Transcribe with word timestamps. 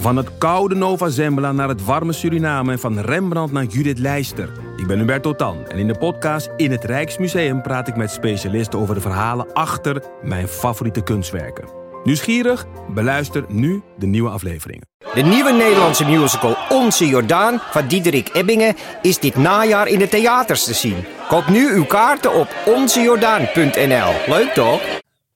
Van 0.00 0.16
het 0.16 0.38
koude 0.38 0.74
Nova 0.74 1.08
Zembla 1.08 1.52
naar 1.52 1.68
het 1.68 1.84
warme 1.84 2.12
Suriname 2.12 2.72
en 2.72 2.78
van 2.78 2.98
Rembrandt 2.98 3.52
naar 3.52 3.64
Judith 3.64 3.98
Leister. 3.98 4.52
Ik 4.76 4.86
ben 4.86 4.98
Hubert 4.98 5.22
Totan 5.22 5.66
en 5.68 5.78
in 5.78 5.86
de 5.86 5.98
podcast 5.98 6.50
In 6.56 6.70
het 6.70 6.84
Rijksmuseum 6.84 7.62
praat 7.62 7.88
ik 7.88 7.96
met 7.96 8.10
specialisten 8.10 8.78
over 8.78 8.94
de 8.94 9.00
verhalen 9.00 9.52
achter 9.52 10.02
mijn 10.22 10.48
favoriete 10.48 11.02
kunstwerken. 11.02 11.68
Nieuwsgierig? 12.04 12.66
Beluister 12.94 13.44
nu 13.48 13.82
de 13.98 14.06
nieuwe 14.06 14.30
afleveringen. 14.30 14.86
De 15.14 15.22
nieuwe 15.22 15.52
Nederlandse 15.52 16.04
musical 16.04 16.56
Onze 16.68 17.06
Jordaan 17.06 17.58
van 17.70 17.86
Diederik 17.86 18.30
Ebbingen 18.32 18.76
is 19.02 19.18
dit 19.18 19.36
najaar 19.36 19.86
in 19.86 19.98
de 19.98 20.08
theaters 20.08 20.64
te 20.64 20.74
zien. 20.74 21.04
Koop 21.28 21.48
nu 21.48 21.72
uw 21.74 21.84
kaarten 21.84 22.34
op 22.34 22.48
onzejordaan.nl. 22.66 24.12
Leuk 24.26 24.50
toch? 24.54 24.80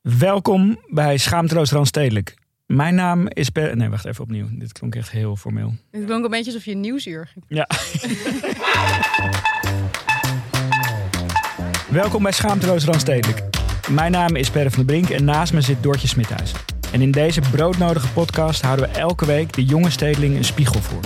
Welkom 0.00 0.78
bij 0.86 1.16
Schaamteloos 1.16 1.72
Randstedelijk. 1.72 2.42
Mijn 2.66 2.94
naam 2.94 3.28
is 3.28 3.48
Per... 3.48 3.76
Nee, 3.76 3.88
wacht 3.88 4.04
even 4.04 4.22
opnieuw. 4.22 4.46
Dit 4.52 4.72
klonk 4.72 4.94
echt 4.94 5.10
heel 5.10 5.36
formeel. 5.36 5.74
Het 5.90 6.04
klonk 6.04 6.24
een 6.24 6.30
beetje 6.30 6.50
alsof 6.52 6.64
je 6.64 6.70
een 6.70 6.80
nieuwsuur. 6.80 7.32
Ja. 7.48 7.68
Welkom 11.90 12.22
bij 12.22 12.32
Schaamteloos 12.32 12.84
Randstedelijk. 12.84 13.42
Mijn 13.90 14.12
naam 14.12 14.36
is 14.36 14.50
Per 14.50 14.70
van 14.70 14.86
der 14.86 14.94
Brink 14.94 15.10
en 15.10 15.24
naast 15.24 15.52
me 15.52 15.60
zit 15.60 15.82
Doortje 15.82 16.08
Smithuis. 16.08 16.52
En 16.92 17.00
in 17.00 17.10
deze 17.10 17.40
broodnodige 17.50 18.08
podcast 18.12 18.62
houden 18.62 18.88
we 18.88 18.98
elke 18.98 19.26
week 19.26 19.52
de 19.52 19.64
jonge 19.64 19.90
stedeling 19.90 20.36
een 20.36 20.44
spiegel 20.44 20.80
voor. 20.80 21.02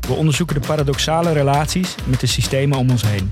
We 0.00 0.12
onderzoeken 0.12 0.60
de 0.60 0.66
paradoxale 0.66 1.32
relaties 1.32 1.94
met 2.06 2.20
de 2.20 2.26
systemen 2.26 2.78
om 2.78 2.90
ons 2.90 3.02
heen. 3.06 3.30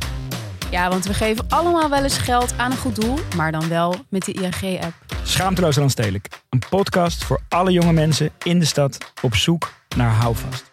Ja, 0.72 0.88
want 0.88 1.04
we 1.06 1.14
geven 1.14 1.44
allemaal 1.48 1.90
wel 1.90 2.02
eens 2.02 2.18
geld 2.18 2.54
aan 2.58 2.70
een 2.70 2.76
goed 2.76 3.00
doel, 3.00 3.18
maar 3.36 3.52
dan 3.52 3.68
wel 3.68 3.94
met 4.08 4.24
de 4.24 4.32
ING-app. 4.32 4.92
Schaamteloos 5.22 5.76
Randstedelijk. 5.76 6.28
Een 6.50 6.62
podcast 6.70 7.24
voor 7.24 7.40
alle 7.48 7.72
jonge 7.72 7.92
mensen 7.92 8.30
in 8.42 8.58
de 8.58 8.64
stad 8.64 9.12
op 9.22 9.34
zoek 9.34 9.72
naar 9.96 10.10
houvast. 10.10 10.70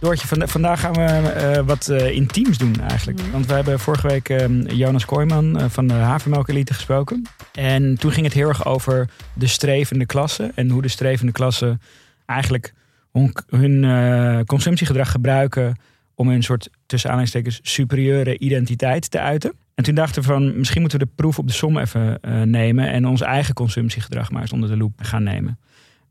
Doortje, 0.00 0.26
vanda- 0.26 0.46
vandaag 0.46 0.80
gaan 0.80 0.92
we 0.92 1.02
eh, 1.04 1.62
wat 1.66 1.88
eh, 1.88 2.10
intiems 2.10 2.58
doen 2.58 2.74
eigenlijk. 2.88 3.20
Mhm. 3.22 3.30
Want 3.30 3.46
we 3.46 3.52
hebben 3.52 3.80
vorige 3.80 4.06
week 4.06 4.28
eh, 4.28 4.46
Jonas 4.66 5.04
Kooijman 5.04 5.58
eh, 5.60 5.64
van 5.68 5.86
de 5.86 5.94
Havermelk 5.94 6.48
Elite 6.48 6.74
gesproken. 6.74 7.26
En 7.52 7.96
toen 7.98 8.12
ging 8.12 8.26
het 8.26 8.34
heel 8.34 8.48
erg 8.48 8.64
over 8.66 9.08
de 9.34 9.46
strevende 9.46 10.06
klasse. 10.06 10.52
En 10.54 10.70
hoe 10.70 10.82
de 10.82 10.88
strevende 10.88 11.32
klasse 11.32 11.78
eigenlijk 12.26 12.72
hun, 13.12 13.32
hun 13.56 14.46
consumptiegedrag 14.46 15.10
gebruiken... 15.10 15.76
om 16.20 16.28
hun 16.28 16.42
soort, 16.42 16.70
tussen 16.86 17.10
aanhalingstekens, 17.10 17.60
superieure 17.62 18.38
identiteit 18.38 19.10
te 19.10 19.20
uiten. 19.20 19.52
En 19.74 19.84
toen 19.84 19.94
dachten 19.94 20.22
we 20.22 20.28
van, 20.28 20.58
misschien 20.58 20.80
moeten 20.80 20.98
we 20.98 21.04
de 21.04 21.12
proef 21.14 21.38
op 21.38 21.46
de 21.46 21.52
som 21.52 21.78
even 21.78 22.20
eh, 22.20 22.42
nemen... 22.42 22.90
en 22.90 23.06
ons 23.06 23.20
eigen 23.20 23.54
consumptiegedrag 23.54 24.30
maar 24.30 24.42
eens 24.42 24.52
onder 24.52 24.68
de 24.68 24.76
loep 24.76 24.92
gaan 25.02 25.22
nemen. 25.22 25.58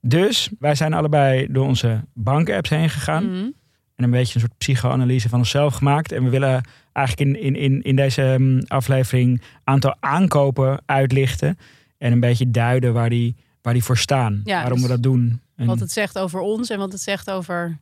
Dus 0.01 0.49
wij 0.59 0.75
zijn 0.75 0.93
allebei 0.93 1.47
door 1.49 1.65
onze 1.65 2.03
bankapps 2.13 2.69
heen 2.69 2.89
gegaan 2.89 3.23
Mhm. 3.25 3.49
en 3.95 4.03
een 4.03 4.09
beetje 4.09 4.33
een 4.35 4.39
soort 4.39 4.57
psychoanalyse 4.57 5.29
van 5.29 5.39
onszelf 5.39 5.73
gemaakt. 5.73 6.11
En 6.11 6.23
we 6.23 6.29
willen 6.29 6.63
eigenlijk 6.93 7.29
in, 7.29 7.43
in, 7.43 7.55
in, 7.55 7.81
in 7.81 7.95
deze 7.95 8.35
mm, 8.39 8.61
aflevering 8.67 9.41
aantal 9.63 9.95
aankopen 9.99 10.81
uitlichten. 10.85 11.57
En 11.97 12.11
een 12.11 12.19
beetje 12.19 12.51
duiden 12.51 12.93
waar 12.93 13.09
die, 13.09 13.35
waar 13.61 13.73
die 13.73 13.83
voor 13.83 13.97
staan. 13.97 14.41
Ja, 14.43 14.55
waarom 14.59 14.79
dus 14.79 14.87
we 14.87 14.93
dat 14.93 15.03
doen. 15.03 15.41
En 15.55 15.65
Wat 15.65 15.79
het 15.79 15.91
zegt 15.91 16.19
over 16.19 16.39
ons 16.39 16.69
en 16.69 16.77
wat 16.77 16.91
het 16.91 17.01
zegt 17.01 17.31
over 17.31 17.79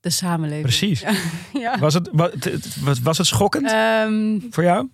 de 0.00 0.10
samenleving. 0.10 0.62
Precies. 0.66 1.00
Ja. 1.00 1.12
ja. 1.60 1.78
was, 1.78 1.94
het, 1.94 2.08
wa- 2.12 2.30
het- 2.30 2.44
het- 2.44 2.80
was, 2.80 3.00
was 3.00 3.18
het 3.18 3.26
schokkend 3.26 3.70
Ehm, 3.72 4.38
voor 4.50 4.62
jou? 4.64 4.88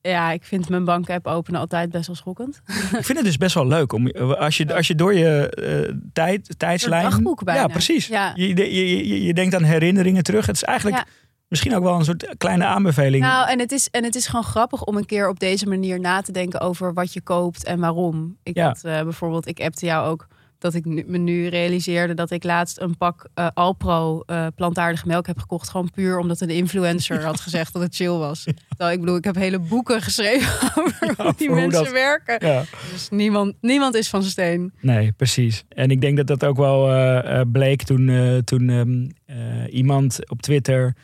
ja, 0.00 0.30
ik 0.30 0.44
vind 0.44 0.68
mijn 0.68 0.84
bankapp 0.84 1.26
openen 1.26 1.60
altijd 1.60 1.90
best 1.90 2.06
wel 2.06 2.16
schokkend. 2.16 2.60
Ik 2.98 3.04
vind 3.04 3.18
het 3.18 3.24
dus 3.24 3.36
best 3.36 3.54
wel 3.54 3.66
leuk. 3.66 3.92
Om, 3.92 4.10
als, 4.10 4.56
je, 4.56 4.74
als 4.74 4.86
je 4.86 4.94
door 4.94 5.14
je 5.14 5.48
eh, 5.48 5.94
tijd, 6.12 6.54
tijdslijn... 6.58 7.02
dagboek 7.02 7.44
bijna. 7.44 7.60
Ja, 7.60 7.66
precies. 7.66 8.06
Ja. 8.06 8.32
Je, 8.34 8.48
je, 8.56 9.06
je, 9.08 9.22
je 9.24 9.34
denkt 9.34 9.54
aan 9.54 9.62
herinneringen 9.62 10.22
terug. 10.22 10.46
Het 10.46 10.56
is 10.56 10.62
eigenlijk 10.64 10.96
Ja. 10.96 11.04
misschien 11.48 11.74
ook 11.74 11.82
wel 11.82 11.94
een 11.98 12.04
soort 12.04 12.34
kleine 12.38 12.64
aanbeveling. 12.64 13.22
Nou, 13.24 13.48
en 13.48 13.58
het, 13.58 13.72
is, 13.72 13.88
en 13.90 14.04
het 14.04 14.14
is 14.14 14.26
gewoon 14.26 14.44
grappig 14.44 14.84
om 14.84 14.96
een 14.96 15.06
keer 15.06 15.28
op 15.28 15.38
deze 15.40 15.66
manier 15.68 16.00
na 16.00 16.20
te 16.20 16.32
denken 16.32 16.60
over 16.60 16.92
wat 16.92 17.12
je 17.12 17.20
koopt 17.20 17.64
en 17.64 17.80
waarom. 17.80 18.36
Ik 18.42 18.56
Ja. 18.56 18.66
had 18.66 18.84
eh, 18.84 19.02
bijvoorbeeld, 19.02 19.46
ik 19.46 19.60
appte 19.60 19.86
jou 19.86 20.08
ook 20.08 20.26
dat 20.62 20.74
ik 20.74 20.84
nu- 20.84 21.04
me 21.06 21.18
nu 21.18 21.46
realiseerde 21.46 22.14
dat 22.14 22.30
ik 22.30 22.44
laatst 22.44 22.80
een 22.80 22.96
pak 22.96 23.26
eh, 23.34 23.46
Alpro 23.54 24.22
eh, 24.26 24.46
plantaardige 24.56 25.06
melk 25.06 25.26
heb 25.26 25.38
gekocht. 25.38 25.68
Gewoon 25.68 25.90
puur 25.90 26.18
omdat 26.18 26.40
een 26.40 26.50
influencer 26.50 27.22
had 27.30 27.40
gezegd 27.40 27.72
dat 27.72 27.82
het 27.82 27.94
chill 27.94 28.08
was. 28.10 28.44
Terwijl 28.68 28.90
ik 28.92 29.00
bedoel, 29.00 29.16
ik 29.16 29.24
heb 29.24 29.34
hele 29.34 29.58
boeken 29.58 30.02
geschreven 30.02 30.50
over 30.82 31.14
hoe 31.16 31.32
die 31.36 31.48
hoe 31.48 31.56
mensen 31.56 31.84
dat- 31.84 31.92
werken. 31.92 32.48
ja. 32.48 32.62
Dus 32.92 33.08
niemand, 33.10 33.54
niemand 33.60 33.94
is 33.94 34.08
van 34.08 34.22
steen. 34.22 34.72
Nee, 34.80 35.12
precies. 35.12 35.64
En 35.68 35.90
ik 35.90 36.00
denk 36.00 36.16
dat 36.16 36.26
dat 36.26 36.44
ook 36.44 36.56
wel 36.56 36.92
eh, 36.92 37.40
bleek 37.52 37.82
toen, 37.82 38.40
toen 38.44 38.68
ehm, 38.68 39.08
eh, 39.38 39.74
iemand 39.74 40.30
op 40.30 40.42
Twitter 40.42 40.94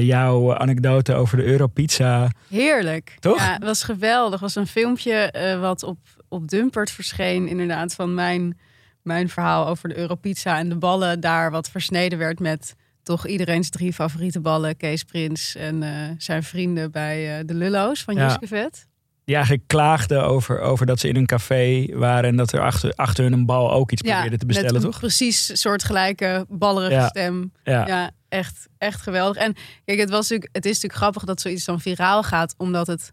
jouw 0.00 0.54
anekdote 0.54 1.14
over 1.14 1.36
de 1.36 1.44
Europizza. 1.44 2.30
Heerlijk. 2.48 3.16
Toch? 3.20 3.38
Ja, 3.38 3.52
het 3.52 3.64
was 3.64 3.82
geweldig. 3.82 4.30
Het 4.32 4.40
was 4.40 4.54
een 4.54 4.66
filmpje 4.66 5.34
wat 5.60 5.82
op, 5.82 5.98
op 6.28 6.48
Dumpert 6.48 6.90
verscheen. 6.90 7.48
Inderdaad, 7.48 7.94
van 7.94 8.14
mijn, 8.14 8.58
mijn 9.06 9.28
verhaal 9.28 9.66
over 9.66 9.88
de 9.88 9.96
Europizza 9.98 10.58
en 10.58 10.68
de 10.68 10.76
ballen 10.76 11.20
daar. 11.20 11.50
Wat 11.50 11.70
versneden 11.70 12.18
werd 12.18 12.40
met 12.40 12.74
toch 13.02 13.26
iedereen's 13.26 13.70
drie 13.70 13.92
favoriete 13.92 14.40
ballen. 14.40 14.76
Kees 14.76 15.04
Prins 15.04 15.54
en 15.54 15.82
eh, 15.82 15.90
zijn 16.18 16.42
vrienden 16.42 16.90
bij 16.90 17.38
eh, 17.38 17.44
de 17.46 17.54
Lullo's 17.54 18.02
van 18.02 18.14
Ja. 18.14 18.38
Vet. 18.42 18.86
Die 19.24 19.34
eigenlijk 19.34 19.66
klaagden 19.66 20.24
over, 20.24 20.60
over 20.60 20.86
dat 20.86 21.00
ze 21.00 21.08
in 21.08 21.16
een 21.16 21.26
café 21.26 21.86
waren 21.92 22.30
en 22.30 22.36
dat 22.36 22.52
er 22.52 22.60
achter, 22.60 22.92
achter 22.94 23.24
hun 23.24 23.32
een 23.32 23.46
bal 23.46 23.72
ook 23.72 23.92
iets 23.92 24.02
probeerden 24.02 24.38
te 24.38 24.46
bestellen, 24.46 24.72
met 24.74 24.84
een 24.84 24.90
toch? 24.90 25.00
precies 25.00 25.60
soortgelijke 25.60 26.46
ballerige 26.48 26.94
Ja. 26.94 27.08
stem. 27.08 27.52
Ja. 27.64 27.86
Ja, 27.86 28.10
echt, 28.28 28.68
echt 28.78 29.00
geweldig. 29.00 29.36
En 29.42 29.54
kijk, 29.84 29.98
het, 29.98 30.10
was 30.10 30.20
natuurlijk, 30.20 30.48
het 30.52 30.64
is 30.64 30.72
natuurlijk 30.72 31.00
grappig 31.00 31.24
dat 31.24 31.40
zoiets 31.40 31.64
dan 31.64 31.80
viraal 31.80 32.22
gaat, 32.22 32.54
omdat 32.56 32.86
het 32.86 33.12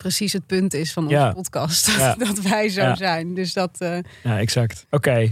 precies 0.00 0.32
het 0.32 0.46
punt 0.46 0.74
is 0.74 0.92
van 0.92 1.02
onze 1.02 1.14
Ja. 1.16 1.32
podcast. 1.32 1.96
Ja. 1.98 2.14
dat 2.26 2.40
wij 2.40 2.68
zo 2.68 2.80
Ja. 2.82 2.94
zijn. 2.96 3.34
Dus 3.34 3.52
dat. 3.52 3.76
eh, 3.80 3.98
Ja, 4.22 4.38
exact. 4.38 4.86
Oké. 4.90 5.28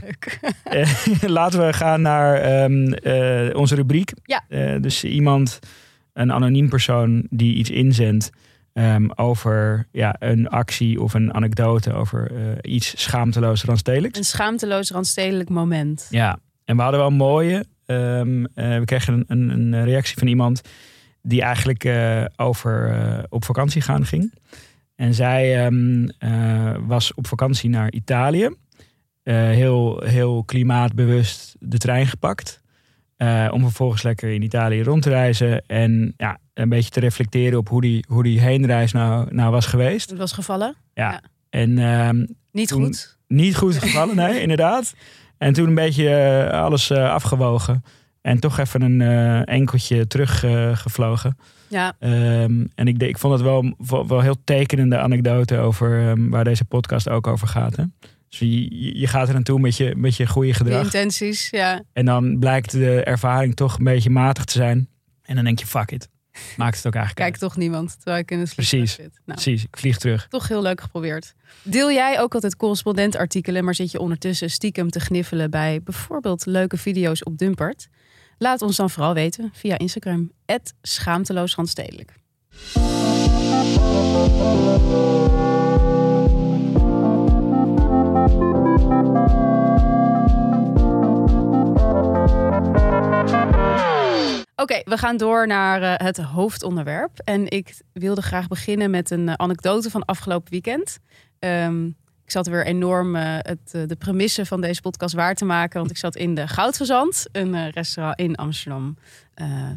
Eh, 0.65 0.93
laten 1.27 1.67
we 1.67 1.73
gaan 1.73 2.03
naar 2.03 2.35
ehm, 2.41 2.93
eh, 2.93 3.57
onze 3.57 3.75
rubriek. 3.75 4.13
Ja. 4.23 4.45
Dus 4.79 5.05
iemand, 5.05 5.59
een 6.13 6.33
anoniem 6.33 6.69
persoon 6.69 7.27
die 7.31 7.55
iets 7.55 7.71
inzendt 7.71 8.31
ehm, 8.73 9.09
over 9.15 9.87
ja, 9.93 10.17
een 10.19 10.49
actie 10.49 11.01
of 11.03 11.15
een 11.15 11.35
anekdote 11.35 11.93
over 11.93 12.31
iets 12.65 13.03
schaamteloos 13.03 13.65
randstedelijks. 13.65 14.19
Een 14.19 14.25
schaamteloos 14.25 14.91
randstedelijk 14.91 15.49
moment. 15.49 16.07
Ja, 16.11 16.39
en 16.65 16.77
we 16.77 16.83
hadden 16.83 17.01
wel 17.01 17.09
een 17.11 17.17
mooie. 17.17 17.65
ehm, 17.87 18.45
eh, 18.55 18.79
we 18.79 18.85
kregen 18.85 19.25
een, 19.27 19.51
een, 19.51 19.73
een 19.73 19.85
reactie 19.85 20.19
van 20.19 20.27
iemand 20.29 20.61
die 21.29 21.43
eigenlijk 21.43 21.85
eh, 21.85 22.25
over 22.37 22.91
eh, 22.91 23.23
op 23.29 23.45
vakantie 23.45 23.81
gaan 23.83 24.07
ging. 24.07 24.35
En 24.95 25.15
zij 25.15 25.65
ehm, 25.65 26.09
eh, 26.19 26.75
was 26.87 27.15
op 27.15 27.27
vakantie 27.27 27.71
naar 27.71 27.93
Italië. 27.93 28.51
Heel, 29.23 30.03
heel 30.05 30.45
klimaatbewust 30.45 31.57
de 31.61 31.79
trein 31.79 32.07
gepakt. 32.07 32.61
Om 33.51 33.61
vervolgens 33.63 34.03
lekker 34.03 34.33
in 34.33 34.43
Italië 34.43 34.83
rond 34.83 35.03
te 35.03 35.09
reizen. 35.09 35.63
En 35.67 36.15
ja, 36.17 36.39
een 36.55 36.69
beetje 36.69 36.91
te 36.91 37.01
reflecteren 37.01 37.59
op 37.59 37.69
hoe 37.69 37.81
die, 37.81 38.05
hoe 38.09 38.23
die 38.23 38.41
heenreis 38.41 38.93
nou, 38.93 39.35
nou 39.35 39.51
was 39.51 39.67
geweest. 39.67 40.11
Het 40.11 40.19
was 40.19 40.33
gevallen. 40.33 40.75
Ja. 40.95 41.11
Ja. 41.11 41.23
En 41.51 41.79
ehm, 41.79 42.27
Niet 42.53 42.69
Toen- 42.69 42.83
goed. 42.85 43.19
niet 43.27 43.57
goed 43.57 43.79
gevallen, 43.79 44.17
nee, 44.17 44.41
inderdaad. 44.47 44.95
En 45.39 45.53
toen 45.53 45.69
een 45.69 45.75
beetje 45.75 46.51
alles 46.53 46.93
afgewogen. 46.93 47.83
En 48.29 48.41
toch 48.41 48.59
even 48.59 48.83
een 48.83 49.01
eh, 49.01 49.55
enkeltje 49.55 50.07
teruggevlogen. 50.07 50.77
gevlogen. 50.77 51.37
Ja. 51.69 51.97
Ehm, 51.99 52.65
en 52.75 52.87
ik, 52.89 53.03
ik 53.03 53.19
vond 53.19 53.33
het 53.33 53.43
wel, 53.43 53.75
wel, 54.07 54.21
heel 54.21 54.37
tekenende 54.45 54.99
anekdote 54.99 55.57
over 55.59 56.09
ehm, 56.09 56.29
waar 56.29 56.45
deze 56.45 56.65
podcast 56.65 57.09
ook 57.09 57.27
over 57.27 57.49
gaat. 57.49 57.77
Hè? 57.77 57.85
Dus 58.29 58.39
je, 58.39 58.99
je- 58.99 59.07
gaat 59.07 59.29
er 59.29 59.35
naartoe 59.35 59.61
met 59.61 59.77
je, 59.77 59.95
met 59.97 60.17
je 60.17 60.27
goede 60.27 60.49
De 60.49 60.55
gedrag. 60.55 60.85
intenties. 60.85 61.51
Ja. 61.51 61.83
En 61.93 62.05
dan 62.05 62.39
blijkt 62.39 62.71
de 62.71 63.03
ervaring 63.05 63.55
toch 63.55 63.79
een 63.79 63.85
beetje 63.85 64.11
matig 64.11 64.45
te 64.45 64.53
zijn. 64.53 64.89
En 65.23 65.35
dan 65.35 65.45
denk 65.45 65.59
je, 65.59 65.67
fuck 65.67 65.91
it. 65.91 66.09
Maakt 66.57 66.77
het 66.77 66.87
ook 66.87 66.95
eigenlijk 66.95 67.15
Kijk 67.31 67.43
uit. 67.43 67.51
toch 67.53 67.57
niemand 67.57 67.97
terwijl 67.97 68.19
ik 68.23 68.31
in 68.31 68.39
het 68.39 68.53
vliegtuig 68.55 68.81
Precies. 68.83 69.05
zit. 69.05 69.21
Nou, 69.25 69.41
Precies, 69.41 69.63
ik 69.65 69.77
vlieg 69.77 69.99
terug. 69.99 70.27
toch 70.29 70.49
heel 70.49 70.63
leuk 70.63 70.81
geprobeerd. 70.81 71.35
Deel 71.63 71.93
jij 71.93 72.21
ook 72.21 72.35
altijd 72.35 72.57
correspondentartikelen, 72.57 73.65
maar 73.65 73.75
zit 73.75 73.91
je 73.91 73.99
ondertussen 74.01 74.51
stiekem 74.51 74.91
te 74.91 75.01
gniffelen 75.01 75.51
bij 75.51 75.81
bijvoorbeeld 75.85 76.47
leuke 76.47 76.77
video's 76.77 77.25
op 77.25 77.39
Dumpert? 77.39 77.89
Laat 78.39 78.63
ons 78.63 78.77
dan 78.77 78.91
vooral 78.91 79.15
weten 79.15 79.51
via 79.53 79.79
Instagram, 79.79 80.33
schaamteloosrandstedelijk. 80.83 82.17
Oké, 94.57 94.81
we 94.85 94.97
gaan 94.97 95.17
door 95.17 95.47
naar 95.47 95.83
eh, 95.83 96.07
het 96.07 96.17
hoofdonderwerp. 96.17 97.19
En 97.25 97.51
ik 97.51 97.81
wilde 97.93 98.23
graag 98.23 98.49
beginnen 98.49 98.91
met 98.91 99.11
een 99.11 99.29
eh, 99.29 99.35
anekdote 99.35 99.91
van 99.91 100.05
afgelopen 100.05 100.51
weekend. 100.51 100.99
Ehm, 101.39 101.91
ik 102.29 102.35
zat 102.35 102.47
weer 102.47 102.67
enorm 102.67 103.17
eh, 103.17 103.35
het, 103.39 103.59
eh, 103.73 103.83
de 103.87 103.97
premisse 103.97 104.47
van 104.47 104.61
deze 104.61 104.81
podcast 104.81 105.15
waar 105.15 105.35
te 105.35 105.45
maken. 105.45 105.79
Want 105.79 105.91
ik 105.91 105.97
zat 105.97 106.17
in 106.17 106.35
de 106.35 106.49
Goudgezant, 106.49 107.27
een 107.33 107.55
eh, 107.55 107.71
restaurant 107.71 108.19
in 108.19 108.35
Amsterdam 108.35 108.97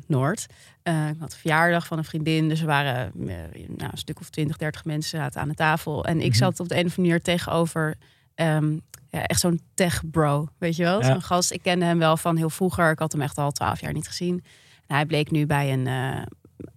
Noord. 0.07 0.45
ik 0.83 1.15
had 1.19 1.31
een 1.31 1.37
verjaardag 1.39 1.87
van 1.87 1.97
een 1.97 2.03
vriendin. 2.03 2.49
Dus 2.49 2.59
er 2.59 2.65
waren 2.65 3.11
nou, 3.15 3.91
een 3.91 3.97
stuk 3.97 4.19
of 4.19 4.29
20, 4.29 4.57
30 4.57 4.85
mensen 4.85 5.17
zaten 5.19 5.41
aan 5.41 5.47
de 5.47 5.53
tafel. 5.53 6.05
En 6.05 6.21
ik 6.21 6.27
Mhm. 6.29 6.37
zat 6.37 6.59
op 6.59 6.67
de 6.69 6.75
een 6.75 6.85
of 6.85 6.97
andere 6.97 7.01
manier 7.01 7.21
tegenover. 7.21 7.95
ehm, 8.35 8.71
ja, 9.09 9.25
echt 9.25 9.39
zo'n 9.39 9.61
tech 9.73 10.09
bro, 10.11 10.47
weet 10.57 10.75
je 10.75 10.83
wel? 10.83 10.99
Ja. 11.01 11.05
Zo'n 11.05 11.21
gast. 11.21 11.51
Ik 11.51 11.61
kende 11.61 11.85
hem 11.85 11.97
wel 11.99 12.17
van 12.17 12.37
heel 12.37 12.49
vroeger. 12.49 12.91
Ik 12.91 12.99
had 12.99 13.11
hem 13.11 13.21
echt 13.21 13.37
al 13.37 13.51
twaalf 13.51 13.81
jaar 13.81 13.93
niet 13.93 14.07
gezien. 14.07 14.43
En 14.87 14.95
hij 14.95 15.05
bleek 15.05 15.31
nu 15.31 15.45
bij 15.45 15.73
een, 15.73 15.83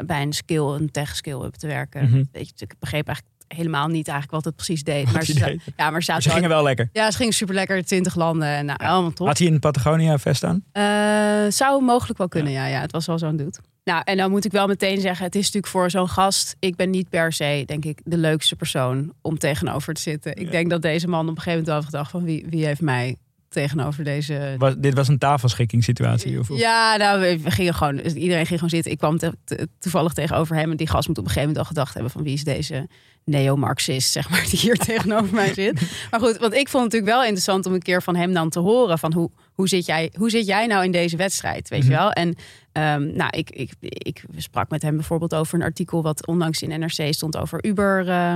bij 0.07 0.23
een 0.23 0.33
skill, 0.33 0.65
een 0.67 0.91
tech 0.91 1.17
skill 1.17 1.41
up 1.43 1.55
te 1.55 1.67
werken. 1.67 2.05
Mhm. 2.05 2.25
Weet 2.33 2.49
je, 2.49 2.65
ik 2.65 2.75
begreep 2.79 3.07
eigenlijk 3.07 3.34
helemaal 3.55 3.89
niet 3.89 4.09
eigenlijk 4.09 4.31
wat 4.31 4.45
het 4.45 4.57
precies 4.57 4.83
deed. 4.83 5.13
Maar 5.13 5.25
ze, 5.25 5.35
deed. 5.35 5.61
ja, 5.77 5.91
maar 5.91 6.03
ze 6.03 6.13
wel- 6.13 6.21
gingen 6.35 6.49
wel 6.49 6.63
lekker. 6.63 6.89
ja, 6.93 7.11
ze 7.11 7.17
gingen 7.17 7.33
super 7.33 7.55
lekker, 7.55 7.85
20 7.85 8.15
landen 8.15 8.49
en 8.49 8.67
nou, 8.67 8.79
allemaal 8.79 9.13
top. 9.13 9.27
Had 9.27 9.39
hij 9.39 9.47
een 9.47 9.59
Patagonia 9.59 10.19
vest 10.19 10.45
aan? 10.45 10.65
Eh, 10.73 11.53
zou 11.53 11.83
mogelijk 11.83 12.19
wel 12.19 12.29
kunnen, 12.29 12.53
ja. 12.53 12.67
ja. 12.67 12.81
Het 12.81 12.93
was 12.93 13.07
wel 13.07 13.19
zo'n 13.19 13.37
dude. 13.37 13.59
Nou, 13.85 14.03
en 14.05 14.17
dan 14.17 14.31
moet 14.31 14.45
ik 14.45 14.53
wel 14.53 14.67
meteen 14.67 15.01
zeggen, 15.01 15.25
het 15.25 15.35
is 15.35 15.41
natuurlijk 15.45 15.73
voor 15.73 15.91
zo'n 15.91 16.09
gast, 16.09 16.57
ik 16.59 16.77
ben 16.77 16.91
niet 16.91 17.09
per 17.09 17.33
se, 17.33 17.63
denk 17.67 17.85
ik, 17.85 18.01
de 18.05 18.17
leukste 18.17 18.57
persoon 18.57 19.13
om 19.23 19.39
tegenover 19.39 19.95
te 19.95 20.01
zitten. 20.01 20.37
Ik 20.37 20.45
Ja. 20.45 20.51
denk 20.51 20.71
dat 20.71 20.83
deze 20.83 21.09
man 21.09 21.29
op 21.29 21.37
een 21.37 21.43
gegeven 21.43 21.59
moment 21.59 21.69
wel 21.77 21.83
gedacht 21.91 22.11
van 22.11 22.25
wie, 22.25 22.47
wie 22.49 22.65
heeft 22.67 22.81
mij 22.81 23.17
tegenover 23.49 24.05
deze 24.05 24.55
Was, 24.59 24.75
dit 24.79 24.95
was 24.95 25.09
een 25.09 25.19
tafelschikking-situatie? 25.19 26.39
Of, 26.39 26.51
of- 26.51 26.59
Ja, 26.59 26.97
nou, 26.97 27.21
we 27.43 27.51
gingen 27.51 27.75
gewoon, 27.75 27.97
dus 27.97 28.13
iedereen 28.15 28.47
ging 28.47 28.55
gewoon 28.59 28.71
zitten. 28.75 28.93
Ik 28.93 28.99
kwam 28.99 29.19
te- 29.19 29.35
te- 29.45 29.69
toevallig 29.79 30.13
tegenover 30.13 30.57
hem 30.57 30.71
en 30.71 30.77
die 30.77 30.89
gast 30.89 31.09
moet 31.09 31.19
op 31.19 31.25
een 31.25 31.31
gegeven 31.31 31.49
moment 31.49 31.67
al 31.69 31.75
gedacht 31.75 31.95
hebben 31.95 32.13
van 32.13 32.23
wie 32.23 32.33
is 32.35 32.45
deze 32.45 32.89
neo-Marxist, 33.25 34.11
zeg 34.13 34.31
maar, 34.31 34.47
die 34.51 34.59
hier 34.59 34.77
tegenover 34.77 35.35
mij 35.35 35.55
zit. 35.55 35.81
Maar 36.11 36.21
goed, 36.21 36.37
want 36.39 36.55
ik 36.55 36.69
vond 36.69 36.85
het 36.85 36.93
natuurlijk 36.93 37.13
wel 37.13 37.23
interessant 37.23 37.67
om 37.67 37.73
een 37.73 37.83
keer 37.83 38.03
van 38.03 38.17
hem 38.17 38.33
dan 38.33 38.49
te 38.51 38.59
horen 38.61 38.99
van 38.99 39.13
hoe, 39.13 39.31
hoe, 39.53 39.69
zit, 39.69 39.87
jij, 39.87 40.13
hoe 40.19 40.31
zit 40.31 40.47
jij 40.47 40.67
nou 40.67 40.85
in 40.85 40.93
deze 40.93 41.17
wedstrijd, 41.17 41.69
weet 41.69 41.83
Mhm. 41.83 41.91
je 41.91 41.97
wel? 41.97 42.11
En 42.11 42.35
ehm, 42.73 43.17
nou, 43.17 43.31
ik, 43.31 43.51
ik, 43.51 43.71
ik 43.81 44.25
sprak 44.37 44.71
met 44.71 44.83
hem 44.83 44.97
bijvoorbeeld 44.97 45.35
over 45.35 45.55
een 45.55 45.63
artikel 45.63 46.03
wat 46.03 46.27
onlangs 46.27 46.63
in 46.63 46.81
NRC 46.81 47.13
stond 47.15 47.37
over 47.37 47.65
Uber, 47.65 48.09
eh, 48.09 48.35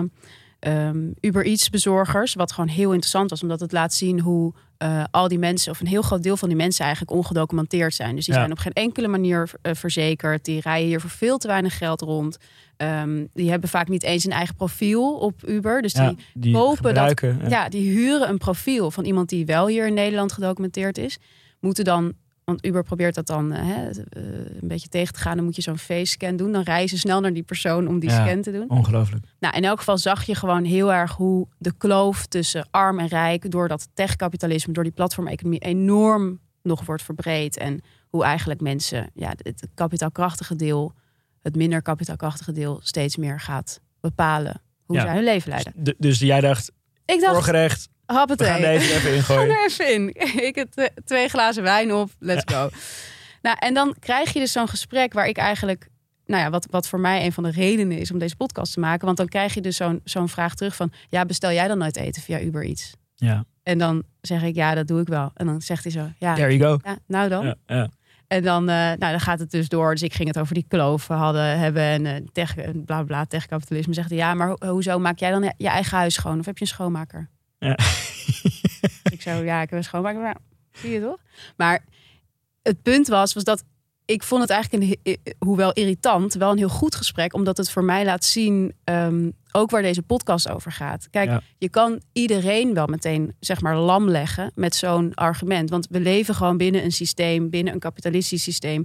ehm, 0.58 0.98
Uber 1.20 1.44
Eats 1.46 1.70
bezorgers, 1.70 2.34
wat 2.34 2.52
gewoon 2.52 2.68
heel 2.70 2.90
interessant 2.90 3.30
was, 3.30 3.42
omdat 3.42 3.60
het 3.60 3.72
laat 3.72 3.94
zien 3.94 4.20
hoe 4.20 4.52
eh, 4.78 5.04
al 5.10 5.28
die 5.28 5.38
mensen, 5.38 5.72
of 5.72 5.80
een 5.80 5.86
heel 5.86 6.02
groot 6.02 6.22
deel 6.22 6.36
van 6.36 6.48
die 6.48 6.56
mensen 6.56 6.84
eigenlijk 6.84 7.16
ongedocumenteerd 7.16 7.94
zijn. 7.94 8.14
Dus 8.16 8.24
die 8.24 8.34
Ja. 8.34 8.40
zijn 8.40 8.52
op 8.52 8.58
geen 8.58 8.72
enkele 8.72 9.08
manier 9.08 9.50
eh, 9.62 9.74
verzekerd. 9.74 10.44
Die 10.44 10.60
rijden 10.60 10.86
hier 10.88 11.00
voor 11.00 11.10
veel 11.10 11.38
te 11.38 11.46
weinig 11.46 11.78
geld 11.78 12.00
rond. 12.00 12.38
Ehm, 12.78 13.26
die 13.34 13.50
hebben 13.50 13.68
vaak 13.68 13.88
niet 13.88 14.02
eens 14.02 14.24
een 14.24 14.32
eigen 14.32 14.54
profiel 14.54 15.14
op 15.18 15.48
Uber. 15.48 15.82
Dus 15.82 15.92
Ja, 15.92 16.08
die, 16.08 16.18
die 16.34 16.52
kopen 16.54 16.94
dat- 16.94 17.20
ja. 17.20 17.36
ja, 17.48 17.68
die 17.68 17.90
huren 17.90 18.28
een 18.28 18.38
profiel 18.38 18.90
van 18.90 19.04
iemand 19.04 19.28
die 19.28 19.46
wel 19.46 19.66
hier 19.66 19.86
in 19.86 19.94
Nederland 19.94 20.32
gedocumenteerd 20.32 20.98
is. 20.98 21.18
Moeten 21.60 21.84
dan, 21.84 22.12
want 22.44 22.66
Uber 22.66 22.82
probeert 22.82 23.14
dat 23.14 23.26
dan 23.26 23.52
eh, 23.52 23.60
hè, 23.66 23.88
eh, 23.90 24.22
een 24.60 24.68
beetje 24.68 24.88
tegen 24.88 25.14
te 25.14 25.20
gaan. 25.20 25.36
Dan 25.36 25.44
moet 25.44 25.56
je 25.56 25.62
zo'n 25.62 25.78
face 25.78 26.06
scan 26.12 26.36
doen. 26.36 26.52
Dan 26.52 26.62
reizen 26.62 26.96
ze 26.98 27.02
snel 27.02 27.20
naar 27.20 27.32
die 27.32 27.42
persoon 27.42 27.88
om 27.88 27.98
die 27.98 28.10
Ja. 28.10 28.26
scan 28.26 28.42
te 28.42 28.52
doen. 28.52 28.70
Ongelooflijk. 28.70 29.24
Nou, 29.40 29.56
in 29.56 29.64
elk 29.64 29.78
geval 29.78 29.98
zag 29.98 30.24
je 30.24 30.34
gewoon 30.34 30.64
heel 30.64 30.92
erg 30.92 31.12
hoe 31.12 31.46
de 31.58 31.72
kloof 31.78 32.26
tussen 32.26 32.68
arm 32.70 32.98
en 32.98 33.06
rijk 33.08 33.50
door 33.50 33.68
dat 33.68 33.88
techkapitalisme, 33.94 34.72
door 34.72 34.84
die 34.84 34.92
platformeconomie 34.92 35.60
enorm 35.60 36.40
nog 36.62 36.84
wordt 36.84 37.02
verbreed. 37.02 37.56
En 37.56 37.80
hoe 38.08 38.24
eigenlijk 38.24 38.60
mensen, 38.60 39.10
ja, 39.14 39.32
het 39.42 39.68
kapitaalkrachtige 39.74 40.56
deel, 40.56 40.92
het 41.48 41.56
minder 41.56 41.82
kapitaalkrachtige 41.82 42.52
deel, 42.52 42.80
steeds 42.82 43.16
meer 43.16 43.40
gaat 43.40 43.80
bepalen 44.00 44.60
hoe 44.84 44.96
Ja. 44.96 45.02
zij 45.02 45.14
hun 45.14 45.24
leven 45.24 45.48
leiden. 45.50 45.72
D- 45.84 45.94
dus 45.98 46.18
jij 46.18 46.40
dacht, 46.40 46.72
Ik 47.04 47.20
dacht, 47.20 47.32
voorgerecht, 47.32 47.88
we 48.06 48.14
gaan 48.14 48.60
deze 48.60 48.94
even 48.94 49.00
Ga 49.00 49.16
ingooien. 49.34 49.50
er 49.50 49.64
even 49.66 49.92
in. 49.92 50.08
Ik 50.48 50.54
heb 50.54 50.70
twe- 50.70 50.90
twee 51.04 51.28
glazen 51.28 51.62
wijn 51.62 51.92
op. 51.94 52.10
Let's 52.18 52.54
go. 52.54 52.68
Nou, 53.42 53.56
en 53.60 53.74
dan 53.74 53.94
krijg 53.98 54.32
je 54.32 54.38
dus 54.38 54.52
zo'n 54.52 54.68
gesprek 54.68 55.12
waar 55.12 55.28
ik 55.28 55.36
eigenlijk... 55.36 55.88
Nou 56.26 56.42
ja, 56.42 56.50
wat, 56.50 56.66
wat 56.70 56.88
voor 56.88 57.00
mij 57.00 57.24
een 57.24 57.32
van 57.32 57.42
de 57.42 57.50
redenen 57.50 57.98
is 57.98 58.10
om 58.10 58.18
deze 58.18 58.36
podcast 58.36 58.72
te 58.72 58.80
maken. 58.80 59.04
Want 59.06 59.16
dan 59.16 59.28
krijg 59.28 59.54
je 59.54 59.60
dus 59.60 59.76
zo'n 59.76 60.00
zo'n 60.04 60.28
vraag 60.28 60.54
terug 60.54 60.76
van... 60.76 60.92
Ja, 61.08 61.24
bestel 61.24 61.52
jij 61.52 61.68
dan 61.68 61.78
nooit 61.78 61.96
eten 61.96 62.22
via 62.22 62.40
Uber 62.40 62.64
Eats? 62.64 62.92
Ja, 63.14 63.44
En 63.62 63.78
dan 63.78 64.02
zeg 64.20 64.42
ik, 64.42 64.54
ja, 64.54 64.74
dat 64.74 64.86
doe 64.86 65.00
ik 65.00 65.08
wel. 65.08 65.30
En 65.34 65.46
dan 65.46 65.62
zegt 65.62 65.82
hij 65.82 65.92
zo, 65.92 66.08
ja, 66.18 66.34
there 66.34 66.56
you 66.56 66.70
go. 66.70 66.88
ja 66.90 66.98
nou 67.06 67.28
dan. 67.28 67.44
Ja, 67.46 67.54
ja. 67.66 67.88
En 68.28 68.42
dan, 68.42 68.68
eh, 68.68 68.74
nou, 68.74 68.98
dan 68.98 69.20
gaat 69.20 69.38
het 69.38 69.50
dus 69.50 69.68
door. 69.68 69.90
Dus 69.90 70.02
ik 70.02 70.14
ging 70.14 70.28
het 70.28 70.38
over 70.38 70.54
die 70.54 70.64
kloof 70.68 71.06
hadden 71.06 71.58
hebben 71.58 71.82
en 71.82 72.06
eh 72.06 72.14
tech, 72.32 72.54
bla 72.84 73.02
bla, 73.02 73.24
techkapitalisme. 73.24 73.94
Zegt 73.94 74.08
hij, 74.08 74.18
ja, 74.18 74.34
maar 74.34 74.48
ho- 74.48 74.68
hoezo 74.70 74.98
maak 74.98 75.18
jij 75.18 75.30
dan 75.30 75.52
je 75.56 75.68
eigen 75.68 75.96
huis 75.98 76.14
schoon? 76.14 76.38
Of 76.38 76.46
heb 76.46 76.58
je 76.58 76.64
een 76.64 76.70
schoonmaker? 76.70 77.28
Ja. 77.58 77.78
ik 79.12 79.22
zo, 79.22 79.30
ja, 79.30 79.60
ik 79.62 79.70
heb 79.70 79.78
een 79.78 79.84
schoonmaker. 79.84 80.20
Maar, 80.20 80.36
zie 80.72 80.90
je 80.90 81.00
toch? 81.00 81.18
Maar 81.56 81.84
het 82.62 82.82
punt 82.82 83.08
was, 83.08 83.34
was 83.34 83.44
dat 83.44 83.64
ik 84.08 84.22
vond 84.22 84.40
het 84.42 84.50
eigenlijk, 84.50 84.98
een, 85.02 85.18
hoewel 85.38 85.72
irritant, 85.72 86.34
wel 86.34 86.50
een 86.50 86.58
heel 86.58 86.68
goed 86.68 86.94
gesprek. 86.94 87.34
Omdat 87.34 87.56
het 87.56 87.70
voor 87.70 87.84
mij 87.84 88.04
laat 88.04 88.24
zien, 88.24 88.72
ehm, 88.84 89.30
ook 89.52 89.70
waar 89.70 89.82
deze 89.82 90.02
podcast 90.02 90.48
over 90.48 90.72
gaat. 90.72 91.10
Kijk, 91.10 91.28
Ja. 91.28 91.40
je 91.58 91.68
kan 91.68 92.00
iedereen 92.12 92.74
wel 92.74 92.86
meteen, 92.86 93.34
zeg 93.40 93.60
maar, 93.60 93.76
lam 93.76 94.08
leggen 94.08 94.52
met 94.54 94.74
zo'n 94.74 95.14
argument. 95.14 95.70
Want 95.70 95.86
we 95.90 96.00
leven 96.00 96.34
gewoon 96.34 96.56
binnen 96.56 96.84
een 96.84 96.92
systeem, 96.92 97.50
binnen 97.50 97.72
een 97.72 97.78
kapitalistisch 97.78 98.42
systeem. 98.42 98.84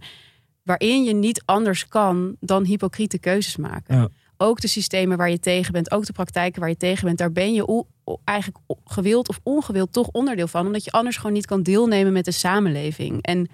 Waarin 0.64 1.04
je 1.04 1.14
niet 1.14 1.42
anders 1.46 1.88
kan 1.88 2.36
dan 2.40 2.66
hypocriete 2.66 3.20
keuzes 3.20 3.56
maken. 3.56 3.98
Ja. 3.98 4.08
Ook 4.38 4.62
de 4.62 4.68
systemen 4.68 5.18
waar 5.18 5.30
je 5.30 5.40
tegen 5.40 5.72
bent, 5.74 5.92
ook 5.92 6.06
de 6.06 6.14
praktijken 6.14 6.60
waar 6.60 6.70
je 6.70 6.78
tegen 6.78 7.06
bent, 7.06 7.18
daar 7.18 7.32
ben 7.32 7.54
je 7.54 7.86
eigenlijk 8.24 8.60
gewild 8.86 9.30
of 9.30 9.40
ongewild 9.44 9.94
toch 9.94 10.08
onderdeel 10.12 10.48
van. 10.48 10.66
Omdat 10.66 10.84
je 10.84 10.92
anders 10.92 11.18
gewoon 11.18 11.34
niet 11.34 11.46
kan 11.46 11.64
deelnemen 11.64 12.14
met 12.14 12.26
de 12.26 12.32
samenleving. 12.32 13.22
En 13.22 13.48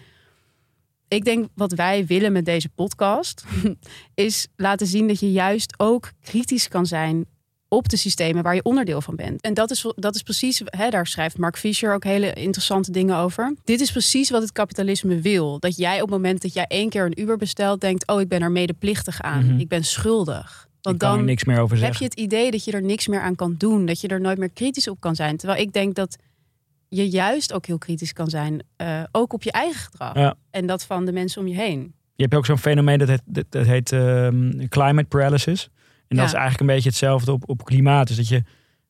ik 1.10 1.26
denk 1.26 1.48
wat 1.56 1.72
wij 1.72 2.06
willen 2.06 2.32
met 2.32 2.46
deze 2.46 2.70
podcast, 2.70 3.44
is 4.14 4.48
laten 4.56 4.88
zien 4.88 5.08
dat 5.08 5.20
je 5.20 5.32
juist 5.32 5.74
ook 5.78 6.12
kritisch 6.22 6.68
kan 6.68 6.86
zijn 6.86 7.26
op 7.68 7.90
de 7.90 7.98
systemen 7.98 8.44
waar 8.44 8.56
je 8.56 8.64
onderdeel 8.64 9.02
van 9.02 9.16
bent. 9.16 9.42
En 9.42 9.54
dat 9.54 9.72
is, 9.72 9.94
dat 9.96 10.16
is 10.16 10.22
precies, 10.22 10.62
hè, 10.66 10.90
daar 10.90 11.08
schrijft 11.08 11.38
Mark 11.38 11.58
Fisher 11.58 11.94
ook 11.94 12.04
hele 12.04 12.34
interessante 12.34 12.92
dingen 12.92 13.16
over. 13.16 13.56
Dit 13.64 13.82
is 13.82 13.92
precies 13.92 14.30
wat 14.30 14.42
het 14.42 14.52
kapitalisme 14.52 15.22
wil. 15.22 15.60
Dat 15.60 15.78
jij 15.78 15.96
op 15.96 16.02
het 16.02 16.10
moment 16.10 16.42
dat 16.42 16.54
jij 16.54 16.66
één 16.68 16.90
keer 16.90 17.06
een 17.06 17.22
Uber 17.22 17.38
bestelt, 17.38 17.82
denkt: 17.82 18.08
Oh, 18.08 18.22
ik 18.22 18.28
ben 18.28 18.42
er 18.42 18.52
medeplichtig 18.52 19.22
aan. 19.22 19.46
Mhm. 19.46 19.60
Ik 19.60 19.68
ben 19.68 19.84
schuldig. 19.84 20.68
Want 20.82 20.98
kan 20.98 21.16
dan 21.16 21.26
niks 21.26 21.44
meer 21.44 21.60
over 21.60 21.82
heb 21.82 21.96
je 21.96 22.04
het 22.04 22.14
idee 22.14 22.52
dat 22.52 22.64
je 22.64 22.72
er 22.72 22.82
niks 22.82 23.08
meer 23.08 23.22
aan 23.22 23.36
kan 23.36 23.56
doen. 23.58 23.86
Dat 23.86 24.02
je 24.02 24.08
er 24.08 24.22
nooit 24.22 24.38
meer 24.38 24.50
kritisch 24.50 24.88
op 24.88 25.00
kan 25.00 25.16
zijn. 25.16 25.38
Terwijl 25.38 25.62
ik 25.62 25.74
denk 25.74 25.96
dat 25.96 26.18
je 26.90 27.10
juist 27.10 27.54
ook 27.54 27.66
heel 27.66 27.78
kritisch 27.78 28.14
kan 28.14 28.28
zijn. 28.30 28.64
eh, 28.76 29.04
ook 29.12 29.34
op 29.34 29.44
je 29.44 29.52
eigen 29.52 29.82
gedrag. 29.82 30.16
Ja. 30.16 30.36
En 30.52 30.66
dat 30.66 30.86
van 30.86 31.06
de 31.06 31.12
mensen 31.12 31.42
om 31.42 31.48
je 31.48 31.56
heen. 31.56 31.94
Je 32.16 32.24
hebt 32.24 32.36
ook 32.36 32.46
zo'n 32.46 32.58
fenomeen 32.58 32.98
dat 33.00 33.08
heet, 33.08 33.22
dat, 33.50 33.66
heet 33.66 33.92
ehm, 33.92 34.68
climate 34.68 35.08
paralysis. 35.08 35.70
En 36.08 36.18
dat 36.18 36.26
is 36.26 36.34
eigenlijk 36.34 36.62
een 36.62 36.76
beetje 36.76 36.90
hetzelfde 36.90 37.32
op, 37.32 37.50
op 37.50 37.64
klimaat. 37.66 38.08
Dus 38.08 38.16
dat 38.18 38.28
je 38.28 38.44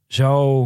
zo 0.08 0.66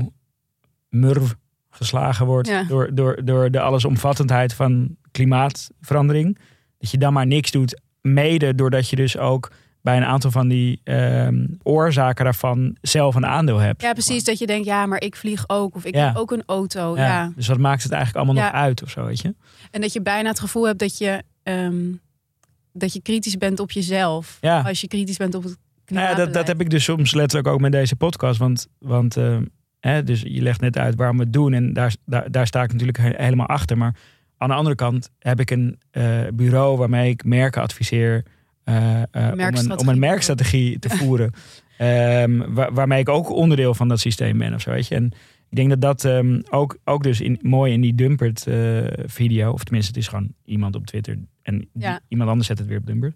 murf 0.89 1.35
geslagen 1.69 2.25
wordt 2.25 2.47
Ja. 2.47 2.63
door, 2.63 2.95
door, 2.95 3.25
door 3.25 3.51
de 3.51 3.59
allesomvattendheid 3.59 4.53
van 4.53 4.95
klimaatverandering. 5.11 6.37
Dat 6.77 6.91
je 6.91 6.97
dan 6.97 7.13
maar 7.13 7.27
niks 7.27 7.51
doet. 7.51 7.81
Mede 8.01 8.55
doordat 8.55 8.89
je 8.89 8.95
dus 8.95 9.17
ook 9.17 9.51
bij 9.83 9.97
een 9.97 10.05
aantal 10.05 10.31
van 10.31 10.47
die 10.47 10.81
ehm, 10.83 11.45
oorzaken 11.63 12.23
daarvan 12.23 12.75
zelf 12.81 13.15
een 13.15 13.25
aandeel 13.25 13.57
hebt. 13.57 13.81
Ja, 13.81 13.93
precies. 13.93 14.23
Dat 14.23 14.39
je 14.39 14.45
denkt, 14.47 14.65
ja, 14.65 14.85
maar 14.85 15.01
ik 15.01 15.15
vlieg 15.15 15.43
ook. 15.47 15.75
Of 15.75 15.85
ik 15.85 15.95
Ja. 15.95 16.05
heb 16.07 16.15
ook 16.15 16.31
een 16.31 16.43
auto. 16.45 16.95
Ja, 16.97 17.03
Ja. 17.05 17.31
Dus 17.35 17.45
dat 17.47 17.57
maakt 17.57 17.83
het 17.83 17.91
eigenlijk 17.91 18.25
allemaal 18.25 18.43
Ja. 18.43 18.51
nog 18.51 18.61
uit 18.61 18.83
of 18.83 18.89
zo, 18.89 19.05
weet 19.05 19.21
je? 19.21 19.35
En 19.71 19.81
dat 19.81 19.93
je 19.93 20.01
bijna 20.01 20.29
het 20.29 20.39
gevoel 20.39 20.65
hebt 20.67 20.79
dat 20.79 20.97
je, 20.97 21.23
ehm, 21.43 21.75
dat 22.73 22.93
je 22.93 23.01
kritisch 23.01 23.37
bent 23.37 23.59
op 23.59 23.71
jezelf. 23.71 24.37
Ja. 24.41 24.61
Als 24.61 24.81
je 24.81 24.87
kritisch 24.87 25.17
bent 25.17 25.35
op 25.35 25.43
het 25.43 25.57
Nou 25.87 26.07
ja, 26.07 26.15
dat, 26.15 26.33
dat 26.33 26.47
heb 26.47 26.61
ik 26.61 26.69
dus 26.69 26.83
soms 26.83 27.13
letterlijk 27.13 27.47
ook 27.47 27.59
met 27.61 27.71
deze 27.71 27.95
podcast. 27.95 28.39
Want, 28.39 28.67
want 28.79 29.17
eh, 29.17 29.37
hè, 29.79 30.03
dus 30.03 30.21
je 30.21 30.41
legt 30.41 30.61
net 30.61 30.77
uit 30.77 30.95
waarom 30.95 31.17
we 31.17 31.23
het 31.23 31.33
doen. 31.33 31.53
En 31.53 31.73
daar, 31.73 31.95
daar, 32.05 32.31
daar 32.31 32.47
sta 32.47 32.63
ik 32.63 32.71
natuurlijk 32.71 32.97
he- 32.97 33.23
helemaal 33.23 33.47
achter. 33.47 33.77
Maar 33.77 33.95
aan 34.37 34.49
de 34.49 34.55
andere 34.55 34.75
kant 34.75 35.09
heb 35.19 35.39
ik 35.39 35.51
een 35.51 35.79
eh, 35.91 36.19
bureau 36.33 36.77
waarmee 36.77 37.09
ik 37.09 37.23
merken 37.23 37.61
adviseer. 37.61 38.23
Eh, 38.63 39.01
eh, 39.01 39.05
om, 39.11 39.21
een, 39.21 39.31
om 39.31 39.35
merkstrategie 39.37 39.89
een 39.91 39.99
merkstrategie 39.99 40.79
te 40.79 40.89
voeren. 40.89 41.31
Ehm, 41.77 42.53
waar- 42.53 42.73
waarmee 42.73 42.99
ik 42.99 43.09
ook 43.09 43.29
onderdeel 43.29 43.73
van 43.73 43.87
dat 43.87 43.99
systeem 43.99 44.37
ben 44.37 44.53
of 44.53 44.61
zo. 44.61 44.71
Weet 44.71 44.87
je? 44.87 44.95
En 44.95 45.05
ik 45.49 45.55
denk 45.55 45.69
dat 45.69 45.81
dat 45.81 46.05
ehm, 46.05 46.41
ook, 46.49 46.77
ook 46.83 47.03
dus 47.03 47.21
in, 47.21 47.39
mooi 47.41 47.73
in 47.73 47.81
die 47.81 47.95
Dumpert 47.95 48.47
eh, 48.47 48.55
video. 49.05 49.51
Of 49.51 49.63
tenminste, 49.63 49.91
het 49.91 50.01
is 50.01 50.07
gewoon 50.07 50.33
iemand 50.45 50.75
op 50.75 50.85
Twitter. 50.85 51.17
En 51.41 51.69
die- 51.73 51.99
iemand 52.07 52.29
anders 52.29 52.47
zet 52.47 52.57
het 52.57 52.67
weer 52.67 52.77
op 52.77 52.85
Dumpert 52.85 53.15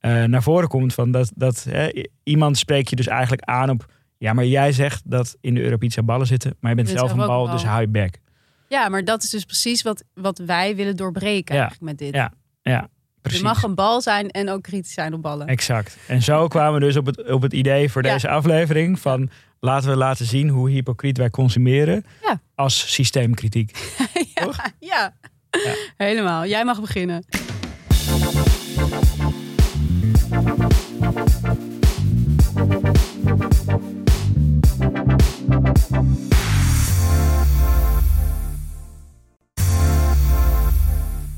naar 0.00 0.42
voren 0.42 0.68
komt 0.68 0.94
van 0.94 1.10
dat, 1.10 1.32
dat 1.34 1.64
hè, 1.70 2.04
iemand 2.22 2.58
spreekt 2.58 2.90
je 2.90 2.96
dus 2.96 3.06
eigenlijk 3.06 3.42
aan 3.42 3.70
op 3.70 3.92
ja, 4.18 4.32
maar 4.32 4.46
jij 4.46 4.72
zegt 4.72 5.02
dat 5.10 5.36
in 5.40 5.54
de 5.54 5.62
Europizza 5.62 6.02
ballen 6.02 6.26
zitten, 6.26 6.56
maar 6.60 6.70
je 6.70 6.76
bent 6.76 6.88
Je 6.88 6.94
bent 6.94 7.06
zelf 7.06 7.20
een 7.20 7.26
bal, 7.26 7.50
dus 7.50 7.64
hou 7.64 7.80
je 7.80 7.88
bek. 7.88 8.20
Ja, 8.68 8.88
maar 8.88 9.04
dat 9.04 9.22
is 9.22 9.30
dus 9.30 9.44
precies 9.44 9.82
wat, 9.82 10.04
wat 10.14 10.38
wij 10.38 10.76
willen 10.76 10.96
doorbreken 10.96 11.54
Ja. 11.54 11.60
eigenlijk 11.60 11.90
met 11.90 11.98
dit. 11.98 12.14
Ja, 12.14 12.32
Ja, 12.62 12.88
precies. 13.24 13.40
Je 13.40 13.46
mag 13.46 13.62
een 13.62 13.74
bal 13.74 14.00
zijn 14.00 14.30
en 14.30 14.50
ook 14.50 14.62
kritisch 14.62 14.92
zijn 14.92 15.14
op 15.14 15.22
ballen. 15.22 15.46
Exact. 15.46 15.96
En 16.06 16.22
zo 16.22 16.48
kwamen 16.48 16.80
we 16.80 16.86
dus 16.86 16.96
op 16.96 17.06
het, 17.06 17.30
op 17.30 17.42
het 17.42 17.52
idee 17.52 17.90
voor 17.90 18.04
Ja. 18.04 18.12
deze 18.12 18.28
aflevering 18.28 19.00
van 19.00 19.30
laten 19.60 19.90
we 19.90 19.96
laten 19.96 20.26
zien 20.26 20.48
hoe 20.48 20.70
hypocriet 20.70 21.18
wij 21.18 21.30
consumeren 21.30 22.04
Ja. 22.22 22.40
als 22.54 22.92
systeemkritiek. 22.92 23.92
Toch? 24.34 24.56
Ja. 24.80 25.14
Ja. 25.50 25.74
helemaal. 25.96 26.46
Jij 26.46 26.64
mag 26.64 26.80
beginnen. 26.80 27.24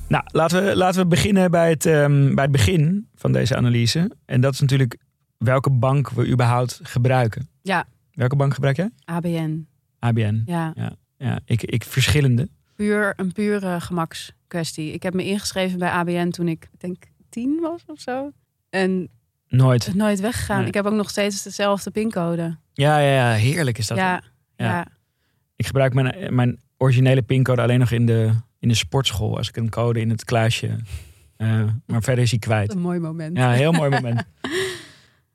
Nou, 0.08 0.24
laten 0.26 0.64
we, 0.64 0.76
laten 0.76 1.00
we 1.00 1.06
beginnen 1.06 1.50
bij 1.50 1.70
het, 1.70 1.86
ehm, 1.86 2.34
bij 2.34 2.42
het 2.44 2.52
begin 2.52 3.08
van 3.14 3.32
deze 3.32 3.56
analyse. 3.56 4.10
En 4.24 4.40
dat 4.40 4.52
is 4.52 4.60
natuurlijk 4.60 4.96
welke 5.38 5.70
bank 5.70 6.10
we 6.10 6.28
überhaupt 6.28 6.80
gebruiken. 6.82 7.48
Ja. 7.62 7.84
Welke 8.12 8.36
bank 8.36 8.54
gebruik 8.54 8.76
jij? 8.76 8.90
ABN. 9.04 9.66
ABN. 9.98 10.42
Ja. 10.46 10.72
Ja, 11.18 11.40
ik, 11.44 11.62
ik 11.62 11.84
verschillende. 11.84 12.48
Puur, 12.74 13.12
een 13.16 13.32
pure 13.32 13.80
gemakskwestie. 13.80 14.92
Ik 14.92 15.02
heb 15.02 15.14
me 15.14 15.24
ingeschreven 15.24 15.78
bij 15.78 15.90
ABN 15.90 16.30
toen 16.30 16.48
ik, 16.48 16.68
ik 16.72 16.80
denk, 16.80 17.04
tien 17.28 17.58
was 17.60 17.82
of 17.86 18.00
zo. 18.00 18.30
En 18.70 19.08
Nooit. 19.48 19.94
nooit 19.94 20.20
weggegaan. 20.20 20.58
Nee. 20.58 20.66
Ik 20.68 20.74
heb 20.74 20.86
ook 20.86 20.92
nog 20.92 21.10
steeds 21.10 21.42
dezelfde 21.42 21.90
pincode. 21.90 22.56
Ja, 22.72 22.98
ja, 22.98 23.30
ja, 23.30 23.36
heerlijk 23.36 23.78
is 23.78 23.86
dat. 23.86 23.98
Ja, 23.98 24.22
Ja. 24.56 24.66
ja. 24.66 24.86
Ik 25.56 25.66
gebruik 25.66 25.94
mijn, 25.94 26.34
mijn 26.34 26.60
originele 26.76 27.22
pincode 27.22 27.62
alleen 27.62 27.78
nog 27.78 27.90
in 27.90 28.06
de, 28.06 28.32
in 28.66 28.72
de 28.72 28.78
sportschool. 28.78 29.36
Als 29.36 29.48
ik 29.48 29.56
een 29.56 29.68
code 29.70 30.00
in 30.00 30.10
het 30.10 30.24
kluisje. 30.24 30.76
eh, 31.36 31.62
maar 31.86 32.02
verder 32.02 32.24
is 32.24 32.30
hij 32.30 32.38
kwijt. 32.38 32.72
Een 32.72 32.80
mooi 32.80 32.98
moment. 32.98 33.36
Ja, 33.36 33.52
heel 33.52 33.72
mooi 33.72 33.90
moment. 33.90 34.22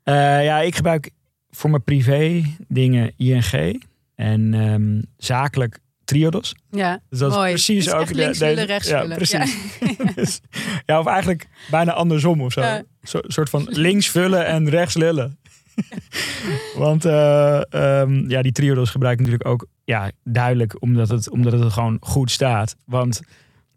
Eh, 0.02 0.44
ja, 0.44 0.58
ik 0.60 0.74
gebruik 0.76 1.10
voor 1.50 1.70
mijn 1.70 1.84
privé 1.84 2.42
dingen 2.68 3.12
ING. 3.16 3.82
En 4.14 4.54
ehm, 4.54 5.02
zakelijk 5.16 5.78
Triodos. 6.04 6.54
Ja, 6.70 7.00
Dus 7.08 7.18
dat 7.18 7.30
mooi. 7.30 7.52
is 7.52 7.64
precies 7.64 7.86
is 7.86 7.92
ook 7.92 8.06
de- 8.06 8.14
links 8.14 8.38
willen, 8.38 8.64
rechts 8.66 8.88
ja, 8.88 9.00
willen. 9.00 9.16
Precies. 9.16 9.56
Dus, 10.14 10.40
ja, 10.86 10.98
of 10.98 11.06
eigenlijk 11.06 11.48
bijna 11.70 11.92
andersom 11.92 12.40
of 12.40 12.52
zo. 12.52 12.60
Ja. 12.60 12.82
Zo, 13.02 13.20
soort 13.22 13.50
van 13.50 13.66
links 13.70 14.08
vullen 14.08 14.46
en 14.46 14.68
rechts 14.70 14.94
lullen. 14.94 15.38
Want 16.76 17.04
eh, 17.04 17.60
ehm, 17.72 18.30
ja, 18.30 18.42
die 18.42 18.52
triodos 18.52 18.90
gebruik 18.90 19.18
ik 19.20 19.26
natuurlijk 19.26 19.48
ook 19.50 19.66
ja, 19.92 20.10
duidelijk 20.24 20.82
omdat 20.82 21.08
het, 21.08 21.30
omdat 21.30 21.52
het 21.52 21.72
gewoon 21.72 21.96
goed 22.00 22.30
staat. 22.30 22.76
Want 22.84 23.20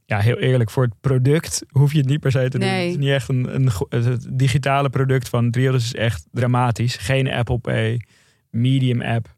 ja, 0.05 0.19
heel 0.19 0.37
eerlijk, 0.37 0.69
voor 0.69 0.83
het 0.83 0.93
product 1.01 1.63
hoef 1.67 1.91
je 1.91 1.97
het 1.97 2.07
niet 2.07 2.19
per 2.19 2.31
se 2.31 2.49
te 2.49 2.59
doen. 2.59 2.67
Nee. 2.67 2.81
Het 2.83 2.91
is 2.91 3.03
niet 3.05 3.09
echt 3.13 3.29
een, 3.29 3.55
een, 3.55 3.69
het, 3.89 4.27
digitale 4.29 4.89
product 4.89 5.29
van 5.29 5.51
triodos 5.51 5.83
is 5.83 5.93
echt 5.93 6.25
dramatisch. 6.31 6.95
Geen 6.95 7.31
Apple 7.31 7.57
Pay, 7.57 8.01
Medium 8.49 9.01
app. 9.01 9.33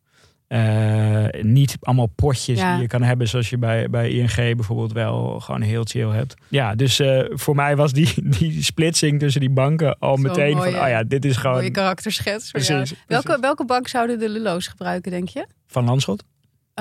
Eh, 0.47 1.25
niet 1.41 1.77
allemaal 1.79 2.07
potjes 2.15 2.59
Ja. 2.59 2.73
die 2.73 2.81
je 2.81 2.87
kan 2.87 3.01
hebben 3.01 3.27
zoals 3.27 3.49
je 3.49 3.57
bij, 3.57 3.89
bij 3.89 4.09
ING 4.09 4.35
bijvoorbeeld 4.35 4.93
wel 4.93 5.39
gewoon 5.39 5.61
heel 5.61 5.83
chill 5.83 6.09
hebt. 6.09 6.33
Ja, 6.47 6.75
dus 6.75 6.99
eh, 6.99 7.23
voor 7.29 7.55
mij 7.55 7.75
was 7.75 7.93
die, 7.93 8.13
die 8.39 8.63
splitsing 8.63 9.19
tussen 9.19 9.41
die 9.41 9.49
banken 9.49 9.99
al 9.99 10.15
Zo 10.17 10.21
meteen 10.21 10.55
mooi, 10.55 10.71
van, 10.71 10.81
oh 10.81 10.87
ja, 10.87 11.03
dit 11.03 11.25
is 11.25 11.37
gewoon 11.37 11.57
Mooie 11.57 11.71
karakterschets. 11.71 12.51
jou. 12.51 12.63
precies, 12.63 13.03
Welke, 13.07 13.37
welke 13.41 13.65
bank 13.65 13.87
zouden 13.87 14.19
de 14.19 14.29
Lullo's 14.29 14.67
gebruiken, 14.67 15.11
denk 15.11 15.29
je? 15.29 15.47
van 15.67 15.85
Landschot. 15.85 16.23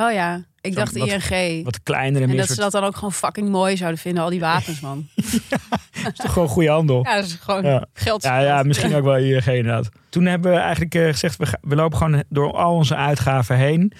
Oh 0.00 0.12
ja, 0.12 0.44
ik 0.60 0.72
Zo, 0.72 0.78
dacht 0.78 0.96
wat- 0.98 1.08
ING. 1.30 1.64
Wat 1.64 1.82
kleiner 1.82 2.16
en 2.16 2.22
en 2.22 2.28
meer 2.28 2.36
dat 2.38 2.46
soort, 2.46 2.58
ze 2.58 2.64
dat 2.64 2.72
dan 2.72 2.84
ook 2.84 2.94
gewoon 2.94 3.12
fucking 3.12 3.48
mooi 3.48 3.76
zouden 3.76 4.00
vinden, 4.00 4.22
al 4.22 4.30
die 4.30 4.40
wapens, 4.40 4.80
man. 4.80 5.06
is 5.14 6.12
toch 6.14 6.32
gewoon 6.32 6.48
goede 6.48 6.68
handel. 6.70 7.04
Ja, 7.04 7.14
dat 7.14 7.24
is 7.24 7.32
gewoon 7.34 7.64
Ja. 7.64 7.86
geld. 7.92 8.22
Ja, 8.22 8.38
ja, 8.40 8.62
misschien 8.62 8.94
ook 8.94 9.04
wel 9.04 9.16
ING 9.16 9.46
inderdaad. 9.46 9.88
Toen 10.08 10.24
hebben 10.26 10.52
we 10.52 10.58
eigenlijk 10.58 10.94
eh, 10.94 11.06
gezegd, 11.06 11.36
we, 11.36 11.46
we 11.60 11.74
lopen 11.74 11.98
gewoon 11.98 12.22
door 12.28 12.52
al 12.52 12.74
onze 12.74 12.96
uitgaven 12.96 13.56
heen. 13.56 13.92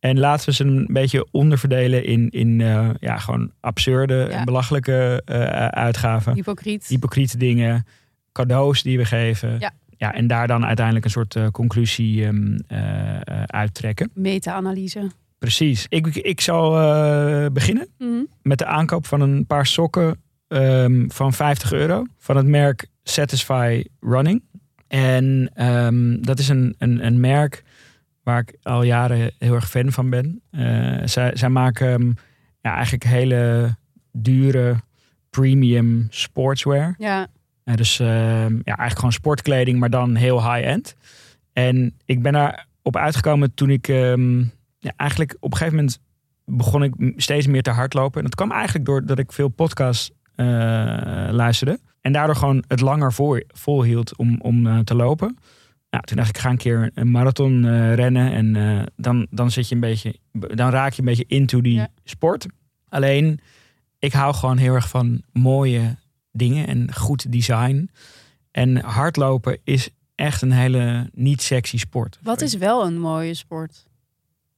En 0.00 0.18
laten 0.18 0.46
we 0.46 0.52
ze 0.54 0.64
een 0.64 0.88
beetje 0.90 1.26
onderverdelen 1.30 2.04
in, 2.04 2.28
in 2.30 2.60
eh, 2.60 2.88
ja, 3.00 3.16
gewoon 3.18 3.52
absurde 3.60 4.14
Ja. 4.14 4.28
en 4.28 4.44
belachelijke 4.44 5.22
eh, 5.24 5.66
uitgaven. 5.66 6.34
Hypocriet. 6.34 6.86
Hypocriete 6.86 7.36
dingen, 7.38 7.86
cadeaus 8.32 8.82
die 8.82 8.98
we 8.98 9.04
geven. 9.04 9.56
Ja. 9.58 9.70
Ja, 9.96 10.14
en 10.14 10.26
daar 10.26 10.46
dan 10.46 10.66
uiteindelijk 10.66 11.04
een 11.04 11.10
soort 11.10 11.36
conclusie 11.50 12.26
eh, 12.26 13.20
uittrekken. 13.46 14.10
Meta-analyse. 14.14 15.10
Precies. 15.42 15.86
Ik, 15.88 16.06
ik 16.06 16.40
zal 16.40 16.78
eh, 16.80 17.46
beginnen 17.52 17.88
Mhm. 17.98 18.22
met 18.42 18.58
de 18.58 18.66
aankoop 18.66 19.06
van 19.06 19.20
een 19.20 19.46
paar 19.46 19.66
sokken 19.66 20.20
ehm, 20.48 21.08
van 21.08 21.32
50 21.32 21.72
euro. 21.72 22.04
Van 22.18 22.36
het 22.36 22.46
merk 22.46 22.86
Satisfy 23.02 23.84
Running. 24.00 24.42
En 24.88 25.50
ehm, 25.54 26.20
dat 26.20 26.38
is 26.38 26.48
een, 26.48 26.74
een, 26.78 27.06
een 27.06 27.20
merk 27.20 27.62
waar 28.22 28.38
ik 28.38 28.56
al 28.62 28.82
jaren 28.82 29.30
heel 29.38 29.54
erg 29.54 29.70
fan 29.70 29.92
van 29.92 30.10
ben. 30.10 30.42
Eh, 30.50 30.98
zij, 31.04 31.30
zij 31.36 31.48
maken 31.48 31.88
ehm, 31.92 32.10
ja, 32.60 32.74
eigenlijk 32.74 33.04
hele 33.04 33.74
dure 34.12 34.76
premium 35.30 36.06
sportswear. 36.10 36.94
Ja, 36.98 37.26
dus 37.74 37.96
ja, 37.96 38.48
eigenlijk 38.64 38.94
gewoon 38.96 39.12
sportkleding, 39.12 39.78
maar 39.78 39.90
dan 39.90 40.14
heel 40.14 40.52
high-end. 40.52 40.96
En 41.52 41.94
ik 42.04 42.22
ben 42.22 42.32
daar 42.32 42.66
op 42.82 42.96
uitgekomen 42.96 43.54
toen 43.54 43.70
ik 43.70 43.88
ja, 44.82 44.92
eigenlijk 44.96 45.36
op 45.40 45.50
een 45.50 45.56
gegeven 45.56 45.78
moment 45.78 45.98
begon 46.44 46.82
ik 46.82 46.94
steeds 47.16 47.46
meer 47.46 47.62
te 47.62 47.70
hardlopen. 47.70 48.18
En 48.18 48.24
dat 48.24 48.34
kwam 48.34 48.50
eigenlijk 48.50 48.84
doordat 48.84 49.18
ik 49.18 49.32
veel 49.32 49.48
podcasts 49.48 50.10
eh, 50.34 50.46
luisterde. 51.30 51.80
En 52.00 52.12
daardoor 52.12 52.36
gewoon 52.36 52.64
het 52.66 52.80
langer 52.80 53.12
voor, 53.12 53.44
volhield 53.48 54.16
om, 54.16 54.40
om 54.40 54.66
eh, 54.66 54.78
te 54.78 54.94
lopen. 54.94 55.38
Nou, 55.90 56.04
toen 56.04 56.16
dacht 56.16 56.28
ik, 56.28 56.38
ga 56.38 56.50
een 56.50 56.56
keer 56.56 56.90
een 56.94 57.10
marathon 57.10 57.64
eh, 57.64 57.94
rennen. 57.94 58.32
En 58.32 58.88
dan, 58.96 59.26
dan, 59.30 59.50
zit 59.50 59.68
je 59.68 59.74
een 59.74 59.80
beetje, 59.80 60.16
dan 60.32 60.70
raak 60.70 60.92
je 60.92 60.98
een 60.98 61.08
beetje 61.08 61.24
into 61.26 61.60
die 61.60 61.74
Ja. 61.74 61.88
sport. 62.04 62.46
Alleen, 62.88 63.40
ik 63.98 64.12
hou 64.12 64.34
gewoon 64.34 64.56
heel 64.56 64.74
erg 64.74 64.88
van 64.88 65.22
mooie 65.32 65.96
dingen 66.32 66.66
en 66.66 66.94
goed 66.94 67.32
design. 67.32 67.90
En 68.50 68.76
hardlopen 68.76 69.58
is 69.64 69.90
echt 70.14 70.42
een 70.42 70.52
hele 70.52 71.10
niet 71.12 71.42
sexy 71.42 71.78
sport. 71.78 72.18
wat 72.22 72.40
is 72.40 72.54
wel 72.54 72.86
een 72.86 72.98
mooie 73.00 73.34
sport? 73.34 73.86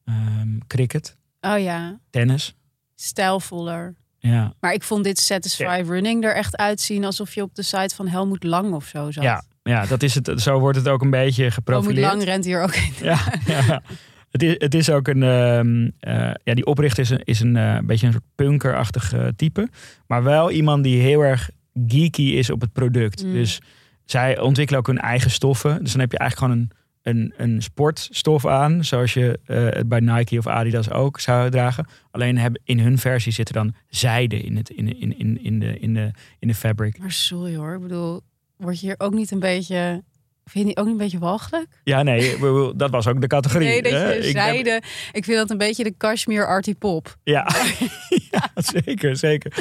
Ehm, 0.05 0.59
cricket, 0.67 1.17
Oh 1.41 1.59
ja, 1.59 1.99
tennis. 2.11 2.55
stijlvoller. 2.95 3.95
Ja, 4.19 4.55
Maar 4.61 4.73
ik 4.73 4.83
vond 4.83 5.05
dit 5.05 5.19
Satisfy 5.19 5.83
Running 5.87 6.25
er 6.25 6.35
echt 6.35 6.57
uitzien 6.57 7.05
alsof 7.05 7.35
je 7.35 7.43
op 7.43 7.55
de 7.55 7.63
site 7.63 7.95
van 7.95 8.09
Helmoet 8.09 8.45
Lang 8.45 8.73
of 8.73 8.87
zo 8.87 9.11
zat. 9.11 9.25
ja, 9.25 9.45
ja, 9.63 9.87
dat 9.87 10.03
is 10.03 10.15
het. 10.15 10.33
Zo 10.41 10.59
wordt 10.59 10.79
het 10.79 10.89
ook 10.89 11.03
een 11.03 11.11
beetje 11.11 11.35
Helmoet 11.35 11.55
geprofileerd. 11.55 12.07
Lang 12.07 12.23
rent 12.25 12.45
hier 12.45 12.63
ook 12.63 12.75
in. 12.75 12.93
Ja, 13.03 13.19
ja. 13.47 13.83
Het, 14.31 14.43
is, 14.43 14.55
het 14.59 14.75
is 14.75 14.91
ook 14.91 15.09
een. 15.09 15.23
ehm, 15.23 15.91
eh, 16.01 16.35
ja, 16.45 16.55
die 16.55 16.67
oprichter 16.67 17.03
is 17.03 17.11
een, 17.11 17.21
is 17.25 17.41
een 17.41 17.57
eh, 17.57 17.79
beetje 17.79 18.07
een 18.07 18.13
soort 18.13 18.25
punkerachtig 18.35 19.13
eh, 19.13 19.27
type. 19.37 19.69
Maar 20.07 20.23
wel 20.23 20.51
iemand 20.51 20.85
die 20.85 21.01
heel 21.01 21.21
erg 21.21 21.51
geeky 21.87 22.23
is 22.23 22.51
op 22.51 22.61
het 22.61 22.73
product. 22.73 23.25
Mm. 23.25 23.33
Dus 23.33 23.61
zij 24.05 24.39
ontwikkelen 24.41 24.81
ook 24.81 24.87
hun 24.87 24.99
eigen 24.99 25.31
stoffen. 25.31 25.83
Dus 25.83 25.93
dan 25.93 26.01
heb 26.01 26.13
je 26.13 26.19
eigenlijk 26.19 26.53
gewoon 26.53 26.69
een, 26.71 26.79
een, 27.05 27.33
een 27.37 27.63
sportstof 27.63 28.47
aan. 28.47 28.85
Zoals 28.85 29.15
je 29.15 29.39
eh, 29.47 29.65
het 29.65 29.89
bij 29.89 30.01
Nike 30.01 30.39
of 30.39 30.47
Adidas 30.47 30.91
ook 30.91 31.21
zou 31.21 31.51
dragen. 31.51 31.87
Alleen 32.11 32.39
hebben, 32.39 32.61
in 32.65 32.79
hun 32.79 32.99
versie 32.99 33.33
zit 33.33 33.49
er 33.49 33.55
dan 33.55 33.75
zijde 33.89 34.41
in, 34.41 34.57
het, 34.57 34.71
in, 34.71 35.01
in, 35.01 35.19
in, 35.19 35.43
in, 35.45 35.61
de, 35.61 35.79
in, 35.79 35.95
de, 35.95 36.11
in 36.39 36.49
de 36.49 36.55
fabric. 36.55 36.99
Maar 36.99 37.13
sorry 37.13 37.57
hoor, 37.57 37.75
ik 37.75 37.81
bedoel, 37.81 38.21
word 38.57 38.81
je 38.81 38.87
hier 38.87 38.95
ook 38.99 39.15
niet 39.15 39.31
een 39.31 39.41
beetje... 39.41 40.03
Vind 40.45 40.67
je 40.69 40.75
die 40.75 40.77
ook 40.77 40.85
niet 40.85 40.95
een 40.95 41.01
beetje 41.05 41.19
walgelijk? 41.19 41.67
Ja, 41.85 42.03
nee, 42.03 42.39
dat 42.77 42.91
was 42.91 43.07
ook 43.07 43.21
de 43.21 43.27
categorie. 43.27 43.69
Nee, 43.69 43.83
dat 43.83 43.93
hè. 43.93 44.13
je 44.13 44.19
Ik 44.19 44.23
heb- 44.25 44.33
zeide... 44.33 44.83
Ik 45.13 45.25
vind 45.25 45.37
dat 45.37 45.51
een 45.51 45.59
beetje 45.59 45.85
de 45.85 45.95
Kashmir 45.97 46.47
Artie 46.47 46.75
Pop. 46.75 47.17
Ja. 47.23 47.49
ja, 48.31 48.51
zeker, 48.55 49.17
zeker. 49.17 49.53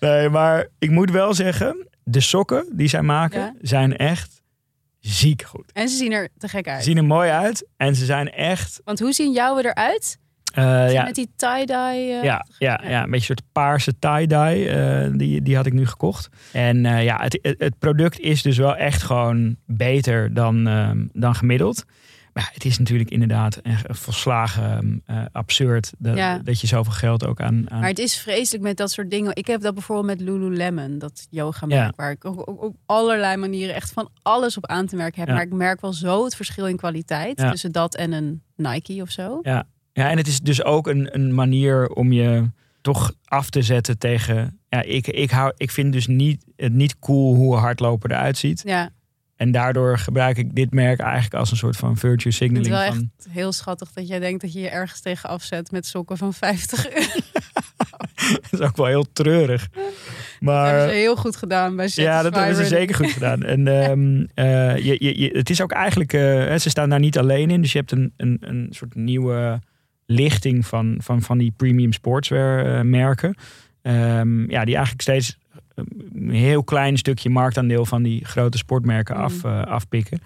Nee, 0.00 0.28
maar 0.28 0.66
ik 0.78 0.90
moet 0.90 1.10
wel 1.10 1.34
zeggen, 1.34 1.86
de 2.04 2.20
sokken 2.20 2.66
die 2.72 2.88
zij 2.88 3.02
maken 3.02 3.40
Ja. 3.40 3.54
zijn 3.60 3.96
echt 3.96 4.35
ziek 5.06 5.42
goed. 5.42 5.72
En 5.72 5.88
ze 5.88 5.96
zien 5.96 6.12
er 6.12 6.28
te 6.38 6.48
gek 6.48 6.64
Ze 6.66 6.70
uit. 6.70 6.84
zien 6.84 6.96
er 6.96 7.04
mooi 7.04 7.30
uit 7.30 7.66
en 7.76 7.94
ze 7.94 8.04
zijn 8.04 8.30
echt, 8.32 8.80
Want 8.84 8.98
hoe 8.98 9.12
zien 9.12 9.32
jouwe 9.32 9.64
eruit? 9.64 10.18
eh, 10.54 10.92
ja, 10.92 11.04
Met 11.04 11.14
die 11.14 11.28
tie-dye... 11.36 12.16
eh, 12.18 12.22
ja, 12.22 12.46
ja, 12.58 12.80
ja, 12.84 13.02
een 13.02 13.10
beetje 13.10 13.14
een 13.14 13.20
soort 13.20 13.42
paarse 13.52 13.98
tie-dye, 13.98 14.68
eh, 14.68 15.18
die, 15.18 15.42
die 15.42 15.56
had 15.56 15.66
ik 15.66 15.72
nu 15.72 15.86
gekocht. 15.86 16.28
En 16.52 16.82
ja, 16.84 17.22
het, 17.22 17.38
het, 17.42 17.78
product 17.78 18.18
is 18.18 18.42
dus 18.42 18.56
wel 18.56 18.76
echt 18.76 19.02
gewoon 19.02 19.56
beter 19.66 20.34
dan, 20.34 20.64
dan 21.12 21.34
gemiddeld. 21.34 21.84
Maar 22.36 22.44
ja, 22.44 22.50
het 22.54 22.64
is 22.64 22.78
natuurlijk 22.78 23.10
inderdaad 23.10 23.60
volslagen 23.88 25.02
eh, 25.06 25.24
absurd 25.32 25.92
dat, 25.98 26.16
Ja. 26.16 26.38
dat 26.38 26.60
je 26.60 26.66
zoveel 26.66 26.92
geld 26.92 27.26
ook 27.26 27.40
aan... 27.40 27.70
aan 27.70 27.80
Maar 27.80 27.88
het 27.88 27.98
is 27.98 28.18
vreselijk 28.18 28.62
met 28.64 28.76
dat 28.76 28.90
soort 28.90 29.10
dingen. 29.10 29.36
Ik 29.36 29.46
heb 29.46 29.60
dat 29.60 29.74
bijvoorbeeld 29.74 30.06
met 30.18 30.20
Lululemon, 30.28 30.98
dat 30.98 31.26
yoga 31.30 31.66
merk, 31.66 31.80
Ja. 31.80 31.92
waar 31.96 32.10
ik 32.10 32.24
ook 32.24 32.74
allerlei 32.86 33.36
manieren 33.36 33.74
echt 33.74 33.92
van 33.92 34.08
alles 34.22 34.56
op 34.56 34.66
aan 34.66 34.86
te 34.86 34.96
merken 34.96 35.18
heb. 35.18 35.28
Ja. 35.28 35.34
Maar 35.34 35.42
ik 35.44 35.52
merk 35.52 35.80
wel 35.80 35.92
zo 35.92 36.24
het 36.24 36.36
verschil 36.36 36.66
in 36.66 36.76
kwaliteit 36.76 37.40
Ja. 37.40 37.50
tussen 37.50 37.72
dat 37.72 37.94
en 37.94 38.12
een 38.12 38.42
Nike 38.56 39.02
of 39.02 39.10
zo. 39.10 39.38
Ja, 39.42 39.64
en 39.92 40.16
het 40.16 40.26
is 40.26 40.40
dus 40.40 40.62
ook 40.64 40.86
een, 40.86 41.14
een 41.14 41.34
manier 41.34 41.88
om 41.88 42.12
je 42.12 42.50
toch 42.80 43.12
af 43.24 43.50
te 43.50 43.62
zetten 43.62 43.98
tegen. 43.98 44.58
Ja, 44.68 44.82
ik, 44.82 45.06
ik, 45.06 45.30
hou, 45.30 45.52
ik 45.56 45.70
vind 45.70 45.92
dus 45.92 46.06
niet, 46.06 46.44
het 46.56 46.72
niet 46.72 46.98
cool 46.98 47.34
hoe 47.34 47.56
hardlopen 47.56 48.10
eruit 48.10 48.38
ziet. 48.38 48.62
Ja, 48.64 48.90
en 49.36 49.50
daardoor 49.50 49.98
gebruik 49.98 50.36
ik 50.36 50.54
dit 50.54 50.70
merk 50.74 51.00
eigenlijk 51.00 51.34
als 51.34 51.50
een 51.50 51.56
soort 51.56 51.76
van 51.76 51.96
virtue 51.96 52.16
Het 52.16 52.26
is 52.26 52.36
signaling. 52.36 52.68
wel 52.68 52.86
Van, 52.86 53.10
echt 53.18 53.28
heel 53.34 53.52
schattig 53.52 53.92
dat 53.92 54.08
jij 54.08 54.18
denkt 54.18 54.40
dat 54.40 54.52
je 54.52 54.60
je 54.60 54.68
ergens 54.68 55.00
tegen 55.00 55.28
afzet 55.28 55.70
met 55.70 55.86
sokken 55.86 56.16
van 56.16 56.34
50 56.34 56.88
euro. 56.90 57.06
dat 58.50 58.52
is 58.52 58.60
ook 58.60 58.76
wel 58.76 58.86
heel 58.86 59.12
treurig. 59.12 59.68
Dat 59.70 59.82
Maar 60.40 60.68
hebben 60.68 60.88
ze 60.88 60.94
heel 61.00 61.16
goed 61.16 61.36
gedaan 61.36 61.76
bij 61.76 61.90
ja, 61.94 62.22
dat 62.22 62.34
hebben 62.34 62.56
ze 62.56 62.64
zeker 62.66 62.94
goed 62.94 63.10
gedaan. 63.10 63.42
En 63.56 63.68
ehm, 63.68 64.24
eh, 64.34 64.76
je, 64.84 64.96
je, 64.98 65.20
je- 65.20 65.38
het 65.38 65.50
is 65.50 65.60
ook 65.60 65.72
eigenlijk, 65.72 66.12
eh, 66.12 66.54
ze 66.54 66.70
staan 66.70 66.88
daar 66.88 66.98
niet 67.00 67.18
alleen 67.18 67.50
in. 67.50 67.60
Dus 67.62 67.72
je 67.72 67.78
hebt 67.78 67.92
een, 67.92 68.12
een, 68.16 68.36
een 68.40 68.66
soort 68.70 68.94
nieuwe 68.94 69.60
lichting 70.06 70.66
van, 70.66 70.96
van, 70.98 71.22
van 71.22 71.38
die 71.38 71.52
premium 71.56 71.92
sportswear 71.92 72.78
eh, 72.78 72.84
merken. 72.84 73.36
Ehm, 73.82 74.50
ja, 74.50 74.64
die 74.64 74.74
eigenlijk 74.74 75.02
steeds 75.02 75.38
een 76.14 76.30
heel 76.30 76.64
klein 76.64 76.96
stukje 76.98 77.30
marktaandeel 77.30 77.86
van 77.86 78.02
die 78.02 78.24
grote 78.24 78.58
sportmerken 78.58 79.16
Mm. 79.16 79.22
af, 79.22 79.44
eh, 79.44 79.62
afpikken. 79.62 80.20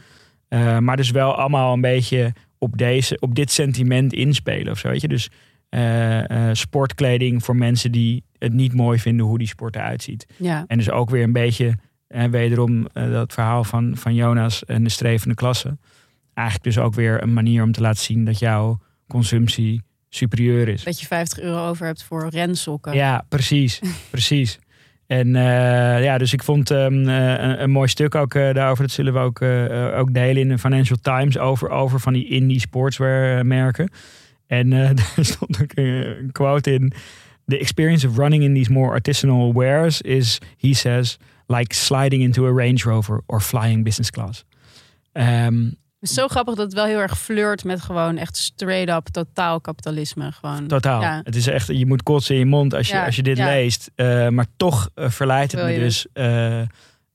Eh, 0.49 0.78
maar 0.78 0.97
dus 0.97 1.11
wel 1.11 1.35
allemaal 1.35 1.73
een 1.73 1.80
beetje 1.80 2.33
op, 2.59 2.78
deze, 2.78 3.16
op 3.21 3.35
dit 3.35 3.50
sentiment 3.50 4.12
inspelen 4.12 4.73
of 4.73 4.78
zo. 4.78 4.88
Weet 4.88 5.00
je? 5.00 5.09
Dus 5.09 5.30
eh, 5.69 6.49
sportkleding 6.52 7.45
voor 7.45 7.57
mensen 7.57 7.92
die 7.92 8.25
het 8.38 8.52
niet 8.52 8.75
mooi 8.75 8.99
vinden 8.99 9.26
hoe 9.26 9.38
die 9.38 9.47
sport 9.47 9.76
eruit 9.76 10.02
ziet. 10.02 10.26
Ja, 10.37 10.64
En 10.66 10.76
dus 10.78 10.90
ook 10.90 11.11
weer 11.11 11.23
een 11.23 11.33
beetje, 11.33 11.75
eh, 12.07 12.25
wederom 12.25 12.87
dat 12.92 13.33
verhaal 13.33 13.64
van, 13.64 13.97
van 13.97 14.14
Jonas 14.14 14.64
en 14.64 14.85
de 14.85 14.90
strevende 14.90 15.35
klasse. 15.35 15.78
Eigenlijk 16.35 16.75
dus 16.75 16.85
ook 16.85 16.95
weer 16.95 17.23
een 17.23 17.33
manier 17.33 17.62
om 17.62 17.73
te 17.73 17.80
laten 17.80 18.02
zien 18.02 18.25
dat 18.25 18.38
jouw 18.38 18.78
consumptie 19.09 19.83
superieur 20.09 20.69
is. 20.69 20.83
dat 20.85 21.00
je 21.00 21.07
50 21.07 21.40
euro 21.40 21.69
over 21.69 21.87
hebt 21.87 22.02
voor 22.02 22.28
rensokken. 22.28 22.95
Ja, 22.95 23.25
precies. 23.28 23.80
precies. 24.11 24.59
En 25.11 25.37
eh, 25.37 26.02
ja, 26.05 26.19
dus 26.19 26.33
ik 26.33 26.43
vond 26.43 26.71
eh, 26.71 26.85
een, 26.85 27.71
mooi 27.71 27.88
stuk 27.88 28.14
ook 28.14 28.35
eh, 28.35 28.55
daarover. 28.55 28.83
Dat 28.83 28.93
zullen 28.93 29.12
we 29.12 29.19
ook, 29.19 29.43
ook 29.99 30.14
delen 30.14 30.43
in 30.43 30.49
de 30.49 30.59
Financial 30.59 30.99
Times 31.02 31.38
over, 31.38 31.71
over 31.71 32.00
van 32.00 32.12
die 32.12 32.29
indie 32.29 32.61
sportswear 32.61 33.47
merken. 33.47 33.90
En 34.47 34.71
daar 34.97 35.14
stond 35.17 35.62
ook 35.62 35.71
een, 35.75 36.29
quote 36.33 36.73
in. 36.73 36.93
The 37.47 37.59
experience 37.59 38.09
of 38.09 38.17
running 38.17 38.43
in 38.43 38.55
these 38.55 38.73
more 38.73 38.93
artisanal 38.93 39.52
wares 39.52 40.00
is, 40.00 40.38
he 40.59 40.75
says, 40.75 41.19
like 41.47 41.75
sliding 41.75 42.23
into 42.23 42.47
a 42.47 42.52
Range 42.52 42.83
Rover 42.85 43.21
or 43.26 43.40
flying 43.40 43.85
business 43.85 44.11
class. 44.11 44.45
Ehm, 45.12 45.71
Het 46.00 46.09
is 46.09 46.14
zo 46.14 46.28
grappig 46.28 46.54
dat 46.54 46.64
het 46.64 46.75
wel 46.75 46.85
heel 46.85 46.99
erg 46.99 47.19
flirt 47.19 47.64
met 47.64 47.80
gewoon 47.80 48.16
echt 48.16 48.37
straight 48.37 48.97
up 48.97 49.07
totaal 49.09 49.61
kapitalisme. 49.61 50.33
Gewoon. 50.33 50.66
Totaal. 50.66 51.00
Ja. 51.00 51.21
Het 51.25 51.37
is 51.37 51.47
echt, 51.47 51.66
je 51.66 51.87
moet 51.87 52.02
kotsen 52.02 52.35
in 52.35 52.40
je 52.40 52.47
mond 52.47 52.75
als 52.75 52.88
je, 52.88 52.95
Ja, 52.95 53.04
als 53.04 53.16
je 53.16 53.23
dit 53.23 53.37
ja. 53.37 53.45
leest. 53.45 53.90
Eh, 53.95 54.28
maar 54.28 54.47
toch 54.57 54.90
eh, 54.95 55.11
verleidt 55.11 55.52
het 55.52 55.64
me 55.64 55.78
dus. 55.78 56.07
eh, 56.12 56.61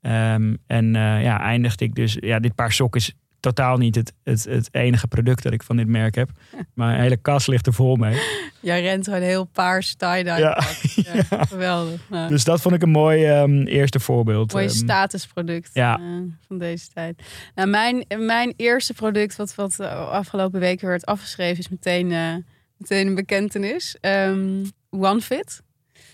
ehm, 0.01 0.55
en 0.67 0.93
ja, 0.93 1.39
eindigde 1.39 1.85
ik 1.85 1.95
dus. 1.95 2.17
Ja, 2.19 2.39
dit 2.39 2.55
paar 2.55 2.71
sokken 2.71 3.01
is 3.01 3.13
totaal 3.45 3.77
niet 3.77 3.95
het, 3.95 4.13
het, 4.23 4.43
het 4.43 4.69
enige 4.71 5.07
product 5.07 5.43
dat 5.43 5.53
ik 5.53 5.63
van 5.63 5.77
dit 5.77 5.87
merk 5.87 6.15
heb. 6.15 6.29
Maar 6.73 6.93
een 6.93 7.01
hele 7.01 7.17
kast 7.17 7.47
ligt 7.47 7.67
er 7.67 7.73
vol 7.73 7.95
mee. 7.95 8.21
Jij 8.61 8.81
rent 8.81 9.05
gewoon 9.05 9.21
heel 9.21 9.43
paars 9.45 9.95
tie-dye. 9.95 10.37
Ja. 10.37 10.53
pak. 10.53 10.65
Ja, 11.29 11.45
Geweldig. 11.45 12.01
Ja. 12.09 12.27
Dus 12.27 12.43
dat 12.43 12.61
vond 12.61 12.75
ik 12.75 12.81
een 12.81 12.89
mooi 12.89 13.25
ehm, 13.25 13.63
eerste 13.63 13.99
voorbeeld. 13.99 14.53
Mooi 14.53 14.65
Ehm, 14.65 14.75
statusproduct 14.75 15.69
ja. 15.73 15.99
eh, 15.99 16.05
van 16.47 16.57
deze 16.57 16.87
tijd. 16.93 17.21
Nou, 17.55 17.69
mijn, 17.69 18.05
mijn 18.17 18.53
eerste 18.55 18.93
product 18.93 19.35
wat, 19.35 19.55
wat 19.55 19.71
de 19.71 19.87
afgelopen 19.89 20.59
weken 20.59 20.87
werd 20.87 21.05
afgeschreven 21.05 21.57
is 21.57 21.69
meteen, 21.69 22.11
eh, 22.11 22.33
meteen 22.77 23.07
een 23.07 23.15
bekentenis. 23.15 23.97
Ehm 24.01 24.63
OneFit. 24.89 25.61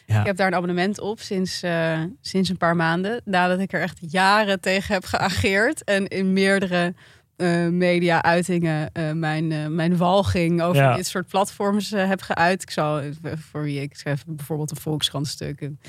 Ja. 0.06 0.20
Ik 0.20 0.26
heb 0.26 0.36
daar 0.36 0.48
een 0.48 0.56
abonnement 0.56 1.00
op 1.00 1.20
sinds, 1.20 1.62
eh, 1.62 2.00
sinds 2.22 2.50
een 2.50 2.58
paar 2.58 2.76
maanden. 2.76 3.22
Nadat 3.26 3.60
ik 3.60 3.74
er 3.74 3.82
echt 3.82 3.98
jaren 4.02 4.60
tegen 4.60 4.94
heb 4.94 5.06
geageerd. 5.06 5.84
En 5.84 6.08
in 6.08 6.34
meerdere 6.34 6.94
eh, 7.36 7.68
media-uitingen 7.68 8.90
eh, 8.94 9.12
mijn, 9.12 9.52
eh, 9.52 9.68
mijn 9.68 9.98
walging 9.98 10.62
over 10.62 10.82
Ja. 10.82 10.96
dit 10.96 11.08
soort 11.08 11.28
platforms 11.28 11.90
heb 11.90 12.22
geuit. 12.22 12.62
Ik 12.62 12.70
zal, 12.72 13.02
voor 13.36 13.64
wie 13.64 13.82
ik 13.82 13.96
schreef 13.96 14.24
bijvoorbeeld 14.28 14.72
een 14.72 14.78
Volkskrant 14.78 15.28
stuk. 15.28 15.62
en- 15.62 15.80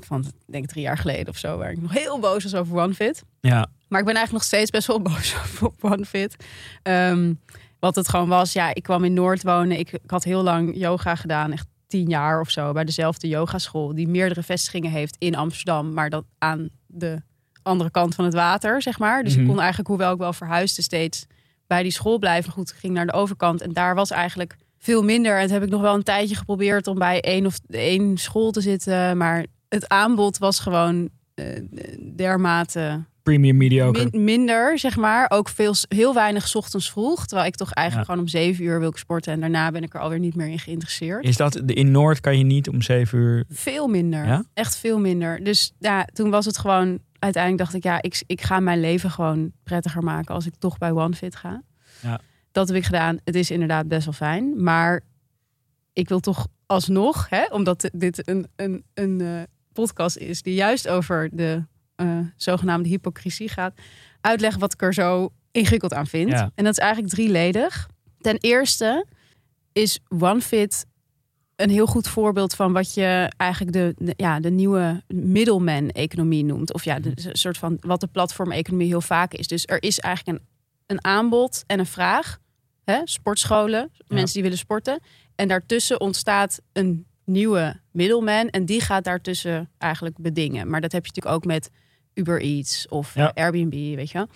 Van, 0.00 0.20
ik 0.24 0.32
denk 0.52 0.66
drie 0.66 0.82
jaar 0.82 0.98
geleden 0.98 1.28
of 1.28 1.36
zo. 1.36 1.58
Waar 1.58 1.70
ik 1.70 1.80
nog 1.80 1.92
heel 1.92 2.18
boos 2.20 2.42
was 2.42 2.54
over 2.54 2.76
OneFit. 2.76 3.22
ja, 3.40 3.56
Maar 3.88 4.00
ik 4.00 4.06
ben 4.06 4.14
eigenlijk 4.14 4.32
nog 4.32 4.42
steeds 4.42 4.70
best 4.70 4.86
wel 4.86 5.00
boos 5.12 5.34
over 5.36 5.66
op 5.66 5.84
OneFit. 5.84 6.36
Ehm, 6.82 7.34
wat 7.78 7.94
het 7.94 8.08
gewoon 8.08 8.28
was, 8.28 8.52
ja, 8.52 8.74
ik 8.74 8.82
kwam 8.82 9.04
in 9.04 9.12
Noord 9.12 9.42
wonen. 9.42 9.78
Ik, 9.78 9.92
ik 9.92 10.10
had 10.10 10.24
heel 10.24 10.42
lang 10.42 10.76
yoga 10.76 11.14
gedaan, 11.14 11.52
echt 11.52 11.66
tien 11.86 12.08
jaar 12.08 12.40
of 12.40 12.50
zo, 12.50 12.72
bij 12.72 12.84
dezelfde 12.84 13.28
yogaschool. 13.28 13.94
Die 13.94 14.08
meerdere 14.08 14.42
vestigingen 14.42 14.90
heeft 14.90 15.16
in 15.18 15.34
Amsterdam, 15.36 15.92
maar 15.92 16.10
dat 16.10 16.24
aan 16.38 16.68
de 16.86 17.22
andere 17.68 17.90
kant 17.90 18.14
van 18.14 18.24
het 18.24 18.34
water, 18.34 18.82
zeg 18.82 18.98
maar. 18.98 19.22
Dus 19.24 19.32
Mhm. 19.32 19.40
ik 19.42 19.48
kon 19.48 19.58
eigenlijk, 19.58 19.88
hoewel 19.88 20.12
ik 20.12 20.18
wel 20.18 20.32
verhuisde, 20.32 20.82
steeds 20.82 21.26
bij 21.66 21.82
die 21.82 21.92
school 21.92 22.18
blijven. 22.18 22.52
Goed, 22.52 22.70
ik 22.70 22.76
ging 22.76 22.92
naar 22.94 23.06
de 23.06 23.12
overkant 23.12 23.60
en 23.62 23.72
daar 23.72 23.94
was 23.94 24.10
eigenlijk 24.10 24.56
veel 24.78 25.02
minder. 25.02 25.34
En 25.36 25.40
het 25.40 25.50
heb 25.50 25.62
ik 25.62 25.68
nog 25.70 25.80
wel 25.80 25.94
een 25.94 26.02
tijdje 26.02 26.34
geprobeerd 26.34 26.86
om 26.86 26.98
bij 26.98 27.20
één 27.20 27.46
of 27.46 27.58
één 27.68 28.16
school 28.16 28.50
te 28.50 28.60
zitten. 28.60 29.16
Maar 29.16 29.44
het 29.68 29.88
aanbod 29.88 30.38
was 30.38 30.60
gewoon 30.60 31.08
eh, 31.34 31.44
dermate 32.16 33.04
premium 33.22 33.56
mediocre. 33.56 34.08
Min- 34.12 34.24
minder, 34.24 34.78
zeg 34.78 34.96
maar. 34.96 35.26
Ook 35.30 35.48
veel, 35.48 35.74
heel 35.88 36.14
weinig 36.14 36.54
ochtends 36.54 36.90
vroeg. 36.90 37.26
Terwijl 37.26 37.48
ik 37.48 37.54
toch 37.56 37.72
eigenlijk 37.72 38.06
Ja. 38.08 38.12
gewoon 38.14 38.26
om 38.32 38.32
zeven 38.40 38.64
uur 38.64 38.80
wil 38.80 38.92
sporten. 38.94 39.32
En 39.32 39.40
daarna 39.40 39.70
ben 39.70 39.82
ik 39.82 39.94
er 39.94 40.00
alweer 40.00 40.18
niet 40.18 40.34
meer 40.34 40.48
in 40.48 40.58
geïnteresseerd. 40.58 41.24
Is 41.24 41.36
dat, 41.36 41.56
in 41.56 41.90
Noord 41.90 42.20
kan 42.20 42.38
je 42.38 42.44
niet 42.44 42.68
om 42.68 42.82
zeven 42.82 43.18
uur... 43.18 43.44
Veel 43.48 43.86
minder. 43.88 44.26
Ja? 44.26 44.44
Echt 44.54 44.76
veel 44.76 44.98
minder. 44.98 45.44
Dus 45.44 45.72
ja, 45.78 46.04
toen 46.12 46.30
was 46.30 46.44
het 46.44 46.58
gewoon... 46.58 46.98
Uiteindelijk 47.18 47.62
dacht 47.62 47.74
ik, 47.74 47.82
ja, 47.82 48.02
ik, 48.02 48.22
ik 48.26 48.42
ga 48.42 48.60
mijn 48.60 48.80
leven 48.80 49.10
gewoon 49.10 49.52
prettiger 49.62 50.02
maken... 50.02 50.34
als 50.34 50.46
ik 50.46 50.54
toch 50.58 50.78
bij 50.78 50.90
OneFit 50.90 51.36
ga. 51.36 51.62
Ja. 52.02 52.20
Dat 52.52 52.68
heb 52.68 52.76
ik 52.76 52.84
gedaan. 52.84 53.18
Het 53.24 53.34
is 53.34 53.50
inderdaad 53.50 53.88
best 53.88 54.04
wel 54.04 54.14
fijn. 54.14 54.62
Maar 54.62 55.00
ik 55.92 56.08
wil 56.08 56.20
toch 56.20 56.46
alsnog, 56.66 57.28
hè, 57.28 57.44
omdat 57.44 57.90
dit 57.92 58.28
een, 58.28 58.46
een, 58.56 58.84
een 58.94 59.20
eh, 59.20 59.42
podcast 59.72 60.16
is... 60.16 60.42
die 60.42 60.54
juist 60.54 60.88
over 60.88 61.28
de 61.32 61.64
eh, 61.94 62.18
zogenaamde 62.36 62.88
hypocrisie 62.88 63.48
gaat... 63.48 63.80
uitleggen 64.20 64.60
wat 64.60 64.72
ik 64.72 64.82
er 64.82 64.94
zo 64.94 65.32
ingewikkeld 65.50 65.94
aan 65.94 66.06
vind. 66.06 66.30
Ja. 66.30 66.50
En 66.54 66.64
dat 66.64 66.72
is 66.72 66.78
eigenlijk 66.78 67.12
drieledig. 67.14 67.88
Ten 68.18 68.36
eerste 68.36 69.06
is 69.72 70.00
OneFit 70.08 70.86
een 71.58 71.70
heel 71.70 71.86
goed 71.86 72.08
voorbeeld 72.08 72.54
van 72.54 72.72
wat 72.72 72.94
je 72.94 73.32
eigenlijk 73.36 73.72
de, 73.72 73.94
de- 73.98 74.14
ja, 74.16 74.40
de 74.40 74.50
nieuwe 74.50 75.02
middleman-economie 75.58 76.44
noemt. 76.44 76.72
Of 76.72 76.84
ja, 76.84 76.98
de 76.98 77.08
Mhm. 77.16 77.28
een 77.28 77.36
soort 77.36 77.58
van 77.58 77.76
wat 77.80 78.00
de 78.00 78.06
platform-economie 78.06 78.86
heel 78.86 79.00
vaak 79.00 79.32
is. 79.32 79.46
Dus 79.46 79.62
er 79.66 79.82
is 79.82 79.98
eigenlijk 79.98 80.38
een, 80.38 80.44
een 80.86 81.04
aanbod 81.04 81.64
en 81.66 81.78
een 81.78 81.86
vraag. 81.86 82.38
Hè? 82.84 83.00
Sportscholen, 83.04 83.90
mensen 84.06 84.34
die 84.34 84.42
willen 84.42 84.58
sporten. 84.58 85.00
En 85.34 85.48
daartussen 85.48 86.00
ontstaat 86.00 86.60
een 86.72 87.06
nieuwe 87.24 87.80
middleman. 87.92 88.48
En 88.48 88.64
die 88.64 88.80
gaat 88.80 89.04
daartussen 89.04 89.70
eigenlijk 89.78 90.16
bedingen. 90.18 90.70
Maar 90.70 90.80
dat 90.80 90.92
heb 90.92 91.06
je 91.06 91.12
natuurlijk 91.14 91.36
ook 91.36 91.44
met 91.52 91.70
Uber 92.14 92.40
Eats 92.42 92.88
of 92.88 93.14
Ja. 93.14 93.32
Airbnb, 93.34 93.70
weet 93.72 94.10
je 94.10 94.18
wel. 94.18 94.28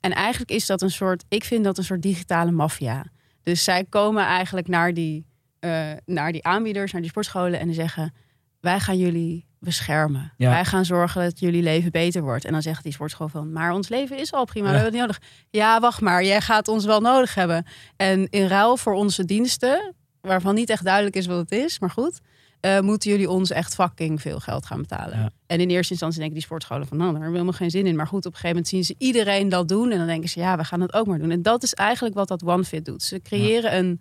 En 0.00 0.12
eigenlijk 0.12 0.50
is 0.50 0.66
dat 0.66 0.82
een 0.82 0.90
soort, 0.90 1.24
ik 1.28 1.44
vind 1.44 1.64
dat 1.64 1.78
een 1.78 1.84
soort 1.84 2.02
digitale 2.02 2.50
maffia. 2.50 3.04
Dus 3.42 3.64
zij 3.64 3.84
komen 3.84 4.24
eigenlijk 4.24 4.68
naar 4.68 4.94
die, 4.94 5.26
eh, 5.60 5.90
naar 6.04 6.32
die 6.32 6.44
aanbieders, 6.44 6.92
naar 6.92 7.00
die 7.00 7.10
sportscholen 7.10 7.60
en 7.60 7.66
die 7.66 7.74
zeggen: 7.74 8.14
Wij 8.60 8.80
gaan 8.80 8.98
jullie 8.98 9.46
beschermen. 9.60 10.32
Ja. 10.36 10.50
Wij 10.50 10.64
gaan 10.64 10.84
zorgen 10.84 11.22
dat 11.22 11.38
jullie 11.38 11.62
leven 11.62 11.90
beter 11.90 12.22
wordt. 12.22 12.44
En 12.44 12.52
dan 12.52 12.62
zegt 12.62 12.82
die 12.82 12.92
sportschool 12.92 13.28
van: 13.28 13.52
Maar 13.52 13.72
ons 13.72 13.88
leven 13.88 14.18
is 14.18 14.32
al 14.32 14.44
prima, 14.44 14.66
we 14.68 14.74
hebben 14.74 14.92
het 14.92 15.00
niet 15.00 15.18
nodig. 15.18 15.20
Ja, 15.50 15.80
wacht 15.80 16.00
maar, 16.00 16.24
jij 16.24 16.40
gaat 16.40 16.68
ons 16.68 16.84
wel 16.84 17.00
nodig 17.00 17.34
hebben. 17.34 17.66
En 17.96 18.26
in 18.30 18.46
ruil 18.46 18.76
voor 18.76 18.94
onze 18.94 19.24
diensten, 19.24 19.94
waarvan 20.20 20.54
niet 20.54 20.70
echt 20.70 20.84
duidelijk 20.84 21.16
is 21.16 21.26
wat 21.26 21.38
het 21.38 21.50
is, 21.52 21.78
maar 21.78 21.90
goed. 21.90 22.20
eh, 22.60 22.80
moeten 22.80 23.10
jullie 23.10 23.30
ons 23.30 23.50
echt 23.50 23.74
fucking 23.74 24.20
veel 24.20 24.40
geld 24.40 24.66
gaan 24.66 24.80
betalen. 24.80 25.18
Ja. 25.18 25.30
En 25.46 25.60
in 25.60 25.68
eerste 25.70 25.90
instantie 25.92 26.18
denken 26.18 26.36
die 26.36 26.44
sportscholen 26.46 26.86
van, 26.86 26.96
nou, 26.96 27.12
daar 27.12 27.20
hebben 27.20 27.40
we 27.40 27.46
helemaal 27.46 27.68
geen 27.68 27.80
zin 27.80 27.86
in. 27.90 27.96
Maar 27.96 28.06
goed, 28.06 28.26
op 28.26 28.32
een 28.32 28.38
gegeven 28.38 28.48
moment 28.56 28.68
zien 28.68 28.84
ze 28.84 28.94
iedereen 28.98 29.48
dat 29.48 29.68
doen. 29.68 29.90
En 29.90 29.98
dan 29.98 30.06
denken 30.06 30.28
ze, 30.28 30.40
ja, 30.40 30.56
we 30.56 30.64
gaan 30.64 30.80
het 30.80 30.92
ook 30.92 31.06
maar 31.06 31.18
doen. 31.18 31.30
En 31.30 31.42
dat 31.42 31.62
is 31.62 31.74
eigenlijk 31.74 32.14
wat 32.14 32.28
dat 32.28 32.42
OneFit 32.44 32.84
doet. 32.84 33.02
Ze 33.02 33.20
creëren 33.22 33.76
een, 33.76 34.00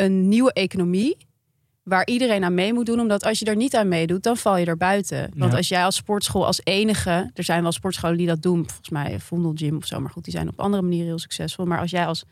een 0.00 0.28
nieuwe 0.28 0.52
economie 0.52 1.16
waar 1.82 2.06
iedereen 2.06 2.44
aan 2.44 2.54
mee 2.54 2.72
moet 2.72 2.86
doen. 2.86 3.00
Omdat 3.00 3.24
als 3.24 3.38
je 3.38 3.44
er 3.44 3.56
niet 3.56 3.76
aan 3.76 3.88
meedoet, 3.88 4.22
dan 4.22 4.36
val 4.36 4.56
je 4.56 4.66
er 4.66 4.76
buiten. 4.76 5.30
Want 5.36 5.50
Ja. 5.50 5.56
als 5.56 5.68
jij 5.68 5.84
als 5.84 5.96
sportschool 5.96 6.46
als 6.46 6.60
enige... 6.64 7.30
Er 7.34 7.44
zijn 7.44 7.62
wel 7.62 7.72
sportscholen 7.72 8.16
die 8.16 8.26
dat 8.26 8.42
doen. 8.42 8.66
Volgens 8.66 8.90
mij 8.90 9.18
Vondel 9.20 9.52
Gym 9.54 9.76
of 9.76 9.86
zo. 9.86 10.00
Maar 10.00 10.10
goed, 10.10 10.24
die 10.24 10.32
zijn 10.32 10.48
op 10.48 10.60
andere 10.60 10.82
manieren 10.82 11.06
heel 11.06 11.18
succesvol. 11.18 11.64
Maar 11.64 11.78
als 11.78 11.90
jij 11.90 12.06
als 12.06 12.24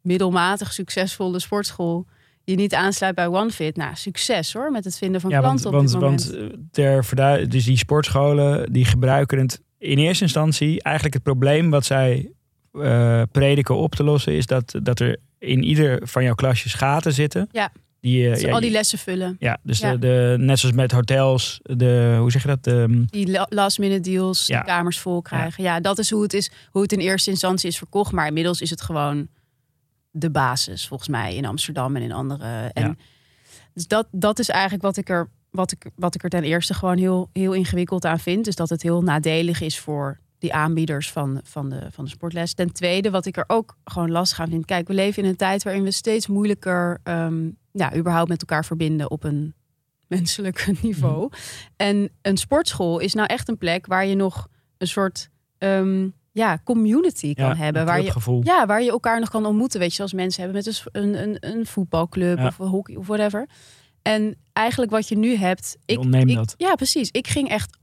middelmatig 0.00 0.72
succesvolle 0.72 1.38
sportschool... 1.40 2.06
je 2.44 2.54
niet 2.54 2.74
aansluit 2.74 3.14
bij 3.14 3.26
OneFit, 3.26 3.76
nou, 3.76 3.90
succes 3.94 4.52
hoor. 4.52 4.70
Met 4.70 4.84
het 4.84 4.98
vinden 4.98 5.20
van 5.20 5.30
Ja, 5.30 5.40
want, 5.40 5.60
klanten 5.60 5.80
op 5.96 6.00
want, 6.00 6.22
dit 6.22 6.32
moment. 6.32 6.60
want 6.72 6.72
ter 6.72 7.48
dus 7.48 7.64
die 7.64 7.76
sportscholen 7.76 8.72
die 8.72 8.84
gebruiken 8.84 9.38
het 9.38 9.60
in 9.78 9.98
eerste 9.98 10.24
instantie 10.24 10.82
eigenlijk 10.82 11.14
het 11.14 11.22
probleem 11.22 11.70
wat 11.70 11.84
zij 11.84 12.30
eh, 12.72 13.22
prediken 13.32 13.76
op 13.76 13.94
te 13.94 14.04
lossen 14.04 14.32
is 14.32 14.46
dat, 14.46 14.74
dat 14.82 15.00
er 15.00 15.18
in 15.44 15.62
ieder 15.62 16.08
van 16.08 16.24
jouw 16.24 16.34
klasjes 16.34 16.74
gaten 16.74 17.12
zitten. 17.12 17.48
Ja. 17.52 17.72
Die, 18.00 18.24
eh, 18.26 18.32
Dus 18.32 18.40
ja, 18.40 18.52
al 18.52 18.60
die 18.60 18.70
lessen 18.70 18.98
vullen. 18.98 19.36
ja, 19.38 19.58
dus 19.62 19.78
Ja. 19.78 19.92
De, 19.92 19.98
de, 19.98 20.36
net 20.38 20.58
zoals 20.58 20.74
met 20.74 20.92
hotels, 20.92 21.60
de, 21.62 22.16
hoe 22.20 22.30
zeg 22.30 22.42
je 22.42 22.48
dat? 22.48 22.64
De, 22.64 23.04
Die 23.06 23.30
la- 23.30 23.46
last 23.48 23.78
minute 23.78 24.00
deals, 24.10 24.46
Ja. 24.46 24.58
de 24.60 24.66
kamers 24.66 24.98
vol 24.98 25.22
krijgen. 25.22 25.62
Ja. 25.62 25.80
dat 25.80 25.98
is 25.98 26.10
hoe 26.10 26.22
het 26.22 26.32
is, 26.34 26.50
hoe 26.70 26.82
het 26.82 26.92
in 26.92 26.98
eerste 26.98 27.30
instantie 27.30 27.68
is 27.68 27.78
verkocht. 27.78 28.12
Maar 28.12 28.26
inmiddels 28.26 28.60
is 28.60 28.70
het 28.70 28.82
gewoon 28.82 29.28
de 30.10 30.30
basis, 30.30 30.86
volgens 30.86 31.08
mij, 31.08 31.34
in 31.34 31.44
Amsterdam 31.46 31.96
en 31.96 32.02
in 32.02 32.12
andere. 32.12 32.70
En 32.72 32.82
Ja. 32.86 32.94
Dus 33.74 33.86
dat, 33.86 34.06
dat 34.10 34.38
is 34.38 34.48
eigenlijk 34.48 34.82
wat 34.82 34.96
ik 34.96 35.08
er, 35.08 35.28
wat 35.50 35.72
ik, 35.72 35.86
wat 35.96 36.14
ik 36.14 36.22
er 36.22 36.30
ten 36.30 36.42
eerste 36.44 36.74
gewoon 36.74 36.98
heel, 36.98 37.30
heel 37.32 37.52
ingewikkeld 37.52 38.04
aan 38.04 38.18
vind. 38.20 38.44
Dus 38.44 38.56
dat 38.56 38.68
het 38.68 38.82
heel 38.82 39.02
nadelig 39.02 39.60
is 39.60 39.78
voor 39.78 40.18
die 40.44 40.52
aanbieders 40.54 41.10
van, 41.12 41.40
van, 41.44 41.68
de, 41.68 41.86
van 41.90 42.04
de 42.04 42.10
sportles. 42.10 42.54
Ten 42.54 42.72
tweede, 42.72 43.10
wat 43.10 43.26
ik 43.26 43.36
er 43.36 43.44
ook 43.46 43.76
gewoon 43.84 44.10
lastig 44.10 44.40
aan 44.40 44.48
vind. 44.48 44.64
Kijk, 44.64 44.88
we 44.88 44.94
leven 44.94 45.22
in 45.22 45.28
een 45.28 45.36
tijd 45.36 45.62
waarin 45.62 45.82
we 45.82 45.90
steeds 45.90 46.26
moeilijker 46.26 46.98
ehm, 47.02 47.50
ja, 47.72 47.96
überhaupt 47.96 48.28
met 48.28 48.40
elkaar 48.40 48.64
verbinden 48.64 49.10
op 49.10 49.24
een 49.24 49.54
menselijk 50.14 50.72
niveau. 50.82 51.30
En 51.76 52.10
een 52.22 52.36
sportschool 52.36 52.98
is 52.98 53.14
nou 53.14 53.26
echt 53.28 53.48
een 53.48 53.58
plek 53.58 53.86
waar 53.86 54.06
je 54.06 54.14
nog 54.14 54.48
een 54.78 54.86
soort 54.86 55.30
ehm, 55.58 56.08
ja, 56.32 56.58
community 56.64 57.34
kan 57.34 57.48
ja, 57.48 57.56
hebben. 57.56 57.84
Waar 57.84 58.02
je, 58.02 58.40
ja, 58.42 58.66
waar 58.66 58.82
je 58.82 58.90
elkaar 58.90 59.20
nog 59.20 59.30
kan 59.30 59.46
ontmoeten. 59.46 59.80
Weet 59.80 59.88
je, 59.88 59.94
zoals 59.94 60.12
mensen 60.12 60.42
hebben 60.42 60.62
met 60.64 60.84
een, 60.92 61.22
een, 61.22 61.36
een, 61.40 61.66
voetbalclub 61.66 62.38
Ja. 62.38 62.46
of 62.46 62.58
een 62.58 62.66
hockey 62.66 62.96
of 62.96 63.06
whatever. 63.06 63.48
En 64.02 64.36
eigenlijk 64.52 64.90
wat 64.90 65.08
je 65.08 65.16
nu 65.16 65.36
hebt. 65.36 65.76
Ik, 65.84 66.00
ik- 66.04 66.34
dat. 66.34 66.54
Ja, 66.56 66.74
precies. 66.74 67.10
Ik 67.10 67.26
ging 67.28 67.48
echt. 67.48 67.76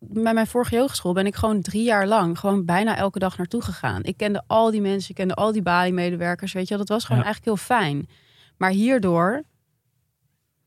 Bij 0.00 0.32
mijn 0.34 0.46
vorige 0.46 0.74
jeugdschool 0.74 1.12
ben 1.12 1.26
ik 1.26 1.34
gewoon 1.34 1.60
drie 1.60 1.82
jaar 1.82 2.06
lang 2.06 2.38
gewoon 2.38 2.64
bijna 2.64 2.96
elke 2.96 3.18
dag 3.18 3.36
naartoe 3.36 3.62
gegaan. 3.62 4.02
Ik 4.04 4.16
kende 4.16 4.42
al 4.46 4.70
die 4.70 4.80
mensen, 4.80 5.10
ik 5.10 5.16
kende 5.16 5.34
al 5.34 5.52
die 5.52 5.62
Bali-medewerkers. 5.62 6.52
Weet 6.52 6.62
je, 6.62 6.68
wel. 6.68 6.78
dat 6.78 6.88
was 6.88 7.04
gewoon 7.04 7.18
Ja. 7.20 7.24
eigenlijk 7.26 7.56
heel 7.56 7.66
fijn. 7.76 8.08
Maar 8.56 8.70
hierdoor 8.70 9.42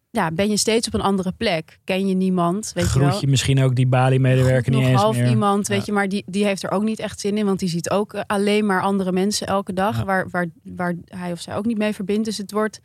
ja, 0.10 0.32
ben 0.32 0.50
je 0.50 0.58
steeds 0.58 0.88
op 0.88 0.94
een 0.94 1.02
andere 1.02 1.32
plek. 1.32 1.80
Ken 1.84 2.08
je 2.08 2.13
niemand, 2.15 2.72
weet 2.74 2.94
je 2.94 3.00
wel. 3.00 3.08
Groet 3.10 3.22
je 3.22 3.28
misschien 3.28 3.63
ook 3.63 3.76
die 3.76 3.88
Bali-medewerker 3.88 4.72
niet 4.72 4.86
eens 4.88 5.02
half 5.02 5.17
meer. 5.17 5.30
iemand, 5.30 5.67
weet 5.67 5.78
Ja. 5.78 5.84
je, 5.86 5.91
maar 5.91 6.10
die, 6.10 6.24
die 6.26 6.46
heeft 6.46 6.63
er 6.63 6.72
ook 6.72 6.84
niet 6.84 7.00
echt 7.00 7.20
zin 7.20 7.38
in, 7.38 7.46
want 7.46 7.60
die 7.60 7.70
ziet 7.70 7.89
ook 7.89 8.13
eh, 8.13 8.22
alleen 8.28 8.65
maar 8.65 8.82
andere 8.82 9.12
mensen 9.12 9.48
elke 9.48 9.74
dag, 9.74 9.98
Ja. 9.98 10.06
waar, 10.06 10.30
waar, 10.30 10.46
waar 10.63 10.96
hij 11.06 11.32
of 11.32 11.39
zij 11.41 11.56
ook 11.56 11.65
niet 11.65 11.78
mee 11.78 11.94
verbindt. 11.94 12.26
Dus 12.26 12.38
het 12.38 12.52
wordt, 12.52 12.80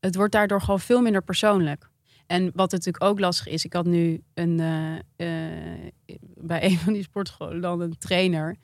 het 0.00 0.14
wordt 0.14 0.32
daardoor 0.32 0.60
gewoon 0.60 0.80
veel 0.80 1.00
minder 1.02 1.22
persoonlijk. 1.22 1.88
En 2.26 2.50
wat 2.54 2.70
natuurlijk 2.70 3.04
ook 3.04 3.20
lastig 3.20 3.48
is, 3.48 3.64
ik 3.64 3.72
had 3.72 3.84
nu 3.84 4.22
een, 4.34 4.60
eh, 4.60 4.94
eh, 5.16 6.16
bij 6.36 6.64
een 6.70 6.78
van 6.78 6.92
die 6.92 7.02
sportscholen 7.02 7.60
dan 7.60 7.80
een 7.80 7.98
trainer. 7.98 8.56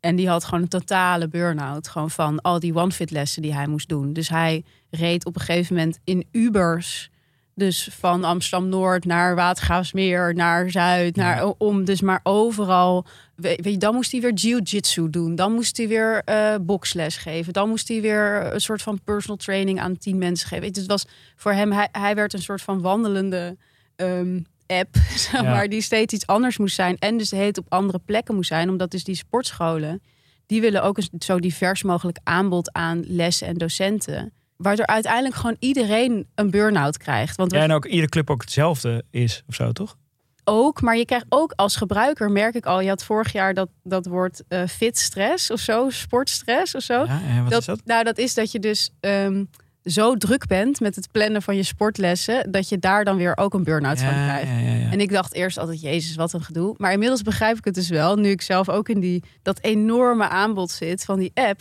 En 0.00 0.16
die 0.16 0.28
had 0.28 0.44
gewoon 0.44 0.62
een 0.62 0.68
totale 0.68 1.28
burn-out. 1.28 1.88
Gewoon 1.88 2.10
van 2.10 2.40
al 2.40 2.60
die 2.60 2.74
one-fit 2.74 3.10
lessen 3.10 3.42
die 3.42 3.54
hij 3.54 3.66
moest 3.66 3.88
doen. 3.88 4.12
Dus 4.12 4.28
hij 4.28 4.64
reed 4.90 5.26
op 5.26 5.34
een 5.34 5.40
gegeven 5.40 5.76
moment 5.76 5.98
in 6.04 6.26
Ubers. 6.32 7.10
Dus 7.54 7.88
van 7.92 8.24
Amsterdam-Noord 8.24 9.04
naar 9.04 9.34
Watergraafsmeer, 9.34 10.34
naar 10.34 10.70
Zuid. 10.70 11.16
Naar. 11.16 11.46
Om 11.58 11.84
dus 11.84 12.00
maar 12.00 12.20
overal... 12.22 13.06
Weet 13.42 13.64
je, 13.64 13.76
dan 13.78 13.94
moest 13.94 14.12
hij 14.12 14.20
weer 14.20 14.32
jiu-jitsu 14.32 15.10
doen. 15.10 15.34
Dan 15.34 15.52
moest 15.52 15.76
hij 15.76 15.88
weer 15.88 16.22
eh 16.24 16.54
boksles 16.60 17.16
geven. 17.16 17.52
Dan 17.52 17.68
moest 17.68 17.88
hij 17.88 18.00
weer 18.00 18.52
een 18.54 18.60
soort 18.60 18.82
van 18.82 19.00
personal 19.04 19.36
training 19.36 19.80
aan 19.80 19.98
tien 19.98 20.18
mensen 20.18 20.48
geven. 20.48 20.66
Het 20.66 20.86
was 20.86 21.06
voor 21.36 21.52
hem, 21.52 21.72
hij, 21.72 21.88
hij 21.92 22.14
werd 22.14 22.32
een 22.32 22.42
soort 22.42 22.62
van 22.62 22.80
wandelende 22.80 23.56
ehm, 23.96 24.40
app, 24.66 24.94
zeg 25.16 25.32
Ja. 25.32 25.42
maar, 25.42 25.68
die 25.68 25.80
steeds 25.82 26.14
iets 26.14 26.26
anders 26.26 26.58
moest 26.58 26.74
zijn. 26.74 26.96
En 26.98 27.16
dus 27.16 27.30
heet 27.30 27.58
op 27.58 27.66
andere 27.68 27.98
plekken 27.98 28.34
moest 28.34 28.48
zijn. 28.48 28.68
Omdat 28.68 28.90
dus 28.90 29.04
die 29.04 29.14
sportscholen, 29.16 30.02
die 30.46 30.60
willen 30.60 30.82
ook 30.82 30.98
een 30.98 31.08
zo 31.18 31.38
divers 31.38 31.82
mogelijk 31.82 32.18
aanbod 32.22 32.72
aan 32.72 33.02
lessen 33.06 33.46
en 33.46 33.54
docenten. 33.58 34.32
Waardoor 34.56 34.86
uiteindelijk 34.86 35.34
gewoon 35.34 35.56
iedereen 35.58 36.26
een 36.34 36.50
burn-out 36.50 36.96
krijgt. 36.96 37.36
Want 37.36 37.52
Ja, 37.52 37.62
en 37.62 37.72
ook 37.72 37.86
iedere 37.86 38.08
club 38.08 38.30
ook 38.30 38.40
hetzelfde 38.40 39.04
is 39.10 39.42
of 39.48 39.54
zo, 39.54 39.72
toch? 39.72 39.96
Ook, 40.44 40.80
maar 40.80 40.96
je 40.96 41.04
krijgt 41.04 41.26
ook 41.28 41.52
als 41.56 41.76
gebruiker, 41.76 42.30
merk 42.30 42.54
ik 42.54 42.66
al, 42.66 42.80
je 42.80 42.88
had 42.88 43.04
vorig 43.04 43.32
jaar 43.32 43.54
dat, 43.54 43.68
dat 43.82 44.06
woord 44.06 44.42
eh 44.48 44.66
fit 44.66 44.98
stress 44.98 45.50
of 45.50 45.60
zo, 45.60 45.90
sportstress 45.90 46.74
of 46.74 46.82
zo. 46.82 47.04
Ja, 47.04 47.20
en 47.28 47.42
wat 47.42 47.50
dat, 47.50 47.60
is 47.60 47.66
dat? 47.66 47.80
Nou, 47.84 48.04
dat 48.04 48.18
is 48.18 48.34
dat 48.34 48.52
je 48.52 48.58
dus 48.58 48.90
ehm, 49.00 49.44
zo 49.84 50.16
druk 50.16 50.46
bent 50.46 50.80
met 50.80 50.96
het 50.96 51.10
plannen 51.10 51.42
van 51.42 51.56
je 51.56 51.62
sportlessen, 51.62 52.50
dat 52.52 52.68
je 52.68 52.78
daar 52.78 53.04
dan 53.04 53.16
weer 53.16 53.36
ook 53.36 53.54
een 53.54 53.64
burn-out 53.64 54.00
van 54.00 54.08
krijgt. 54.08 54.48
ja, 54.48 54.58
ja, 54.58 54.74
ja. 54.74 54.90
En 54.90 55.00
ik 55.00 55.12
dacht 55.12 55.34
eerst 55.34 55.58
altijd, 55.58 55.80
jezus, 55.80 56.16
wat 56.16 56.32
een 56.32 56.42
gedoe. 56.42 56.74
Maar 56.78 56.92
inmiddels 56.92 57.22
begrijp 57.22 57.56
ik 57.56 57.64
het 57.64 57.74
dus 57.74 57.88
wel, 57.88 58.16
nu 58.16 58.30
ik 58.30 58.42
zelf 58.42 58.68
ook 58.68 58.88
in 58.88 59.00
die, 59.00 59.22
dat 59.42 59.58
enorme 59.60 60.28
aanbod 60.28 60.70
zit 60.70 61.04
van 61.04 61.18
die 61.18 61.30
app. 61.34 61.60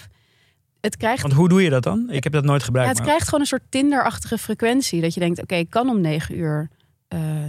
Het 0.82 0.98
krijgt 0.98 1.22
Want 1.22 1.34
hoe 1.34 1.50
doe 1.50 1.64
je 1.64 1.70
dat 1.70 1.84
dan? 1.84 2.10
Ik 2.10 2.24
heb 2.24 2.34
dat 2.34 2.44
nooit 2.44 2.64
gebruikt. 2.64 2.90
het 2.90 2.98
maar- 2.98 3.08
krijgt 3.08 3.26
gewoon 3.26 3.40
een 3.42 3.48
soort 3.48 3.62
Tinder-achtige 3.70 4.38
frequentie. 4.38 5.02
Dat 5.02 5.14
je 5.14 5.20
denkt, 5.20 5.42
oké, 5.42 5.56
ik 5.56 5.70
kan 5.70 5.90
om 5.90 6.02
negen 6.02 6.38
uur 6.38 6.70
eh, 6.70 6.81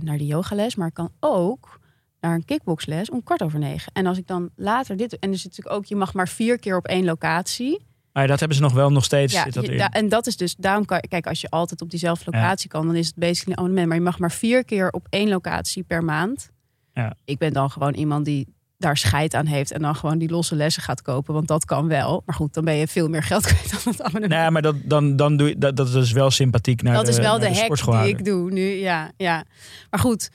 naar 0.00 0.18
de 0.18 0.26
yogales, 0.26 0.74
maar 0.74 0.88
ik 0.88 0.94
kan 0.94 1.12
ook 1.20 1.80
naar 2.20 2.34
een 2.34 2.44
kickboxles 2.44 3.10
om 3.10 3.22
kwart 3.22 3.42
over 3.42 3.58
negen. 3.58 3.92
En 3.92 4.06
als 4.06 4.18
ik 4.18 4.26
dan 4.26 4.50
later 4.56 4.96
dit... 4.96 5.18
En 5.18 5.30
er 5.30 5.36
zit 5.36 5.44
natuurlijk 5.44 5.76
ook, 5.76 5.84
je 5.84 5.96
mag 5.96 6.14
maar 6.14 6.28
vier 6.28 6.58
keer 6.58 6.76
op 6.76 6.86
één 6.86 7.04
locatie. 7.04 7.86
Maar 8.12 8.26
dat 8.26 8.38
hebben 8.38 8.56
ze 8.56 8.62
nog 8.62 8.72
wel 8.72 8.90
nog 8.90 9.04
steeds. 9.04 9.32
Ja, 9.32 9.42
zit 9.42 9.54
dat 9.54 9.92
en 9.92 10.08
dat 10.08 10.26
is 10.26 10.36
dus, 10.36 10.54
daarom 10.56 10.84
kan 10.84 11.00
kijk, 11.00 11.26
als 11.26 11.40
je 11.40 11.50
altijd 11.50 11.82
op 11.82 11.90
diezelfde 11.90 12.30
locatie 12.30 12.68
kan, 12.68 12.86
dan 12.86 12.96
is 12.96 13.06
het 13.06 13.16
basically 13.16 13.52
een 13.52 13.58
abonnement. 13.58 13.88
Maar 13.88 13.96
je 13.96 14.02
mag 14.02 14.18
maar 14.18 14.32
vier 14.32 14.64
keer 14.64 14.90
op 14.90 15.06
één 15.10 15.28
locatie 15.28 15.82
per 15.82 16.04
maand. 16.04 16.50
Ja. 16.92 17.16
Ik 17.24 17.38
ben 17.38 17.52
dan 17.52 17.70
gewoon 17.70 17.94
iemand 17.94 18.24
die 18.24 18.54
daar 18.82 18.96
scheid 18.96 19.34
aan 19.34 19.46
heeft 19.46 19.72
en 19.72 19.82
dan 19.82 19.96
gewoon 19.96 20.18
die 20.18 20.30
losse 20.30 20.56
lessen 20.56 20.82
gaat 20.82 21.02
kopen, 21.02 21.34
want 21.34 21.48
dat 21.48 21.64
kan 21.64 21.88
wel. 21.88 22.22
Maar 22.26 22.34
goed, 22.34 22.54
dan 22.54 22.64
ben 22.64 22.74
je 22.74 22.88
veel 22.88 23.08
meer 23.08 23.22
geld 23.22 23.46
kwijt 23.52 23.70
dan 23.70 23.92
het 23.92 24.02
abonnement. 24.02 24.40
Nee, 24.40 24.50
maar 24.50 24.62
dat, 24.62 24.76
dan, 24.84 25.16
dan 25.16 25.36
doe 25.36 25.48
je, 25.48 25.58
dat, 25.58 25.76
dat 25.76 25.94
is 25.94 26.12
wel 26.12 26.30
sympathiek 26.30 26.82
naar 26.82 26.94
dat 26.94 27.04
de 27.04 27.10
is 27.10 27.18
wel 27.18 27.38
de, 27.38 27.48
naar 27.48 27.54
hack 27.54 27.84
die 27.84 28.08
ik 28.08 28.24
doe 28.24 28.50
nu. 28.50 28.70
Ja, 28.70 29.10
ja. 29.16 29.44
Maar 29.90 30.00
goed, 30.00 30.30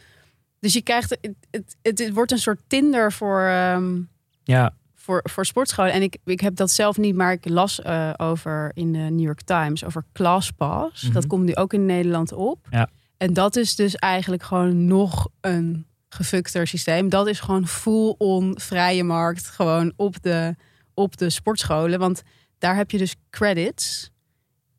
dus 0.59 0.73
je 0.73 0.81
krijgt 0.81 1.09
het, 1.09 1.35
het, 1.51 1.75
het, 1.81 1.99
het 1.99 2.13
wordt 2.13 2.31
een 2.31 2.39
soort 2.39 2.59
Tinder 2.67 3.11
voor, 3.11 3.41
ehm, 3.41 4.01
Ja, 4.43 4.73
voor, 4.95 5.21
voor 5.23 5.45
sportscholen. 5.45 5.93
En 5.93 6.01
ik, 6.01 6.17
ik 6.25 6.39
heb 6.39 6.55
dat 6.55 6.71
zelf 6.71 6.97
niet, 6.97 7.15
maar 7.15 7.31
ik 7.31 7.49
las 7.49 7.81
eh, 7.81 8.13
over 8.17 8.71
in 8.73 8.91
de 8.93 8.99
New 8.99 9.25
York 9.25 9.41
Times 9.41 9.85
over 9.85 10.05
ClassPass. 10.13 11.03
Mhm. 11.03 11.13
Dat 11.13 11.27
komt 11.27 11.45
nu 11.45 11.55
ook 11.55 11.73
in 11.73 11.85
Nederland 11.85 12.33
op. 12.33 12.67
Ja. 12.69 12.89
En 13.17 13.33
dat 13.33 13.55
is 13.55 13.75
dus 13.75 13.95
eigenlijk 13.95 14.43
gewoon 14.43 14.85
nog 14.85 15.27
een 15.41 15.85
gefukter 16.09 16.67
systeem. 16.67 17.09
Dat 17.09 17.27
is 17.27 17.39
gewoon 17.39 17.67
full-on 17.67 18.59
vrije 18.59 19.03
markt, 19.03 19.47
gewoon 19.47 19.93
op 19.95 20.21
de, 20.23 20.55
op 20.93 21.17
de 21.17 21.29
sportscholen. 21.29 21.99
Want 21.99 22.21
daar 22.57 22.75
heb 22.75 22.91
je 22.91 22.97
dus 22.97 23.15
credits. 23.29 24.09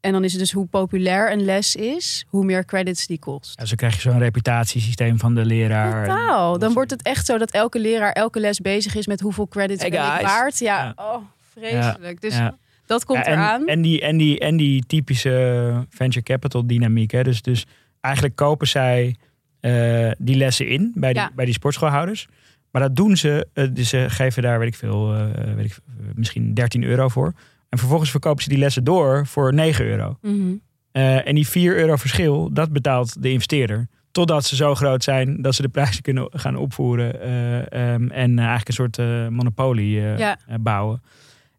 En 0.01 0.13
dan 0.13 0.25
is 0.25 0.31
het 0.33 0.41
dus 0.41 0.53
hoe 0.53 0.67
populair 0.67 1.33
een 1.33 1.45
les 1.45 1.77
is, 1.77 2.25
hoe 2.29 2.45
meer 2.45 2.65
credits 2.65 3.07
die 3.07 3.19
kost. 3.19 3.59
ja, 3.59 3.65
zo 3.65 3.75
krijg 3.75 3.95
je 3.95 4.01
zo'n 4.01 4.19
reputatiesysteem 4.19 5.19
van 5.19 5.35
de 5.35 5.45
leraar. 5.45 6.07
Totaal. 6.09 6.59
Dan 6.59 6.73
wordt 6.73 6.91
het 6.91 7.03
echt 7.03 7.27
zo 7.27 7.39
dat 7.39 7.51
elke 7.51 7.79
leraar 7.81 8.13
elke 8.13 8.41
les 8.41 8.61
bezig 8.61 8.95
is 8.95 9.07
met 9.07 9.21
hoeveel 9.21 9.49
credits 9.49 9.81
Hey 9.81 9.91
ben 9.91 10.01
ik 10.01 10.27
waard. 10.27 10.59
Ja, 10.59 10.85
Ja. 10.85 10.93
oh, 10.97 11.23
vreselijk. 11.53 12.21
Dus 12.21 12.35
Ja. 12.35 12.59
dat 12.87 13.05
komt 13.05 13.19
Ja, 13.19 13.25
en, 13.25 13.33
eraan. 13.33 13.67
En 13.67 13.83
die, 13.83 14.01
en, 14.01 14.17
die, 14.17 14.39
en 14.39 14.57
die 14.57 14.87
typische 14.87 15.87
venture 15.89 16.25
capital 16.25 16.67
dynamiek. 16.67 17.11
Hè? 17.11 17.23
Dus, 17.23 17.43
dus 17.43 17.67
eigenlijk 18.01 18.37
kopen 18.37 18.69
zij 18.69 19.17
eh, 19.61 20.11
die 20.19 20.37
lessen 20.37 20.69
in 20.69 20.93
bij 20.95 21.13
die, 21.13 21.23
Ja. 21.23 21.31
bij 21.35 21.45
die 21.45 21.55
sportschoolhouders. 21.55 22.29
Maar 22.71 22.83
dat 22.83 22.97
doen 22.97 23.17
ze, 23.17 23.47
eh, 23.53 23.67
dus 23.73 23.89
ze 23.89 24.05
geven 24.09 24.43
daar, 24.43 24.59
weet 24.59 24.69
ik 24.69 24.75
veel, 24.75 25.15
eh, 25.15 25.55
weet 25.55 25.65
ik, 25.65 25.79
misschien 26.15 26.55
13 26.55 26.83
euro 26.85 27.09
voor. 27.09 27.33
En 27.69 27.79
vervolgens 27.79 28.11
verkopen 28.11 28.43
ze 28.43 28.49
die 28.49 28.59
lessen 28.59 28.85
door 28.85 29.27
voor 29.27 29.55
9 29.55 29.85
euro. 29.85 30.19
Mhm. 30.23 30.55
En 30.93 31.35
die 31.35 31.49
4 31.49 31.77
euro 31.77 31.97
verschil, 31.97 32.53
dat 32.53 32.73
betaalt 32.73 33.23
de 33.23 33.31
investeerder. 33.31 33.89
Totdat 34.11 34.45
ze 34.45 34.57
zo 34.57 34.75
groot 34.75 35.05
zijn 35.05 35.43
dat 35.43 35.55
ze 35.55 35.63
de 35.63 35.69
prijzen 35.69 36.03
kunnen 36.03 36.29
gaan 36.33 36.57
opvoeren. 36.57 37.21
eh, 37.23 37.59
ehm, 37.93 38.09
en 38.11 38.39
eigenlijk 38.39 38.69
een 38.69 38.75
soort 38.75 38.97
monopolie 39.31 39.91
Ja. 40.01 40.39
bouwen. 40.61 41.03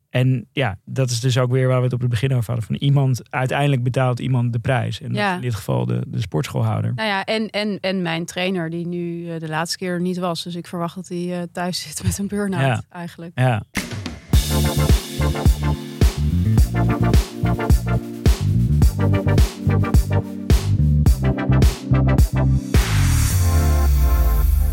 En 0.10 0.48
ja, 0.52 0.78
dat 0.86 1.10
is 1.10 1.20
dus 1.20 1.38
ook 1.38 1.52
weer 1.52 1.68
waar 1.68 1.78
we 1.78 1.84
het 1.84 1.94
op 1.94 2.00
het 2.02 2.10
begin 2.10 2.34
over 2.34 2.46
hadden. 2.46 2.66
Van 2.66 2.76
iemand, 2.76 3.22
uiteindelijk 3.30 3.84
betaalt 3.84 4.20
iemand 4.20 4.54
de 4.54 4.60
prijs. 4.60 5.02
En 5.02 5.14
Ja. 5.14 5.36
in 5.36 5.42
dit 5.42 5.56
geval 5.56 5.86
de, 5.86 6.04
de 6.08 6.22
sportschoolhouder. 6.22 6.92
Nou 6.96 7.08
ja, 7.10 7.26
en, 7.26 7.50
en, 7.50 7.78
en 7.80 8.02
mijn 8.02 8.26
trainer 8.26 8.70
die 8.70 8.88
nu 8.88 9.30
eh, 9.32 9.40
de 9.40 9.48
laatste 9.50 9.78
keer 9.78 9.92
er 9.94 10.02
niet 10.02 10.18
was. 10.18 10.44
Dus 10.44 10.56
ik 10.56 10.68
verwacht 10.68 10.96
dat 10.96 11.08
hij 11.08 11.38
eh, 11.40 11.42
thuis 11.52 11.82
zit 11.82 12.04
met 12.04 12.18
een 12.18 12.28
burn-out 12.28 12.62
Ja. 12.66 12.84
eigenlijk. 12.90 13.32
Ja. 13.36 13.64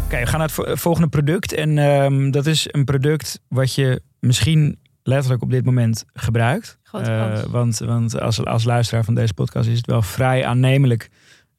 Oké, 0.04 0.18
we 0.18 0.26
gaan 0.26 0.38
naar 0.38 0.48
het 0.48 0.52
vo- 0.52 0.74
volgende 0.76 1.08
product. 1.08 1.52
En 1.52 1.78
ehm, 1.78 2.30
dat 2.30 2.46
is 2.46 2.68
een 2.70 2.84
product 2.84 3.40
wat 3.48 3.74
je 3.74 4.00
misschien 4.20 4.78
letterlijk 5.06 5.42
op 5.42 5.50
dit 5.50 5.64
moment 5.64 6.04
gebruikt. 6.14 6.78
Eh, 6.92 7.42
want 7.42 7.78
want 7.78 8.20
als, 8.20 8.44
als 8.44 8.64
luisteraar 8.64 9.04
van 9.04 9.14
deze 9.14 9.34
podcast 9.34 9.68
is 9.68 9.76
het 9.76 9.86
wel 9.86 10.02
vrij 10.02 10.46
aannemelijk 10.46 11.10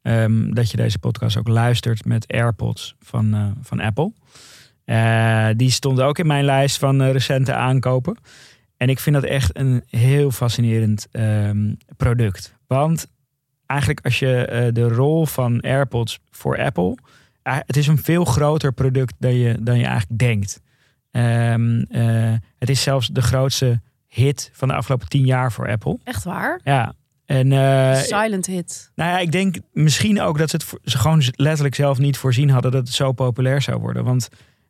ehm, 0.02 0.54
dat 0.54 0.72
je 0.72 0.78
deze 0.78 1.00
podcast 1.00 1.38
ook 1.38 1.48
luistert 1.48 2.06
met 2.06 2.28
AirPods 2.28 2.96
van, 3.00 3.34
eh, 3.34 3.46
van 3.62 3.80
Apple. 3.80 4.14
Eh, 4.86 5.48
die 5.56 5.70
stonden 5.70 6.06
ook 6.06 6.20
in 6.20 6.28
mijn 6.28 6.46
lijst 6.46 6.78
van 6.78 7.04
recente 7.04 7.54
aankopen. 7.54 8.18
En 8.78 8.90
ik 8.90 9.00
vind 9.00 9.16
dat 9.16 9.24
echt 9.24 9.58
een 9.58 9.84
heel 9.90 10.32
fascinerend 10.32 11.08
ehm, 11.12 11.74
product. 11.98 12.56
Want 12.68 13.08
eigenlijk 13.66 14.06
als 14.06 14.20
je 14.20 14.70
de 14.74 14.88
rol 14.88 15.26
van 15.26 15.62
AirPods 15.62 16.20
voor 16.30 16.60
Apple. 16.60 16.98
het 17.44 17.78
is 17.78 17.88
een 17.88 17.98
veel 17.98 18.26
groter 18.26 18.74
product 18.74 19.14
dan 19.20 19.36
je, 19.36 19.58
dan 19.62 19.78
je 19.78 19.86
eigenlijk 19.86 20.20
denkt. 20.20 20.62
Ehm, 21.12 21.82
eh, 21.90 22.34
het 22.60 22.70
is 22.70 22.82
zelfs 22.82 23.08
de 23.08 23.22
grootste 23.22 23.82
hit 24.08 24.50
van 24.54 24.68
de 24.68 24.74
afgelopen 24.74 25.08
tien 25.10 25.26
jaar 25.26 25.52
voor 25.52 25.70
Apple. 25.70 25.98
Echt 26.04 26.24
waar? 26.24 26.60
Ja. 26.64 26.94
En 27.26 27.52
eh, 27.52 27.96
Silent 27.96 28.46
hit. 28.46 28.92
nou 28.96 29.10
ja, 29.12 29.20
ik 29.20 29.32
denk 29.32 29.56
misschien 29.74 30.22
ook 30.22 30.38
dat 30.38 30.50
ze 30.50 30.56
het 30.56 30.66
voor- 30.66 30.80
ze 30.84 30.98
gewoon 30.98 31.24
letterlijk 31.36 31.76
zelf 31.76 31.98
niet 31.98 32.18
voorzien 32.18 32.50
hadden 32.50 32.72
dat 32.72 32.86
het 32.86 32.96
zo 32.96 33.12
populair 33.12 33.62
zou 33.62 33.80
worden. 33.80 34.04
Want 34.04 34.30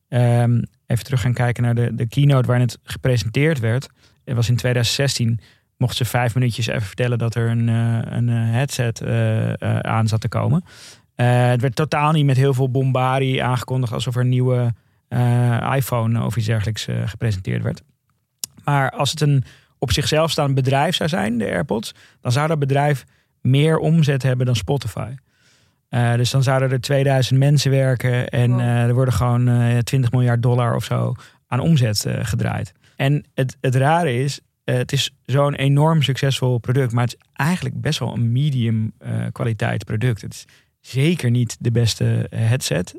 ehm, 0.10 0.62
even 0.88 1.04
terug 1.04 1.22
gaan 1.22 1.34
kijken 1.34 1.64
naar 1.64 1.76
de, 1.76 1.96
de 1.96 2.08
keynote 2.08 2.48
waarin 2.48 2.66
het 2.66 2.78
gepresenteerd 2.84 3.60
werd. 3.60 3.90
Het 4.26 4.36
was 4.36 4.50
in 4.50 4.56
2016. 4.56 5.40
Mocht 5.78 5.96
ze 5.96 6.06
vijf 6.06 6.36
minuutjes 6.36 6.68
even 6.68 6.82
vertellen 6.82 7.18
dat 7.18 7.36
er 7.36 7.50
een, 7.50 7.70
eh, 7.70 8.18
een 8.18 8.28
headset 8.28 9.04
aan 9.82 10.08
zat 10.08 10.22
te 10.22 10.28
komen. 10.30 10.64
Het 11.16 11.62
werd 11.62 11.76
totaal 11.76 12.12
niet 12.12 12.26
met 12.26 12.38
heel 12.38 12.54
veel 12.54 12.72
bombardie 12.72 13.44
aangekondigd 13.44 13.94
alsof 13.94 14.16
er 14.16 14.26
nieuwe 14.26 14.74
iPhone 15.76 16.26
of 16.26 16.36
iets 16.38 16.46
dergelijks 16.46 16.88
eh, 16.88 16.96
gepresenteerd 17.06 17.64
werd. 17.64 17.82
Maar 18.64 18.92
als 18.92 19.10
het 19.10 19.22
een 19.22 19.44
op 19.80 19.92
zichzelf 19.92 20.32
staand 20.32 20.56
bedrijf 20.56 20.96
zou 20.96 21.10
zijn, 21.10 21.38
de 21.38 21.46
AirPods, 21.46 21.94
dan 22.22 22.32
zou 22.32 22.48
dat 22.48 22.60
bedrijf 22.60 23.04
meer 23.42 23.78
omzet 23.78 24.24
hebben 24.24 24.46
dan 24.46 24.56
Spotify. 24.56 25.12
Eh, 25.90 26.14
dus 26.16 26.32
dan 26.32 26.44
zouden 26.44 26.72
er 26.72 26.82
2000 26.82 27.40
mensen 27.40 27.72
werken 27.72 28.28
en 28.30 28.52
Wow. 28.52 28.60
eh, 28.60 28.84
er 28.84 28.94
worden 28.94 29.14
gewoon 29.14 29.48
eh 29.48 29.78
20 29.78 30.12
miljard 30.12 30.42
dollar 30.44 30.76
of 30.76 30.84
zo 30.84 31.14
aan 31.48 31.60
omzet 31.60 32.06
eh, 32.06 32.26
gedraaid. 32.26 32.72
En 32.96 33.26
het, 33.34 33.58
het 33.62 33.76
rare 33.76 34.14
is, 34.24 34.40
eh, 34.64 34.76
het 34.76 34.92
is 34.92 35.12
zo'n 35.26 35.56
enorm 35.56 36.02
succesvol 36.02 36.58
product, 36.58 36.92
maar 36.92 37.04
het 37.04 37.14
is 37.14 37.30
eigenlijk 37.34 37.82
best 37.82 38.00
wel 38.00 38.14
een 38.14 38.32
medium 38.32 38.92
eh, 38.98 39.26
kwaliteit 39.32 39.86
product. 39.86 40.22
Het 40.22 40.34
is 40.34 40.46
zeker 40.80 41.30
niet 41.32 41.58
de 41.60 41.72
beste 41.72 42.28
eh, 42.30 42.40
headset. 42.40 42.96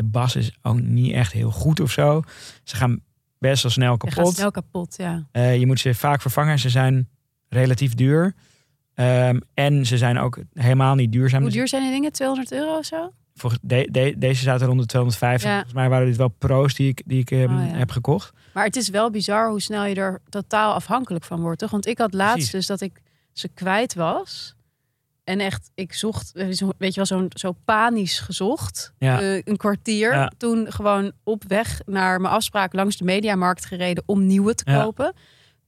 De 0.00 0.06
bas 0.06 0.36
is 0.36 0.52
ook 0.62 0.80
niet 0.80 1.12
echt 1.12 1.32
heel 1.32 1.50
goed 1.50 1.80
of 1.80 1.90
zo. 1.90 2.22
Ze 2.64 2.76
gaan 2.76 3.00
best 3.38 3.62
wel 3.62 3.72
snel 3.72 3.92
Je 3.92 3.98
gaat 4.00 4.14
kapot. 4.14 4.34
snel 4.34 4.50
kapot, 4.50 4.94
ja. 4.96 5.26
Eh, 5.32 5.58
je 5.58 5.66
moet 5.66 5.80
ze 5.80 5.94
vaak 5.94 6.20
vervangen. 6.20 6.58
Ze 6.58 6.68
zijn 6.70 7.08
relatief 7.48 7.94
duur. 7.94 8.34
Ehm, 8.94 9.38
en 9.54 9.86
ze 9.86 9.98
zijn 9.98 10.18
ook 10.18 10.38
helemaal 10.54 10.94
niet 10.94 11.12
duurzaam. 11.12 11.40
Hoe 11.40 11.48
Dus 11.48 11.58
duur 11.58 11.68
zijn 11.68 11.82
die 11.82 11.90
dingen? 11.92 12.12
200 12.12 12.52
euro 12.52 12.76
of 12.78 12.84
zo? 12.84 13.12
volgens- 13.34 13.62
de- 13.64 13.88
de- 13.90 14.14
deze 14.18 14.42
zaten 14.42 14.66
rond 14.66 14.80
de 14.80 14.86
250. 14.86 15.48
Ja. 15.48 15.54
Volgens 15.54 15.74
mij 15.74 15.88
waren 15.88 16.06
dit 16.06 16.16
wel 16.16 16.28
pro's 16.28 16.74
die 16.74 16.88
ik, 16.88 17.02
die 17.06 17.20
ik 17.20 17.30
ehm, 17.30 17.42
Oh, 17.58 17.66
ja. 17.70 17.76
heb 17.76 17.90
gekocht. 17.90 18.32
Maar 18.54 18.64
het 18.64 18.76
is 18.76 18.88
wel 18.88 19.10
bizar 19.10 19.48
hoe 19.50 19.60
snel 19.60 19.84
je 19.84 19.94
er 19.94 20.20
totaal 20.28 20.74
afhankelijk 20.74 21.24
van 21.24 21.40
wordt, 21.40 21.58
toch? 21.58 21.70
Want 21.70 21.86
ik 21.86 21.98
had 21.98 22.12
laatst 22.14 22.34
Precies. 22.34 22.50
dus 22.52 22.66
dat 22.66 22.80
ik 22.80 23.00
ze 23.32 23.48
kwijt 23.48 23.94
was. 23.94 24.54
En 25.30 25.40
echt, 25.40 25.70
ik 25.74 25.92
zocht, 25.94 26.32
eh, 26.34 26.50
zo- 26.50 26.70
weet 26.78 26.94
je 26.94 26.96
wel, 26.96 27.06
zo'n 27.18 27.30
zo 27.34 27.52
panisch 27.64 28.18
gezocht. 28.20 28.92
Ja. 28.98 29.20
Eh, 29.20 29.40
een 29.44 29.56
kwartier. 29.56 30.12
Ja. 30.14 30.32
Toen 30.38 30.72
gewoon 30.72 31.12
op 31.24 31.44
weg 31.48 31.80
naar 31.86 32.20
mijn 32.20 32.34
afspraak 32.34 32.72
langs 32.72 32.96
de 32.96 33.04
Mediamarkt 33.04 33.64
gereden 33.66 34.02
om 34.06 34.26
nieuwe 34.26 34.54
te 34.54 34.70
Ja. 34.70 34.82
kopen. 34.82 35.12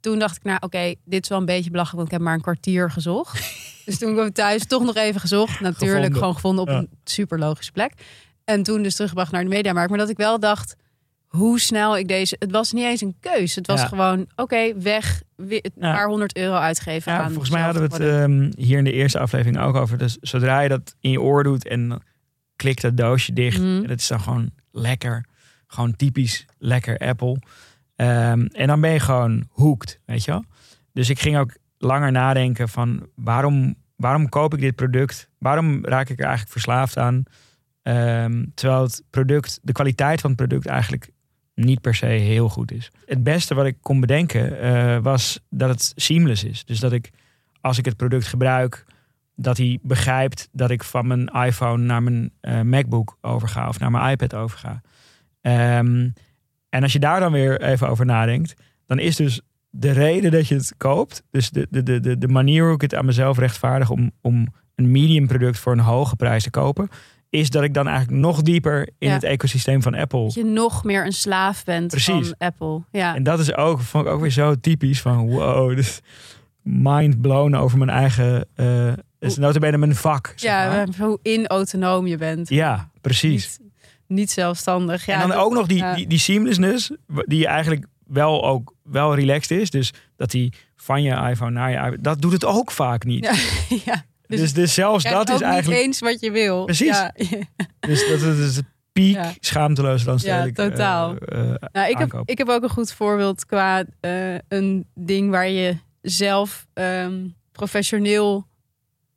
Toen 0.01 0.19
dacht 0.19 0.37
ik, 0.37 0.43
nou 0.43 0.59
oké, 0.61 0.95
dit 1.05 1.23
is 1.23 1.29
wel 1.29 1.39
een 1.39 1.45
beetje 1.45 1.71
belachelijk, 1.71 1.97
want 1.97 2.07
ik 2.07 2.13
heb 2.15 2.21
maar 2.21 2.35
een 2.35 2.41
kwartier 2.43 2.91
gezocht. 2.91 3.55
dus 3.87 3.99
toen 3.99 4.13
kwam 4.13 4.27
ik 4.27 4.35
thuis 4.35 4.67
toch 4.67 4.83
nog 4.85 4.95
even 4.97 5.21
gezocht. 5.21 5.61
Natuurlijk 5.61 5.91
Gevonden. 5.93 6.13
gewoon 6.19 6.35
gevonden 6.35 6.63
op 6.65 6.69
een 6.71 6.89
super 7.05 7.39
logische 7.39 7.73
plek. 7.73 7.93
En 8.45 8.63
toen 8.63 8.83
dus 8.83 8.95
teruggebracht 8.95 9.33
naar 9.33 9.43
de 9.43 9.49
Mediamarkt. 9.49 9.91
Maar 9.91 9.99
dat 9.99 10.09
ik 10.09 10.17
wel 10.17 10.41
dacht, 10.41 10.75
hoe 11.37 11.61
snel 11.61 11.99
ik 11.99 12.09
deze... 12.09 12.37
Het 12.39 12.51
was 12.51 12.73
niet 12.73 12.85
eens 12.85 13.01
een 13.01 13.17
keus. 13.21 13.55
Het 13.55 13.67
was 13.67 13.81
Ja. 13.81 13.87
gewoon, 13.87 14.27
oké, 14.37 14.79
weg. 14.81 15.23
Weer 15.37 15.65
een 15.65 15.73
paar 15.81 16.07
honderd 16.07 16.37
euro 16.37 16.55
uitgeven 16.55 17.13
Ja, 17.13 17.19
aan 17.21 17.29
volgens 17.31 17.51
mij 17.51 17.63
hadden 17.63 17.89
we 17.89 17.95
het 17.95 18.03
ehm, 18.03 18.51
hier 18.57 18.79
in 18.79 18.85
de 18.85 18.93
eerste 18.93 19.19
aflevering 19.19 19.59
ook 19.59 19.75
over. 19.75 19.99
Dus 19.99 20.17
zodra 20.21 20.61
je 20.61 20.69
dat 20.69 20.95
in 21.01 21.11
je 21.11 21.21
oor 21.21 21.43
doet 21.43 21.67
en 21.69 22.03
klikt 22.57 22.83
dat 22.83 22.97
doosje 22.97 23.33
dicht. 23.33 23.59
Mhm. 23.61 23.87
Dat 23.87 23.99
is 23.99 24.07
dan 24.07 24.21
gewoon 24.21 24.51
lekker. 24.71 25.27
Gewoon 25.67 25.97
typisch 25.97 26.47
lekker 26.59 26.99
Apple. 26.99 27.39
Ehm, 27.97 28.47
en 28.47 28.67
dan 28.67 28.81
ben 28.81 28.91
je 28.93 29.01
gewoon 29.01 29.47
hooked, 29.49 30.01
weet 30.07 30.25
je 30.25 30.31
wel. 30.31 30.45
Dus 30.93 31.11
ik 31.11 31.19
ging 31.21 31.39
ook 31.39 31.57
langer 31.79 32.13
nadenken 32.13 32.69
van 32.69 33.09
waarom, 33.15 33.75
waarom 33.97 34.29
koop 34.29 34.55
ik 34.55 34.61
dit 34.61 34.75
product? 34.75 35.29
Waarom 35.39 35.85
raak 35.85 36.09
ik 36.09 36.19
er 36.19 36.25
eigenlijk 36.25 36.53
verslaafd 36.53 36.97
aan? 36.99 37.23
Ehm, 37.83 38.45
terwijl 38.55 38.83
het 38.83 39.03
product, 39.11 39.59
de 39.63 39.73
kwaliteit 39.73 40.21
van 40.21 40.31
het 40.31 40.39
product 40.39 40.67
eigenlijk 40.67 41.11
niet 41.65 41.81
per 41.81 41.95
se 41.95 42.07
heel 42.07 42.49
goed 42.49 42.73
is. 42.73 42.91
Het 43.07 43.23
beste 43.23 43.55
wat 43.55 43.67
ik 43.67 43.77
kon 43.81 44.01
bedenken 44.01 44.61
eh, 44.61 44.99
was 45.03 45.41
dat 45.51 45.69
het 45.69 45.93
seamless 45.97 46.45
is. 46.45 46.65
Dus 46.65 46.81
dat 46.81 46.93
ik 46.93 47.11
als 47.61 47.79
ik 47.79 47.85
het 47.85 47.97
product 47.97 48.27
gebruik, 48.27 48.85
dat 49.37 49.57
hij 49.57 49.79
begrijpt 49.83 50.49
dat 50.53 50.71
ik 50.71 50.83
van 50.85 51.07
mijn 51.07 51.27
iPhone 51.27 51.83
naar 51.83 52.03
mijn 52.03 52.31
eh, 52.41 52.61
MacBook 52.61 53.17
overga 53.21 53.69
of 53.69 53.79
naar 53.79 53.91
mijn 53.91 54.11
iPad 54.11 54.35
overga. 54.35 54.81
Ehm, 55.41 56.09
en 56.69 56.83
als 56.83 56.93
je 56.93 56.99
daar 56.99 57.21
dan 57.21 57.33
weer 57.33 57.63
even 57.63 57.89
over 57.89 58.07
nadenkt, 58.07 58.55
dan 58.87 58.99
is 58.99 59.17
dus 59.17 59.41
de 59.71 59.91
reden 59.91 60.31
dat 60.31 60.49
je 60.49 60.55
het 60.55 60.75
koopt, 60.77 61.23
dus 61.31 61.51
de, 61.51 61.67
de, 61.71 61.83
de, 61.83 62.01
de, 62.01 62.19
de 62.19 62.29
manier 62.29 62.65
hoe 62.65 62.75
ik 62.75 62.81
het 62.81 62.95
aan 62.95 63.05
mezelf 63.05 63.39
rechtvaardig 63.39 63.91
om, 63.91 64.11
om 64.21 64.47
een 64.75 64.91
medium 64.91 65.27
product 65.27 65.59
voor 65.59 65.73
een 65.73 65.79
hoge 65.79 66.17
prijs 66.17 66.43
te 66.43 66.51
kopen, 66.51 66.89
is 67.41 67.51
dat 67.51 67.63
ik 67.63 67.75
dan 67.75 67.89
eigenlijk 67.89 68.21
nog 68.21 68.43
dieper 68.43 68.89
in 68.99 69.09
Ja. 69.09 69.15
het 69.15 69.23
ecosysteem 69.25 69.83
van 69.83 69.95
Apple. 69.95 70.23
Dat 70.25 70.35
je 70.35 70.45
nog 70.45 70.85
meer 70.85 71.07
een 71.07 71.13
slaaf 71.13 71.65
bent 71.65 71.87
Precies. 71.91 72.29
van 72.29 72.35
Apple. 72.39 72.83
Ja. 72.91 73.15
En 73.15 73.23
dat 73.23 73.39
is 73.39 73.55
ook, 73.57 73.81
vond 73.81 74.07
ik 74.07 74.13
ook 74.13 74.21
weer 74.21 74.31
zo 74.31 74.55
typisch 74.61 75.01
van 75.01 75.29
wow, 75.31 75.77
dus 75.77 76.01
mind 76.63 77.21
blown 77.21 77.55
over 77.55 77.79
mijn 77.79 77.91
eigen, 77.91 78.47
eh 78.55 78.87
het 79.19 79.31
is 79.31 79.37
notabene 79.37 79.77
mijn 79.79 79.95
vak. 79.95 80.33
zeg 80.37 80.51
Ja, 80.51 80.67
maar. 80.69 80.89
eh, 80.89 80.95
hoe 80.99 81.19
inautonoom 81.23 82.07
je 82.07 82.17
bent. 82.17 82.49
ja, 82.49 82.91
precies. 83.01 83.59
Niet, 83.59 83.71
niet 84.07 84.31
zelfstandig. 84.31 85.07
Ja, 85.07 85.13
en 85.15 85.21
dan 85.21 85.29
dat- 85.29 85.39
ook 85.39 85.53
nog 85.53 85.67
die, 85.67 85.79
ja. 85.79 85.95
die, 85.95 86.07
die 86.07 86.19
seamlessness, 86.19 86.91
die 87.07 87.47
eigenlijk 87.47 87.87
wel 88.07 88.45
ook 88.47 88.75
wel 88.83 89.15
relaxed 89.15 89.61
is. 89.61 89.71
Dus 89.71 89.93
dat 90.17 90.31
die 90.31 90.53
van 90.77 91.03
je 91.03 91.29
iPhone 91.31 91.51
naar 91.51 91.71
je 91.71 91.77
iPhone, 91.77 91.99
dat 92.01 92.21
doet 92.23 92.33
het 92.33 92.45
ook 92.45 92.71
vaak 92.71 93.05
niet. 93.05 93.25
Ja, 93.25 93.77
ja. 93.93 94.05
Dus, 94.33 94.41
dus, 94.41 94.53
dus 94.53 94.75
zelfs 94.75 95.05
dat 95.05 95.31
is 95.31 95.41
eigenlijk, 95.41 95.79
niet 95.79 95.87
eens 95.87 96.01
wat 96.01 96.21
je 96.21 96.31
wil. 96.31 96.65
Precies. 96.65 96.87
Ja. 96.87 97.15
dus 97.81 98.09
dat 98.09 98.21
het 98.21 98.39
is 98.39 98.61
piek 98.93 99.15
Ja. 99.15 99.33
schaamteloos 99.41 100.05
dan 100.05 100.19
Ja, 100.23 100.51
totaal. 100.53 101.15
Nou, 101.73 101.91
ik, 101.91 101.99
heb, 101.99 102.23
ik 102.25 102.39
heb 102.39 102.49
ook 102.49 102.63
een 102.63 102.71
goed 102.71 102.93
voorbeeld 102.93 103.47
qua 103.47 103.85
eh, 104.01 104.35
een 104.49 104.87
ding 104.95 105.31
waar 105.31 105.49
je 105.49 105.77
zelf 106.03 106.67
ehm, 106.73 107.29
professioneel 107.53 108.47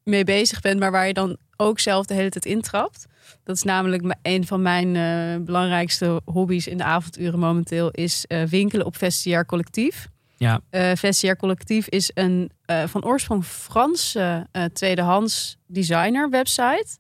mee 0.04 0.24
bezig 0.24 0.62
bent, 0.62 0.80
maar 0.80 0.92
waar 0.92 1.08
je 1.08 1.14
dan 1.14 1.38
ook 1.58 1.80
zelf 1.80 2.06
de 2.06 2.14
hele 2.14 2.30
tijd 2.30 2.46
intrapt. 2.46 3.06
Dat 3.44 3.56
is 3.56 3.64
namelijk 3.64 4.16
een 4.22 4.48
van 4.48 4.62
mijn 4.62 4.96
eh, 4.96 5.46
belangrijkste 5.46 6.22
hobby's 6.26 6.68
in 6.68 6.78
de 6.78 6.84
avonduren 6.84 7.40
momenteel, 7.40 7.92
is 7.92 8.26
eh, 8.26 8.44
winkelen 8.44 8.86
op 8.86 8.98
Vestiaire 8.98 9.46
Collectief. 9.46 10.08
Ja. 10.38 10.60
Eh 10.70 10.92
Vestiaire 10.96 11.40
Collectief 11.40 11.88
is 11.88 12.12
een 12.14 12.52
eh, 12.66 12.84
van 12.84 13.06
oorsprong 13.06 13.46
Franse 13.46 14.48
eh, 14.52 14.64
tweedehands 14.64 15.58
designer 15.68 16.30
website. 16.30 16.98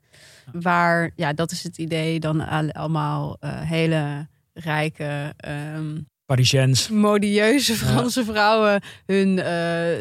Waar, 0.51 1.11
ja, 1.15 1.33
dat 1.33 1.51
is 1.51 1.63
het 1.63 1.77
idee, 1.77 2.19
dan 2.19 2.47
al- 2.47 2.71
allemaal 2.71 3.37
hele 3.45 4.27
rijke, 4.53 5.33
ehm, 5.37 5.97
Parisiens. 6.25 6.89
modieuze 6.89 7.73
Franse 7.75 8.23
vrouwen 8.25 8.81
hun 9.05 9.35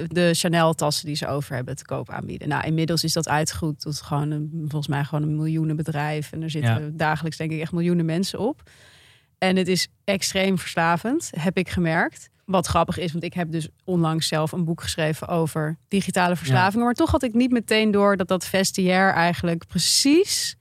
de 0.09 0.31
Chanel-tassen 0.33 1.07
die 1.07 1.17
ze 1.17 1.27
over 1.27 1.55
hebben 1.55 1.77
te 1.77 1.85
koop 1.85 2.11
aanbieden. 2.11 2.49
Nou, 2.49 2.67
inmiddels 2.67 3.05
is 3.05 3.13
dat 3.13 3.29
uitgegroeid 3.29 3.81
tot 3.81 4.01
gewoon 4.03 4.31
een, 4.31 4.51
volgens 4.61 4.87
mij 4.89 5.05
gewoon 5.05 5.23
een 5.29 5.37
miljoenenbedrijf. 5.37 6.33
En 6.33 6.43
er 6.43 6.51
zitten 6.51 6.83
Ja. 6.85 6.91
dagelijks 6.93 7.37
denk 7.37 7.51
ik 7.53 7.61
echt 7.61 7.73
miljoenen 7.73 8.05
mensen 8.05 8.39
op. 8.39 8.63
En 9.39 9.57
het 9.57 9.69
is 9.69 9.89
extreem 10.05 10.59
verslavend, 10.59 11.31
heb 11.39 11.57
ik 11.59 11.69
gemerkt. 11.69 12.29
Wat 12.47 12.67
grappig 12.67 12.99
is, 12.99 13.13
want 13.13 13.25
ik 13.25 13.35
heb 13.35 13.51
dus 13.53 13.69
onlangs 13.85 14.29
zelf 14.29 14.53
een 14.53 14.65
boek 14.65 14.83
geschreven 14.83 15.29
over 15.29 15.79
digitale 15.89 16.37
verslavingen. 16.37 16.85
Maar 16.85 16.95
toch 16.95 17.11
had 17.11 17.23
ik 17.23 17.35
niet 17.35 17.51
meteen 17.51 17.91
door 17.91 18.17
dat 18.17 18.29
dat 18.29 18.45
vestiaire 18.45 19.13
eigenlijk 19.13 19.67
precies, 19.67 20.57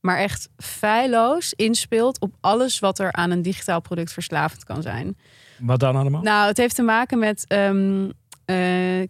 maar 0.00 0.18
echt 0.18 0.48
feilloos 0.56 1.52
inspeelt 1.52 2.20
op 2.20 2.34
alles 2.40 2.78
wat 2.78 2.98
er 2.98 3.12
aan 3.12 3.30
een 3.30 3.42
digitaal 3.42 3.80
product 3.80 4.12
verslavend 4.12 4.64
kan 4.64 4.82
zijn. 4.82 5.16
Wat 5.58 5.80
dan 5.80 5.96
allemaal? 5.96 6.22
Nou, 6.22 6.46
het 6.46 6.56
heeft 6.56 6.74
te 6.74 6.82
maken 6.82 7.18
met. 7.18 7.44
ehm, 7.46 8.08
eh, 8.48 8.56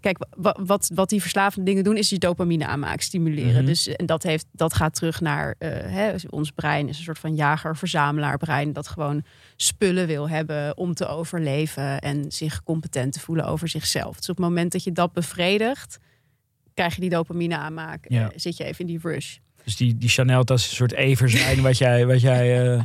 kijk, 0.00 0.16
wa- 0.36 0.56
wat, 0.60 0.90
wat 0.94 1.08
die 1.08 1.20
verslavende 1.20 1.64
dingen 1.64 1.84
doen, 1.84 1.96
is 1.96 2.10
je 2.10 2.18
dopamine 2.18 2.66
aanmaak 2.66 3.00
stimuleren. 3.00 3.54
Mhm. 3.54 3.64
Dus 3.64 3.88
en 3.88 4.06
dat, 4.06 4.22
heeft, 4.22 4.46
dat 4.52 4.74
gaat 4.74 4.94
terug 4.94 5.20
naar 5.20 5.54
eh, 5.58 5.70
hè, 5.70 6.12
ons 6.30 6.50
brein, 6.50 6.88
is 6.88 6.98
een 6.98 7.04
soort 7.04 7.18
van 7.18 7.34
jager-verzamelaar 7.34 8.38
brein. 8.38 8.72
Dat 8.72 8.88
gewoon 8.88 9.24
spullen 9.56 10.06
wil 10.06 10.28
hebben 10.28 10.76
om 10.76 10.94
te 10.94 11.06
overleven 11.06 11.98
en 11.98 12.32
zich 12.32 12.62
competent 12.62 13.12
te 13.12 13.20
voelen 13.20 13.44
over 13.46 13.68
zichzelf. 13.68 14.16
Dus 14.16 14.28
op 14.28 14.36
het 14.36 14.44
moment 14.44 14.72
dat 14.72 14.84
je 14.84 14.92
dat 14.92 15.12
bevredigt, 15.12 15.98
krijg 16.74 16.94
je 16.94 17.00
die 17.00 17.10
dopamine 17.10 17.56
aanmaak. 17.56 18.04
Ja. 18.08 18.22
eh, 18.30 18.38
zit 18.38 18.56
je 18.56 18.64
even 18.64 18.80
in 18.80 18.86
die 18.86 18.98
rush. 19.02 19.36
Dus 19.64 19.76
die, 19.76 19.96
die 19.96 20.08
Chanel 20.08 20.44
tas 20.44 20.62
is 20.64 20.70
een 20.70 20.76
soort 20.76 20.92
everzwijn 20.92 21.62
wat 21.62 21.78
jij, 21.78 22.06
wat 22.06 22.20
jij 22.20 22.76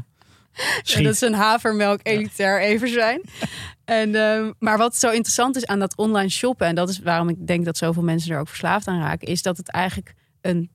Ja, 0.84 1.02
dat 1.02 1.14
is 1.14 1.22
een 1.22 1.34
havermelk 1.34 2.00
elitair 2.04 2.62
even 2.62 2.90
zijn. 2.90 3.22
En, 3.86 4.16
ehm, 4.16 4.52
maar 4.60 4.78
wat 4.78 4.96
zo 4.96 5.10
interessant 5.10 5.56
is 5.56 5.66
aan 5.66 5.80
dat 5.80 5.98
online 5.98 6.30
shoppen, 6.30 6.68
en 6.68 6.76
dat 6.76 6.90
is 6.90 7.00
waarom 7.00 7.30
ik 7.30 7.48
denk 7.48 7.66
dat 7.66 7.78
zoveel 7.78 8.04
mensen 8.04 8.32
er 8.34 8.40
ook 8.40 8.48
verslaafd 8.48 8.88
aan 8.88 9.00
raken, 9.00 9.28
is 9.28 9.42
dat 9.42 9.58
het 9.58 9.70
eigenlijk 9.72 10.14
een, 10.42 10.70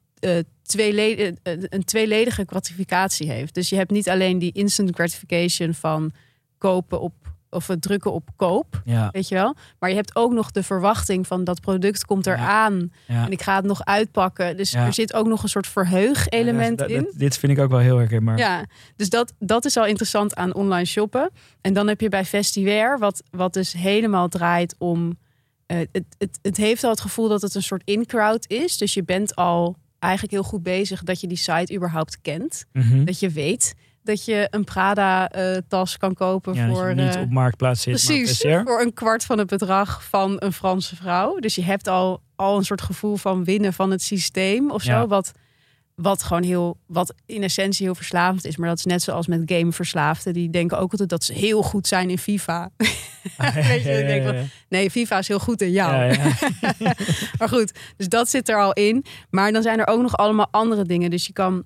tweeled- 0.62 1.38
eh, 1.42 1.52
een 1.68 1.84
tweeledige 1.84 2.44
gratificatie 2.46 3.30
heeft. 3.30 3.54
Dus 3.54 3.68
je 3.68 3.76
hebt 3.76 3.90
niet 3.90 4.08
alleen 4.08 4.38
die 4.38 4.52
instant 4.52 4.94
gratification 4.94 5.74
van 5.74 6.12
kopen 6.58 7.00
op 7.00 7.14
of 7.50 7.66
het 7.66 7.82
drukken 7.82 8.12
op 8.12 8.28
koop, 8.36 8.82
Ja, 8.84 9.08
weet 9.12 9.28
je 9.28 9.34
wel. 9.34 9.54
Maar 9.78 9.88
je 9.90 9.96
hebt 9.96 10.16
ook 10.16 10.32
nog 10.32 10.50
de 10.50 10.62
verwachting 10.62 11.26
van 11.26 11.44
dat 11.44 11.60
product 11.60 12.04
komt 12.04 12.26
eraan 12.26 12.92
ja. 13.06 13.24
en 13.24 13.32
ik 13.32 13.42
ga 13.42 13.56
het 13.56 13.64
nog 13.64 13.84
uitpakken. 13.84 14.56
Dus 14.56 14.74
er 14.74 14.92
zit 14.92 15.14
ook 15.14 15.26
nog 15.26 15.42
een 15.42 15.48
soort 15.48 15.66
verheug-element 15.66 16.82
in. 16.82 17.02
dat- 17.04 17.12
dit 17.16 17.38
vind 17.38 17.52
ik 17.52 17.58
ook 17.58 17.70
wel 17.70 17.78
heel 17.78 17.96
herkenbaar. 17.98 18.38
Ja, 18.38 18.64
dus 18.96 19.08
dat, 19.08 19.32
dat 19.38 19.64
is 19.64 19.76
al 19.76 19.86
interessant 19.86 20.34
aan 20.36 20.54
online 20.54 20.84
shoppen. 20.84 21.30
En 21.60 21.72
dan 21.72 21.88
heb 21.88 22.00
je 22.00 22.08
bij 22.08 22.24
Festiware, 22.24 22.98
wat, 22.98 23.22
wat 23.30 23.52
dus 23.52 23.72
helemaal 23.72 24.28
draait 24.28 24.74
om. 24.78 25.18
eh, 25.66 25.78
het, 25.92 26.04
het, 26.18 26.38
het 26.42 26.56
heeft 26.56 26.84
al 26.84 26.90
het 26.90 27.00
gevoel 27.00 27.28
dat 27.28 27.42
het 27.42 27.54
een 27.54 27.62
soort 27.62 27.82
in-crowd 27.84 28.50
is. 28.50 28.76
Dus 28.76 28.94
je 28.94 29.04
bent 29.04 29.34
al 29.34 29.76
eigenlijk 29.98 30.32
heel 30.32 30.42
goed 30.42 30.62
bezig 30.62 31.02
dat 31.02 31.20
je 31.20 31.26
die 31.26 31.36
site 31.36 31.74
überhaupt 31.74 32.20
kent. 32.20 32.64
Mhm. 32.72 33.04
Dat 33.04 33.18
je 33.20 33.28
weet 33.28 33.74
dat 34.08 34.24
je 34.24 34.46
een 34.50 34.64
Prada-tas 34.64 35.96
kan 35.96 36.14
kopen 36.14 36.54
Ja, 36.54 36.68
voor. 36.68 36.88
je 36.88 36.94
niet 36.94 37.14
eh, 37.14 37.20
op 37.20 37.30
marktplaats 37.30 37.82
zit, 37.82 37.92
Precies, 37.92 38.40
voor 38.40 38.80
een 38.80 38.92
kwart 38.92 39.24
van 39.24 39.38
het 39.38 39.46
bedrag 39.46 40.04
van 40.04 40.36
een 40.38 40.52
Franse 40.52 40.96
vrouw. 40.96 41.36
Dus 41.36 41.54
je 41.54 41.62
hebt 41.64 41.88
al, 41.88 42.22
al 42.36 42.56
een 42.56 42.64
soort 42.64 42.82
gevoel 42.82 43.16
van 43.16 43.44
winnen 43.44 43.72
van 43.72 43.90
het 43.90 44.02
systeem 44.02 44.70
of 44.70 44.82
zo. 44.82 44.90
Ja. 44.92 45.06
Wat, 45.06 45.32
wat 45.94 46.22
gewoon 46.22 46.42
heel, 46.42 46.78
wat 46.86 47.14
in 47.26 47.42
essentie 47.42 47.84
heel 47.84 47.94
verslavend 47.94 48.44
is. 48.44 48.56
Maar 48.56 48.68
dat 48.68 48.78
is 48.78 48.84
net 48.84 49.02
zoals 49.02 49.26
met 49.26 49.42
gameverslaafden. 49.46 50.32
Die 50.32 50.50
denken 50.50 50.78
ook 50.78 50.90
altijd 50.90 51.08
dat 51.08 51.24
ze 51.24 51.32
heel 51.32 51.62
goed 51.62 51.86
zijn 51.86 52.10
in 52.10 52.18
FIFA. 52.18 52.70
Weet 52.76 53.82
je, 53.82 53.98
ik 53.98 54.06
denk 54.06 54.24
wel, 54.24 54.42
Nee, 54.68 54.90
FIFA 54.90 55.18
is 55.18 55.28
heel 55.28 55.38
goed 55.38 55.62
in 55.62 55.70
jou. 55.70 55.94
Ja, 55.94 56.04
ja. 56.78 56.94
Maar 57.38 57.48
goed, 57.48 57.72
dus 57.96 58.08
dat 58.08 58.28
zit 58.28 58.48
er 58.48 58.60
al 58.60 58.72
in. 58.72 59.04
Maar 59.30 59.52
dan 59.52 59.62
zijn 59.62 59.78
er 59.78 59.86
ook 59.86 60.02
nog 60.02 60.16
allemaal 60.16 60.48
andere 60.50 60.84
dingen. 60.84 61.10
Dus 61.10 61.26
je 61.26 61.32
kan, 61.32 61.64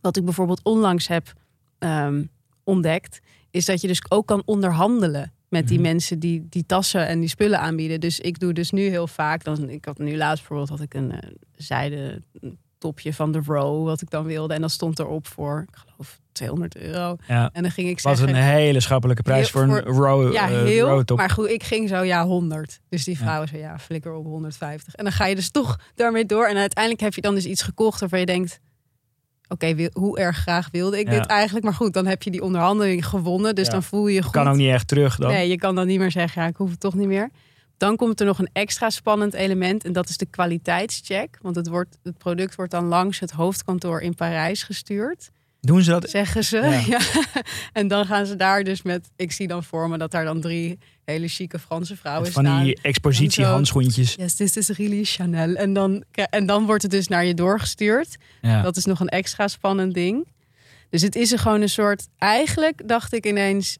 wat 0.00 0.16
ik 0.16 0.24
bijvoorbeeld 0.24 0.60
onlangs 0.62 1.08
heb 1.08 1.32
ehm, 1.78 2.24
ontdekt, 2.64 3.20
is 3.50 3.64
dat 3.64 3.80
je 3.80 3.86
dus 3.86 4.10
ook 4.10 4.26
kan 4.26 4.42
onderhandelen 4.44 5.32
met 5.48 5.68
die 5.68 5.78
Mhm. 5.78 5.86
mensen 5.88 6.18
die 6.18 6.46
die 6.48 6.66
tassen 6.66 7.06
en 7.06 7.20
die 7.20 7.28
spullen 7.28 7.60
aanbieden. 7.60 8.00
Dus 8.00 8.20
ik 8.20 8.38
doe 8.38 8.52
dus 8.52 8.70
nu 8.70 8.82
heel 8.88 9.06
vaak, 9.06 9.44
dan, 9.44 9.68
ik 9.68 9.84
had 9.84 9.98
nu 9.98 10.16
laatst 10.16 10.38
bijvoorbeeld 10.48 10.68
had 10.68 10.80
ik 10.80 10.94
een 10.94 11.10
uh, 11.12 11.18
zijde 11.56 12.22
topje 12.78 13.14
van 13.14 13.32
de 13.32 13.40
Row, 13.46 13.84
wat 13.84 14.00
ik 14.00 14.10
dan 14.10 14.24
wilde. 14.24 14.54
En 14.54 14.60
dat 14.60 14.70
stond 14.70 14.98
erop 14.98 15.26
voor, 15.26 15.64
ik 15.68 15.76
geloof, 15.76 16.20
200 16.32 16.76
euro. 16.76 17.16
Ja. 17.28 17.50
En 17.52 17.62
dan 17.62 17.70
ging 17.70 17.88
ik 17.88 18.00
zeggen... 18.00 18.28
een 18.28 18.34
hele 18.34 18.80
schappelijke 18.80 19.22
prijs 19.22 19.52
Heel- 19.52 19.62
voor 19.66 19.76
een 19.76 19.82
row, 19.84 20.32
Ja, 20.32 20.50
eh, 20.50 20.62
heel. 20.62 20.86
row 20.88 21.04
top. 21.04 21.16
maar 21.18 21.30
goed, 21.30 21.48
ik 21.48 21.62
ging 21.62 21.88
zo 21.88 22.02
ja 22.02 22.24
100. 22.26 22.80
Dus 22.88 23.04
die 23.04 23.16
Ja. 23.18 23.24
vrouw 23.24 23.46
zei 23.46 23.60
ja, 23.60 23.78
flikker 23.78 24.12
op 24.14 24.24
150. 24.24 24.94
En 24.94 25.04
dan 25.04 25.12
ga 25.12 25.26
je 25.26 25.34
dus 25.34 25.50
toch 25.50 25.78
daarmee 25.94 26.26
door. 26.26 26.46
En 26.46 26.56
uiteindelijk 26.56 27.02
heb 27.04 27.14
je 27.14 27.20
dan 27.20 27.34
dus 27.34 27.46
iets 27.46 27.62
gekocht 27.62 28.00
waarvan 28.00 28.20
je 28.20 28.26
denkt... 28.26 28.60
Oké, 29.48 29.88
hoe 29.92 30.18
erg 30.18 30.36
graag 30.36 30.68
wilde 30.72 30.98
ik 30.98 31.06
Ja. 31.10 31.18
dit 31.18 31.26
eigenlijk? 31.26 31.64
Maar 31.64 31.74
goed, 31.74 31.92
dan 31.92 32.06
heb 32.06 32.22
je 32.22 32.30
die 32.30 32.42
onderhandeling 32.42 33.06
gewonnen. 33.06 33.54
Dus 33.54 33.66
Ja. 33.66 33.72
dan 33.72 33.82
voel 33.82 34.06
je 34.06 34.14
je 34.14 34.22
goed. 34.22 34.32
kan 34.32 34.48
ook 34.48 34.56
niet 34.56 34.70
echt 34.70 34.88
terug 34.88 35.16
dan. 35.16 35.30
Nee, 35.30 35.48
je 35.48 35.56
kan 35.56 35.74
dan 35.74 35.86
niet 35.86 35.98
meer 35.98 36.10
zeggen, 36.10 36.42
ja, 36.42 36.48
ik 36.48 36.56
hoef 36.56 36.70
het 36.70 36.80
toch 36.80 36.94
niet 36.94 37.06
meer. 37.08 37.30
Dan 37.76 37.96
komt 37.96 38.20
er 38.20 38.26
nog 38.26 38.38
een 38.38 38.48
extra 38.52 38.90
spannend 38.90 39.34
element 39.34 39.84
en 39.84 39.92
dat 39.92 40.08
is 40.08 40.16
de 40.16 40.26
kwaliteitscheck. 40.26 41.38
Want 41.42 41.56
het, 41.56 41.68
wordt, 41.68 41.98
het 42.02 42.18
product 42.18 42.54
wordt 42.54 42.70
dan 42.70 42.84
langs 42.84 43.18
het 43.20 43.30
hoofdkantoor 43.30 44.00
in 44.00 44.14
Parijs 44.14 44.62
gestuurd, 44.62 45.30
Doen 45.66 45.82
ze 45.82 45.90
dat? 45.90 46.10
zeggen 46.10 46.44
ze. 46.44 46.56
Ja. 46.56 46.80
Ja. 46.96 47.00
En 47.72 47.88
dan 47.88 48.06
gaan 48.06 48.26
ze 48.26 48.36
daar 48.36 48.64
dus 48.64 48.82
met, 48.82 49.08
ik 49.16 49.32
zie 49.32 49.46
dan 49.46 49.64
voor 49.64 49.88
me 49.88 49.98
dat 49.98 50.10
daar 50.10 50.24
dan 50.24 50.40
drie 50.40 50.78
hele 51.04 51.28
chique 51.28 51.58
Franse 51.58 51.96
vrouwen 51.96 52.32
Van 52.32 52.44
staan. 52.44 52.64
die 52.64 52.78
expositie 52.82 53.42
En 53.42 53.48
zo- 53.48 53.54
handschoentjes. 53.54 54.14
Yes, 54.14 54.34
this 54.34 54.56
is 54.56 54.68
really 54.68 55.04
Chanel. 55.04 55.54
En 55.54 55.72
dan, 55.72 56.04
en 56.30 56.46
dan 56.46 56.66
wordt 56.66 56.82
het 56.82 56.90
dus 56.90 57.08
naar 57.08 57.24
je 57.24 57.34
doorgestuurd. 57.34 58.16
Ja. 58.40 58.62
Dat 58.62 58.76
is 58.76 58.84
nog 58.84 59.00
een 59.00 59.08
extra 59.08 59.48
spannend 59.48 59.94
ding. 59.94 60.28
Dus 60.90 61.02
het 61.02 61.14
is 61.16 61.32
er 61.32 61.38
gewoon 61.38 61.60
een 61.60 61.68
soort. 61.68 62.06
Eigenlijk 62.18 62.88
dacht 62.88 63.12
ik 63.14 63.26
ineens. 63.26 63.78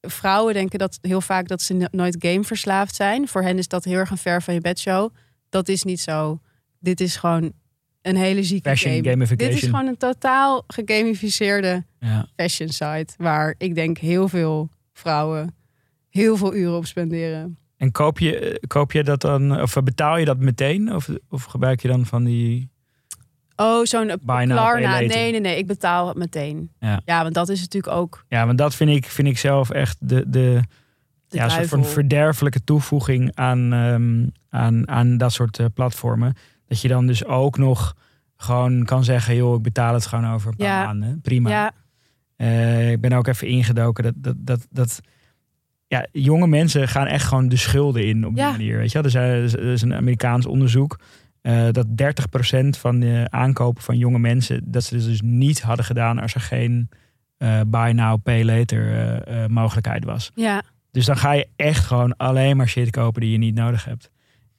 Vrouwen 0.00 0.54
denken 0.54 0.78
dat 0.78 0.98
heel 1.00 1.20
vaak 1.20 1.48
dat 1.48 1.62
ze 1.62 1.74
no- 1.74 1.86
nooit 1.90 2.16
gameverslaafd 2.18 2.94
zijn. 2.94 3.28
Voor 3.28 3.42
hen 3.42 3.58
is 3.58 3.68
dat 3.68 3.84
heel 3.84 3.94
erg 3.96 4.10
een 4.10 4.18
ver 4.18 4.42
van 4.42 4.54
je 4.54 4.60
bedshow. 4.60 5.14
Dat 5.48 5.68
is 5.68 5.82
niet 5.82 6.00
zo. 6.00 6.40
Dit 6.78 7.00
is 7.00 7.16
gewoon 7.16 7.52
een 8.02 8.16
hele 8.16 8.42
zieke 8.42 8.68
Fashion 8.68 8.92
game. 8.92 9.10
gamification. 9.10 9.52
Dit 9.54 9.62
is 9.62 9.68
gewoon 9.68 9.86
een 9.86 9.96
totaal 9.96 10.64
gegamificeerde 10.66 11.84
Ja. 11.98 12.26
fashion 12.36 12.68
site. 12.68 13.14
Waar 13.16 13.54
ik 13.58 13.74
denk 13.74 13.98
heel 13.98 14.28
veel 14.28 14.68
vrouwen 14.92 15.54
heel 16.10 16.36
veel 16.36 16.54
uren 16.54 16.76
op 16.76 16.86
spenderen. 16.86 17.58
En 17.76 17.92
koop 17.92 18.18
je, 18.18 18.62
koop 18.66 18.92
je 18.92 19.02
dat 19.04 19.20
dan, 19.20 19.60
of 19.60 19.76
betaal 19.84 20.16
je 20.16 20.24
dat 20.24 20.38
meteen? 20.38 20.94
Of, 20.94 21.08
of 21.28 21.44
gebruik 21.44 21.82
je 21.82 21.88
dan 21.88 22.06
van 22.06 22.24
die. 22.24 22.68
Oh, 23.56 23.84
zo'n 23.84 24.12
Klarna. 24.26 24.98
Nee, 24.98 25.08
nee, 25.08 25.40
nee. 25.40 25.58
Ik 25.58 25.66
betaal 25.66 26.08
het 26.08 26.16
meteen. 26.16 26.70
Ja. 26.80 27.22
want 27.22 27.34
dat 27.34 27.48
is 27.48 27.60
natuurlijk 27.60 27.94
ook 27.94 28.24
Ja, 28.28 28.46
want 28.46 28.58
dat 28.58 28.74
vind 28.74 28.90
ik, 28.90 29.04
vind 29.06 29.28
ik 29.28 29.38
zelf 29.38 29.70
echt 29.70 29.96
de, 30.00 30.14
de, 30.30 30.62
de 31.28 31.36
ja, 31.36 31.44
een 31.44 31.50
soort 31.50 31.68
van 31.68 31.84
verderfelijke 31.84 32.64
toevoeging 32.64 33.30
aan, 33.34 33.72
ehm, 33.72 34.26
aan, 34.48 34.88
aan 34.88 35.16
dat 35.18 35.32
soort 35.32 35.58
eh, 35.58 35.66
platformen. 35.74 36.34
Dat 36.70 36.80
je 36.80 36.88
dan 36.88 37.06
dus 37.06 37.24
ook 37.24 37.58
nog 37.58 37.96
gewoon 38.36 38.84
kan 38.84 39.04
zeggen, 39.04 39.36
joh, 39.36 39.56
ik 39.56 39.62
betaal 39.62 39.94
het 39.94 40.06
gewoon 40.06 40.32
over 40.32 40.50
een 40.50 40.56
paar 40.56 40.66
Ja. 40.66 40.84
maanden. 40.84 41.20
Prima. 41.20 41.50
Ja, 41.50 41.72
Eh, 42.36 42.90
ik 42.90 43.00
ben 43.00 43.12
ook 43.12 43.26
even 43.26 43.46
ingedoken 43.48 44.04
dat, 44.04 44.14
dat, 44.16 44.36
dat, 44.38 44.66
dat 44.70 45.00
ja, 45.86 46.06
jonge 46.12 46.46
mensen 46.46 46.88
gaan 46.88 47.06
echt 47.06 47.24
gewoon 47.26 47.48
de 47.48 47.56
schulden 47.56 48.06
in 48.06 48.26
op 48.26 48.34
die 48.34 48.44
Ja. 48.44 48.50
manier. 48.50 48.76
Weet 48.78 48.92
je? 48.92 48.98
Er, 48.98 49.16
er 49.16 49.72
is 49.72 49.82
een 49.82 49.94
Amerikaans 49.94 50.46
onderzoek 50.46 50.98
eh, 51.40 51.68
dat 51.70 51.86
30% 51.86 52.78
van 52.78 53.00
de 53.00 53.26
aankopen 53.30 53.82
van 53.82 53.98
jonge 53.98 54.18
mensen, 54.18 54.62
dat 54.70 54.84
ze 54.84 54.96
dus 54.96 55.20
niet 55.24 55.62
hadden 55.62 55.84
gedaan 55.84 56.18
als 56.18 56.34
er 56.34 56.40
geen 56.40 56.88
eh, 57.36 57.60
buy 57.66 57.90
now, 57.92 58.22
pay 58.22 58.44
later 58.44 59.22
mogelijkheid 59.50 60.04
was. 60.04 60.30
ja. 60.34 60.62
Dus 60.92 61.04
dan 61.04 61.16
ga 61.16 61.32
je 61.32 61.48
echt 61.56 61.84
gewoon 61.84 62.16
alleen 62.16 62.56
maar 62.56 62.68
shit 62.68 62.90
kopen 62.90 63.20
die 63.20 63.30
je 63.30 63.38
niet 63.38 63.54
nodig 63.54 63.84
hebt. 63.84 64.10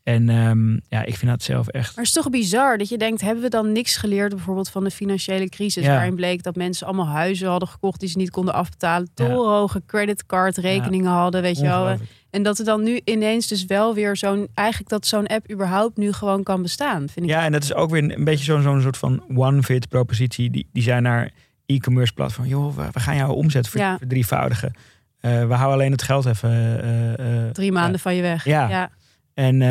En 0.04 0.30
ehm, 0.30 0.72
ja, 0.90 1.04
ik 1.06 1.16
vind 1.18 1.32
dat 1.32 1.44
zelf 1.44 1.68
echt. 1.68 1.86
Maar 1.96 2.06
het 2.06 2.16
is 2.16 2.22
toch 2.22 2.30
bizar 2.30 2.78
dat 2.78 2.90
je 2.90 2.98
denkt, 2.98 3.22
hebben 3.22 3.44
we 3.44 3.50
dan 3.50 3.72
niks 3.72 3.96
geleerd 3.96 4.30
bijvoorbeeld 4.36 4.70
van 4.70 4.84
de 4.84 4.92
financiële 4.92 5.50
crisis, 5.50 5.84
Ja. 5.86 5.94
waarin 5.94 6.16
bleek 6.16 6.44
dat 6.44 6.56
mensen 6.56 6.88
allemaal 6.88 7.08
huizen 7.08 7.50
hadden 7.50 7.68
gekocht 7.70 8.00
die 8.00 8.10
ze 8.10 8.18
niet 8.18 8.30
konden 8.30 8.54
afbetalen, 8.54 9.10
Ja. 9.16 9.26
torenhoge 9.26 9.82
creditcardrekeningen 9.86 11.12
hadden, 11.12 11.42
weet 11.42 11.58
je 11.58 11.64
wel. 11.64 11.98
En 12.30 12.44
dat 12.44 12.60
er 12.60 12.66
dan 12.66 12.84
nu 12.84 13.02
ineens 13.04 13.48
dus 13.48 13.66
wel 13.66 13.94
weer 13.94 14.16
zo'n, 14.18 14.48
eigenlijk 14.54 14.90
dat 14.90 15.06
zo'n 15.06 15.28
app 15.28 15.52
überhaupt 15.52 15.98
nu 15.98 16.12
gewoon 16.14 16.44
kan 16.44 16.62
bestaan, 16.62 17.00
vind 17.10 17.26
ik. 17.26 17.32
Ja, 17.32 17.44
en 17.46 17.52
dat 17.52 17.64
is 17.64 17.74
ook 17.74 17.90
weer 17.90 18.12
een 18.18 18.24
beetje 18.24 18.44
zo'n 18.46 18.62
zo'n 18.62 18.82
soort 18.82 18.98
van 18.98 19.24
one-fit 19.36 19.90
propositie. 19.90 20.50
Die, 20.50 20.68
die 20.74 20.84
zijn 20.84 21.04
naar 21.04 21.32
e-commerce 21.66 22.14
platform. 22.14 22.48
Joh, 22.48 22.76
we, 22.76 22.84
we 22.92 23.00
gaan 23.00 23.16
jouw 23.16 23.32
omzet 23.32 23.68
ver, 23.70 23.80
Ja. 23.80 23.98
verdrievoudigen. 23.98 24.74
Eh, 25.20 25.32
we 25.48 25.54
houden 25.54 25.74
alleen 25.80 25.92
het 25.92 26.02
geld 26.04 26.26
even. 26.26 26.50
eh, 26.50 27.44
eh, 27.46 27.52
Drie 27.52 27.72
maanden 27.72 28.00
van 28.00 28.16
je 28.16 28.22
weg. 28.22 28.46
Ja. 28.46 28.90
Ja. 29.34 29.44
En 29.44 29.62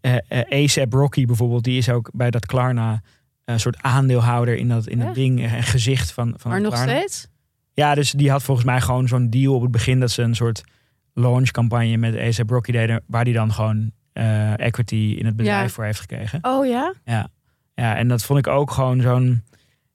eh, 0.00 0.16
eh, 0.28 0.64
ASAP 0.64 0.92
Rocky 0.92 1.24
bijvoorbeeld, 1.26 1.64
die 1.64 1.78
is 1.78 1.88
ook 1.90 2.10
bij 2.12 2.30
dat 2.30 2.46
Klarna 2.46 3.00
een 3.44 3.60
soort 3.60 3.82
aandeelhouder 3.82 4.56
in 4.56 4.68
dat, 4.68 4.86
in 4.86 4.98
dat 4.98 5.14
ding. 5.14 5.52
Een 5.52 5.62
gezicht 5.62 6.12
van, 6.12 6.34
van 6.36 6.50
Maar 6.50 6.60
nog 6.60 6.72
Klarna. 6.74 6.92
steeds? 6.96 7.28
Ja, 7.74 7.94
dus 7.94 8.10
die 8.12 8.30
had 8.30 8.42
volgens 8.42 8.66
mij 8.66 8.80
gewoon 8.80 9.08
zo'n 9.08 9.30
deal 9.30 9.54
op 9.54 9.62
het 9.62 9.70
begin 9.70 10.00
dat 10.00 10.10
ze 10.10 10.22
een 10.22 10.34
soort 10.34 10.62
launchcampagne 11.14 11.96
met 11.96 12.16
ASAP 12.16 12.50
Rocky 12.50 12.72
deden, 12.72 13.02
waar 13.06 13.24
die 13.24 13.34
dan 13.34 13.52
gewoon 13.52 13.90
eh, 14.12 14.58
equity 14.58 15.14
in 15.18 15.26
het 15.26 15.36
bedrijf 15.36 15.62
Ja. 15.62 15.68
voor 15.68 15.84
heeft 15.84 16.00
gekregen. 16.00 16.38
Oh 16.42 16.66
ja? 16.66 16.94
Ja, 17.74 17.96
en 17.96 18.08
dat 18.08 18.22
vond 18.24 18.38
ik 18.38 18.46
ook 18.46 18.70
gewoon 18.70 19.00
zo'n, 19.00 19.44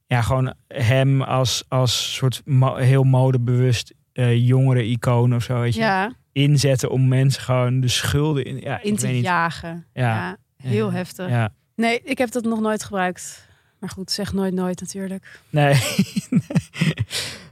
ja, 0.08 0.22
gewoon 0.22 0.54
hem 0.68 1.22
als, 1.22 1.64
als 1.68 2.14
soort 2.14 2.42
mo- 2.46 2.76
heel 2.76 3.04
modebewust 3.04 3.94
eh 4.14 4.48
jongere 4.48 4.86
icoon 4.86 5.36
of 5.36 5.44
zo, 5.44 5.60
weet 5.60 5.74
je, 5.74 5.80
Ja, 5.82 6.12
inzetten 6.36 6.90
om 6.90 7.08
mensen 7.08 7.42
gewoon 7.42 7.80
de 7.80 7.88
schulden 7.88 8.46
in, 8.46 8.58
ja, 8.60 8.82
in 8.84 8.96
te 8.96 9.08
niet. 9.08 9.24
jagen. 9.24 9.86
Ja. 9.94 10.16
Ja, 10.16 10.38
heel 10.70 10.88
Ja. 10.88 10.94
heftig. 10.94 11.30
Ja, 11.30 11.54
Nee, 11.76 12.02
ik 12.04 12.18
heb 12.18 12.32
dat 12.32 12.44
nog 12.44 12.60
nooit 12.60 12.84
gebruikt. 12.84 13.48
Maar 13.80 13.90
goed, 13.90 14.12
zeg 14.12 14.34
nooit 14.34 14.54
nooit 14.54 14.80
natuurlijk. 14.82 15.40
nee. 15.50 15.74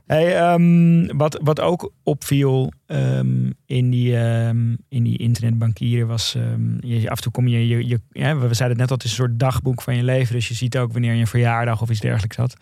hey, 0.08 0.38
ehm, 0.38 1.18
wat, 1.18 1.40
wat 1.44 1.60
ook 1.60 1.92
opviel 2.04 2.72
ehm, 2.86 3.52
in, 3.66 3.90
die, 3.90 4.18
ehm, 4.18 4.76
in 4.90 5.04
die 5.04 5.18
internetbankieren 5.18 6.08
was, 6.08 6.32
je, 6.80 7.10
af 7.10 7.18
en 7.18 7.24
toe 7.24 7.32
kom 7.32 7.48
je, 7.48 7.68
je, 7.68 7.88
je 7.88 8.00
ja, 8.12 8.38
we 8.38 8.54
zeiden 8.54 8.68
het 8.70 8.78
net 8.78 8.90
al, 8.90 8.96
het 8.96 9.04
is 9.04 9.10
een 9.10 9.16
soort 9.26 9.40
dagboek 9.40 9.82
van 9.82 9.96
je 9.96 10.04
leven, 10.04 10.34
dus 10.34 10.48
je 10.48 10.54
ziet 10.54 10.78
ook 10.78 10.92
wanneer 10.92 11.14
je 11.14 11.20
een 11.20 11.28
verjaardag 11.28 11.82
of 11.82 11.90
iets 11.90 12.00
dergelijks 12.00 12.36
had. 12.38 12.56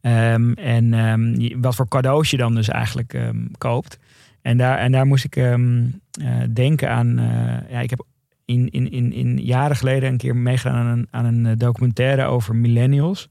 En 0.00 1.60
wat 1.60 1.74
voor 1.74 1.88
cadeaus 1.88 2.30
je 2.30 2.36
dan 2.36 2.54
dus 2.54 2.68
eigenlijk 2.68 3.18
koopt. 3.58 3.98
En 4.46 4.56
daar, 4.56 4.78
en 4.78 4.92
daar 4.92 5.06
moest 5.06 5.24
ik 5.24 5.36
ehm, 5.36 5.84
eh, 6.20 6.28
denken 6.50 6.90
aan. 6.90 7.18
eh, 7.18 7.70
ja, 7.70 7.80
ik 7.80 7.90
heb 7.90 8.06
in, 8.44 8.68
in, 8.70 8.90
in, 8.90 9.12
in 9.12 9.38
jaren 9.38 9.76
geleden 9.76 10.08
een 10.08 10.16
keer 10.16 10.36
meegedaan 10.36 10.76
aan 10.76 10.98
een, 10.98 11.08
aan 11.10 11.24
een 11.24 11.46
eh, 11.46 11.52
documentaire 11.56 12.24
over 12.24 12.56
millennials. 12.56 13.28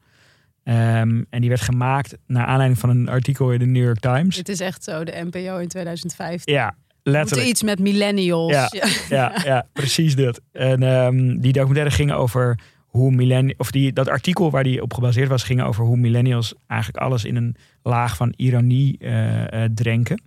Ehm, 0.64 1.24
en 1.30 1.40
die 1.42 1.50
werd 1.50 1.62
gemaakt 1.62 2.18
naar 2.28 2.46
aanleiding 2.46 2.80
van 2.80 2.90
een 2.90 3.10
artikel 3.10 3.52
in 3.52 3.60
de 3.60 3.66
New 3.66 3.84
York 3.84 4.00
Times. 4.00 4.36
Dit 4.36 4.50
is 4.50 4.60
echt 4.60 4.84
zo, 4.84 5.04
de 5.04 5.28
NPO 5.32 5.58
in 5.58 5.68
2015. 5.68 6.54
Ja, 6.54 6.76
letterlijk. 7.04 7.50
iets 7.50 7.64
met 7.64 7.80
millennials. 7.80 8.52
Ja. 8.52 8.70
Ja. 8.74 8.88
Ja, 9.10 9.42
ja 9.44 9.68
precies 9.74 10.16
dat. 10.16 10.42
En 10.52 10.84
ehm, 10.84 11.40
die 11.40 11.52
documentaire 11.54 11.96
ging 11.96 12.12
over 12.12 12.60
hoe 12.86 13.12
millenni 13.12 13.54
of 13.58 13.72
die, 13.72 13.94
dat 13.94 14.08
artikel 14.08 14.52
waar 14.52 14.64
die 14.64 14.82
op 14.82 14.94
gebaseerd 14.94 15.30
was, 15.30 15.44
ging 15.44 15.62
over 15.62 15.86
hoe 15.86 15.98
millennials 15.98 16.54
eigenlijk 16.68 17.04
alles 17.04 17.26
in 17.26 17.36
een 17.36 17.56
laag 17.84 18.16
van 18.16 18.34
ironie 18.36 18.98
eh, 18.98 19.64
drenken. 19.74 20.22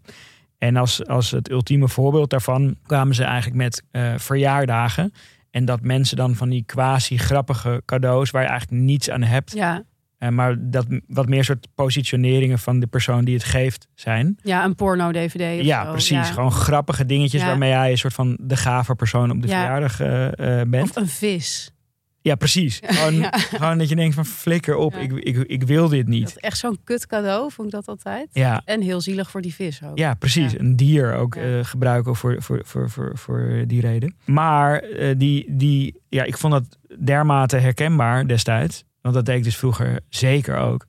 En 0.58 0.76
als, 0.76 1.06
als 1.06 1.30
het 1.30 1.50
ultieme 1.50 1.88
voorbeeld 1.88 2.30
daarvan 2.30 2.76
kwamen 2.86 3.14
ze 3.14 3.24
eigenlijk 3.24 3.56
met 3.56 3.82
eh, 3.90 4.12
verjaardagen. 4.16 5.12
En 5.50 5.64
dat 5.64 5.80
mensen 5.80 6.16
dan 6.16 6.34
van 6.34 6.48
die 6.48 6.62
quasi-grappige 6.66 7.82
cadeaus, 7.84 8.30
waar 8.30 8.42
je 8.42 8.48
eigenlijk 8.48 8.82
niets 8.82 9.10
aan 9.10 9.22
hebt, 9.22 9.52
Ja, 9.52 9.82
eh, 10.18 10.28
maar 10.28 10.56
dat 10.70 10.86
wat 11.06 11.28
meer 11.28 11.44
soort 11.44 11.68
positioneringen 11.74 12.58
van 12.58 12.80
de 12.80 12.86
persoon 12.86 13.24
die 13.24 13.34
het 13.34 13.44
geeft 13.44 13.88
zijn. 13.94 14.38
ja 14.42 14.64
een 14.64 14.74
porno-dvd 14.74 15.64
Ja, 15.64 15.84
zo. 15.84 15.90
precies. 15.90 16.10
Ja. 16.10 16.22
Gewoon 16.22 16.52
grappige 16.52 17.06
dingetjes 17.06 17.40
Ja. 17.40 17.46
waarmee 17.46 17.70
jij 17.70 17.90
een 17.90 17.98
soort 17.98 18.14
van 18.14 18.38
de 18.40 18.56
gave 18.56 18.94
persoon 18.94 19.30
op 19.30 19.42
de 19.42 19.48
Ja. 19.48 19.54
verjaardag 19.60 20.00
eh, 20.00 20.60
bent. 20.70 20.90
Of 20.90 20.96
een 20.96 21.08
vis. 21.08 21.72
Ja, 22.20 22.34
precies. 22.34 22.80
Gewoon, 22.84 23.14
Ja. 23.14 23.30
gewoon 23.38 23.78
dat 23.78 23.88
je 23.88 23.96
denkt 23.96 24.14
van 24.14 24.24
flikker 24.26 24.76
op, 24.76 24.92
Ja. 24.92 24.98
ik, 24.98 25.12
ik, 25.12 25.36
ik 25.36 25.62
wil 25.62 25.88
dit 25.88 26.00
Dat 26.00 26.14
niet. 26.14 26.28
is 26.28 26.36
echt 26.36 26.58
zo'n 26.58 26.78
kut 26.84 27.06
cadeau, 27.06 27.52
vond 27.52 27.68
ik 27.68 27.74
dat 27.74 27.86
altijd. 27.86 28.28
Ja, 28.32 28.62
En 28.64 28.80
heel 28.80 29.00
zielig 29.00 29.30
voor 29.30 29.40
die 29.42 29.54
vis 29.54 29.82
ook. 29.82 29.98
ja 29.98 30.14
precies. 30.14 30.58
Een 30.58 30.76
dier 30.76 31.14
ook 31.14 31.34
eh, 31.34 31.44
gebruiken 31.62 32.16
voor, 32.16 32.42
voor, 32.42 32.60
voor, 32.64 32.90
voor, 32.90 33.10
voor 33.18 33.64
die 33.66 33.80
reden. 33.80 34.16
Maar 34.24 34.78
eh, 34.78 35.14
die, 35.18 35.56
die, 35.56 36.00
ja, 36.08 36.24
ik 36.24 36.36
vond 36.36 36.52
dat 36.52 36.78
dermate 37.04 37.56
herkenbaar 37.56 38.26
destijds. 38.26 38.84
Want 39.00 39.14
dat 39.14 39.26
deed 39.26 39.36
ik 39.36 39.44
dus 39.44 39.56
vroeger 39.56 40.00
zeker 40.08 40.56
ook. 40.56 40.86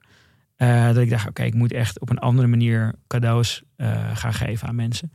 Eh, 0.56 0.86
dat 0.88 0.98
ik 0.98 1.10
dacht, 1.10 1.28
oké, 1.28 1.44
ik 1.44 1.54
moet 1.54 1.74
echt 1.74 2.00
op 2.00 2.10
een 2.10 2.20
andere 2.20 2.48
manier 2.48 2.94
cadeaus 3.08 3.64
gaan 4.14 4.34
geven 4.34 4.68
aan 4.68 4.76
mensen. 4.76 5.12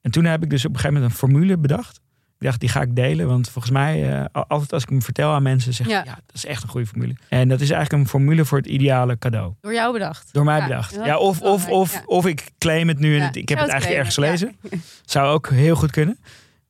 En 0.00 0.10
toen 0.10 0.24
heb 0.24 0.42
ik 0.42 0.50
dus 0.50 0.64
op 0.64 0.70
een 0.70 0.76
gegeven 0.76 0.94
moment 0.94 1.12
een 1.12 1.18
formule 1.18 1.58
bedacht. 1.58 2.00
Ik 2.38 2.44
dacht, 2.46 2.60
die 2.60 2.68
ga 2.68 2.80
ik 2.80 2.96
delen. 2.96 3.26
Want 3.26 3.48
volgens 3.50 3.72
mij, 3.72 4.12
eh, 4.18 4.24
al- 4.32 4.44
altijd 4.48 4.72
als 4.72 4.82
ik 4.82 4.88
hem 4.88 5.02
vertel 5.02 5.32
aan 5.32 5.42
mensen, 5.42 5.74
zeg 5.74 5.86
ik, 5.86 5.92
Ja. 5.92 6.02
ja. 6.04 6.14
dat 6.26 6.34
is 6.34 6.44
echt 6.44 6.62
een 6.62 6.68
goede 6.68 6.86
formule. 6.86 7.14
En 7.28 7.48
dat 7.48 7.60
is 7.60 7.70
eigenlijk 7.70 8.02
een 8.02 8.08
formule 8.08 8.44
voor 8.44 8.58
het 8.58 8.66
ideale 8.66 9.18
cadeau. 9.18 9.54
Door 9.60 9.72
jou 9.72 9.92
bedacht. 9.92 10.32
Door 10.32 10.44
mij 10.44 10.58
Ja, 10.58 10.66
bedacht. 10.66 10.94
Ja, 10.94 11.18
of, 11.18 11.40
of, 11.40 11.68
of, 11.68 11.92
ja. 11.92 12.02
of 12.06 12.26
ik 12.26 12.50
claim 12.58 12.88
het 12.88 12.98
nu 12.98 13.12
en 13.14 13.18
Ja, 13.20 13.26
het- 13.26 13.36
ik 13.36 13.48
heb 13.48 13.58
het 13.58 13.68
eigenlijk 13.68 13.98
ergens 13.98 14.14
gelezen. 14.16 14.56
Zou 15.04 15.28
ook 15.32 15.48
heel 15.50 15.76
goed 15.76 15.90
kunnen. 15.90 16.18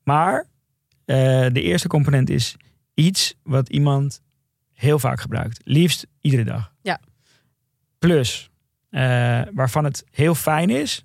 Maar 0.05 0.45
eh, 1.05 1.17
de 1.53 1.63
eerste 1.63 1.89
component 1.89 2.31
is 2.31 2.57
iets 2.95 3.35
wat 3.43 3.69
iemand 3.69 4.21
heel 4.73 4.99
vaak 4.99 5.21
gebruikt. 5.21 5.61
Liefst 5.65 6.07
iedere 6.21 6.45
dag. 6.45 6.73
Ja. 6.83 7.01
Plus, 7.99 8.51
eh, 8.91 9.01
waarvan 9.55 9.85
het 9.85 10.05
heel 10.11 10.35
fijn 10.35 10.71
is 10.71 11.05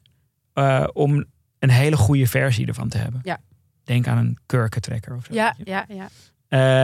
om 0.93 1.26
een 1.59 1.70
hele 1.70 1.97
goede 1.97 2.28
versie 2.28 2.68
ervan 2.68 2.89
te 2.89 2.97
hebben. 2.97 3.20
Ja. 3.24 3.39
Denk 3.84 4.07
aan 4.07 4.17
een 4.17 4.38
kurkentrekker 4.45 5.15
of 5.15 5.25
zo. 5.25 5.34
Ja, 5.34 5.55
ja, 5.63 5.86
ja. 5.88 6.07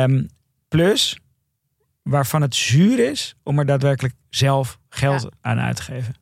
Ehm, 0.03 0.23
plus, 0.67 1.19
waarvan 2.03 2.41
het 2.41 2.55
zuur 2.55 2.99
is 3.11 3.35
om 3.43 3.59
er 3.59 3.65
daadwerkelijk 3.65 4.13
zelf 4.29 4.79
geld 4.89 5.21
Ja. 5.21 5.29
aan 5.41 5.59
uit 5.59 5.75
te 5.75 5.81
geven. 5.81 6.13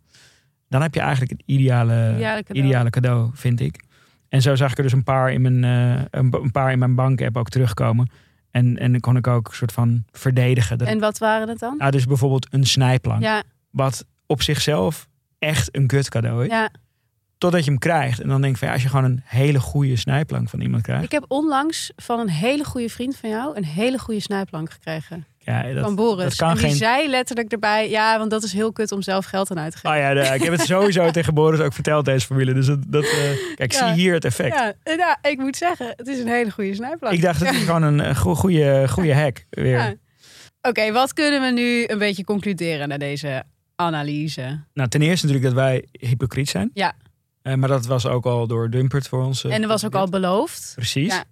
Dan 0.69 0.81
heb 0.81 0.93
je 0.93 0.99
eigenlijk 0.99 1.31
het 1.31 1.41
ideale, 1.45 2.13
Ideale 2.15 2.43
cadeau. 2.43 2.65
ideale 2.67 2.89
cadeau, 2.89 3.29
vind 3.33 3.59
ik. 3.59 3.83
En 4.29 4.41
zo 4.41 4.55
zag 4.55 4.71
ik 4.71 4.77
er 4.77 4.83
dus 4.83 4.91
een 4.91 5.03
paar 5.03 5.31
in 5.31 5.41
mijn, 5.41 5.63
eh, 5.63 6.05
een, 6.11 6.33
een 6.33 6.51
paar 6.51 6.71
in 6.71 6.79
mijn 6.79 6.95
bank-app 6.95 7.37
ook 7.37 7.49
terugkomen. 7.49 8.09
En, 8.51 8.77
en 8.77 8.91
dan 8.91 8.99
kon 8.99 9.17
ik 9.17 9.27
ook 9.27 9.47
een 9.47 9.53
soort 9.55 9.71
van 9.71 10.03
verdedigen. 10.11 10.77
En 10.77 10.99
wat 10.99 11.17
waren 11.17 11.49
het 11.49 11.59
dan? 11.59 11.77
nou, 11.77 11.91
dus 11.91 12.05
bijvoorbeeld 12.05 12.47
een 12.53 12.65
snijplank. 12.65 13.21
Ja, 13.21 13.43
Wat 13.69 14.05
op 14.25 14.41
zichzelf 14.41 15.07
echt 15.39 15.75
een 15.75 15.87
kut 15.87 16.09
cadeau 16.09 16.43
is. 16.45 16.49
ja. 16.51 16.69
Totdat 17.37 17.63
je 17.63 17.69
hem 17.69 17.79
krijgt. 17.79 18.19
En 18.21 18.27
dan 18.27 18.41
denk 18.41 18.53
ik 18.53 18.59
van 18.59 18.67
ja, 18.67 18.73
als 18.73 18.83
je 18.83 18.89
gewoon 18.89 19.03
een 19.05 19.21
hele 19.25 19.59
goede 19.59 19.95
snijplank 19.95 20.49
van 20.49 20.61
iemand 20.61 20.83
krijgt. 20.83 21.03
Ik 21.03 21.11
heb 21.11 21.25
onlangs 21.27 21.91
van 21.95 22.19
een 22.19 22.29
hele 22.29 22.63
goede 22.63 22.89
vriend 22.89 23.17
van 23.17 23.29
jou 23.29 23.55
een 23.57 23.65
hele 23.65 23.97
goede 23.99 24.19
snijplank 24.21 24.71
gekregen. 24.71 25.25
ja, 25.37 25.73
dat, 25.73 25.83
van 25.83 25.95
Boris. 25.95 26.23
dat 26.23 26.35
kan 26.35 26.49
en 26.49 26.55
die 26.55 26.63
geen 26.65 26.75
zei 26.75 27.09
letterlijk 27.09 27.51
erbij, 27.51 27.89
ja, 27.89 28.17
want 28.17 28.31
dat 28.31 28.43
is 28.43 28.53
heel 28.53 28.71
kut 28.71 28.91
om 28.91 29.01
zelf 29.01 29.25
geld 29.25 29.51
aan 29.51 29.59
uit 29.59 29.71
te 29.71 29.77
geven. 29.77 29.97
Oh 29.97 30.01
ja, 30.03 30.13
de- 30.13 30.35
ik 30.35 30.41
heb 30.43 30.51
het 30.51 30.61
sowieso 30.61 31.11
tegen 31.11 31.33
Boris 31.33 31.59
ook 31.59 31.73
verteld, 31.73 32.05
deze 32.05 32.25
formule. 32.25 32.53
Dus 32.53 32.65
dat, 32.65 32.79
dat, 32.87 33.03
eh, 33.03 33.55
kijk, 33.55 33.71
Ja. 33.71 33.87
zie 33.87 34.01
hier 34.01 34.13
het 34.13 34.25
effect. 34.25 34.55
Ja, 34.55 34.73
en 34.83 34.97
ja, 34.97 35.17
ik 35.21 35.37
moet 35.37 35.55
zeggen, 35.57 35.93
het 35.95 36.07
is 36.07 36.19
een 36.19 36.27
hele 36.27 36.51
goede 36.51 36.73
snijplank. 36.75 37.13
Ik 37.15 37.21
dacht, 37.21 37.39
het 37.39 37.55
is 37.55 37.63
gewoon 37.63 37.83
een 37.83 37.99
eh, 38.01 38.15
go- 38.15 38.35
goede, 38.35 38.85
goede 38.95 39.13
hack 39.15 39.45
weer. 39.49 39.95
Oké, 40.61 40.91
wat 40.91 41.13
kunnen 41.13 41.41
we 41.41 41.51
nu 41.51 41.83
een 41.87 41.97
beetje 41.97 42.23
concluderen 42.23 42.87
na 42.87 42.97
deze 42.97 43.43
analyse? 43.75 44.59
Nou, 44.73 44.89
ten 44.89 45.01
eerste 45.01 45.25
natuurlijk 45.25 45.55
dat 45.55 45.63
wij 45.63 45.85
hypocriet 45.91 46.49
zijn. 46.49 46.69
Ja. 46.73 46.93
Eh, 47.47 47.53
maar 47.55 47.69
dat 47.69 47.85
was 47.85 48.05
ook 48.05 48.25
al 48.25 48.47
door 48.47 48.69
Dumpert 48.69 49.07
voor 49.07 49.23
ons. 49.23 49.43
eh, 49.43 49.53
En 49.53 49.61
er 49.61 49.67
was 49.67 49.85
ook 49.85 49.95
al 49.95 50.09
beloofd. 50.09 50.71
Precies, 50.75 51.13
Ja. 51.13 51.23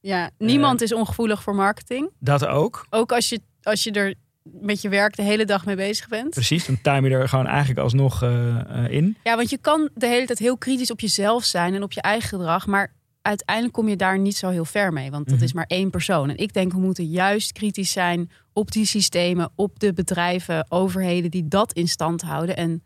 Ja, 0.00 0.30
niemand 0.38 0.78
Eh. 0.80 0.86
is 0.86 0.92
ongevoelig 0.94 1.42
voor 1.42 1.54
marketing. 1.54 2.10
dat 2.18 2.46
ook. 2.46 2.86
Ook 2.90 3.12
als 3.12 3.28
je, 3.28 3.40
als 3.62 3.82
je 3.82 3.90
er 3.90 4.14
met 4.42 4.82
je 4.82 4.88
werk 4.88 5.16
de 5.16 5.22
hele 5.22 5.44
dag 5.44 5.66
mee 5.66 5.76
bezig 5.76 6.08
bent. 6.08 6.30
Precies, 6.30 6.66
dan 6.66 6.80
time 6.82 7.08
je 7.08 7.14
er 7.14 7.28
gewoon 7.28 7.46
eigenlijk 7.46 7.78
alsnog 7.80 8.22
in. 8.88 9.16
Ja, 9.24 9.36
want 9.36 9.50
je 9.50 9.58
kan 9.58 9.90
de 9.94 10.06
hele 10.06 10.26
tijd 10.26 10.38
heel 10.38 10.58
kritisch 10.58 10.90
op 10.90 11.00
jezelf 11.00 11.44
zijn 11.44 11.74
en 11.74 11.82
op 11.82 11.92
je 11.92 12.00
eigen 12.00 12.28
gedrag. 12.28 12.66
Maar 12.66 12.92
uiteindelijk 13.22 13.74
kom 13.76 13.88
je 13.88 13.96
daar 13.96 14.18
niet 14.18 14.36
zo 14.36 14.48
heel 14.48 14.64
ver 14.64 14.92
mee. 14.92 15.10
Want 15.10 15.24
dat 15.26 15.34
Mhm. 15.34 15.44
is 15.44 15.52
maar 15.52 15.64
één 15.68 15.90
persoon. 15.90 16.30
En 16.30 16.36
ik 16.36 16.52
denk 16.52 16.72
we 16.72 16.78
moeten 16.78 17.04
juist 17.06 17.52
kritisch 17.52 17.90
zijn 17.92 18.30
op 18.52 18.70
die 18.70 18.86
systemen, 18.86 19.50
op 19.54 19.78
de 19.80 19.92
bedrijven, 19.92 20.66
overheden 20.68 21.30
die 21.30 21.48
dat 21.48 21.72
in 21.72 21.88
stand 21.88 22.22
houden. 22.22 22.56
En 22.56 22.82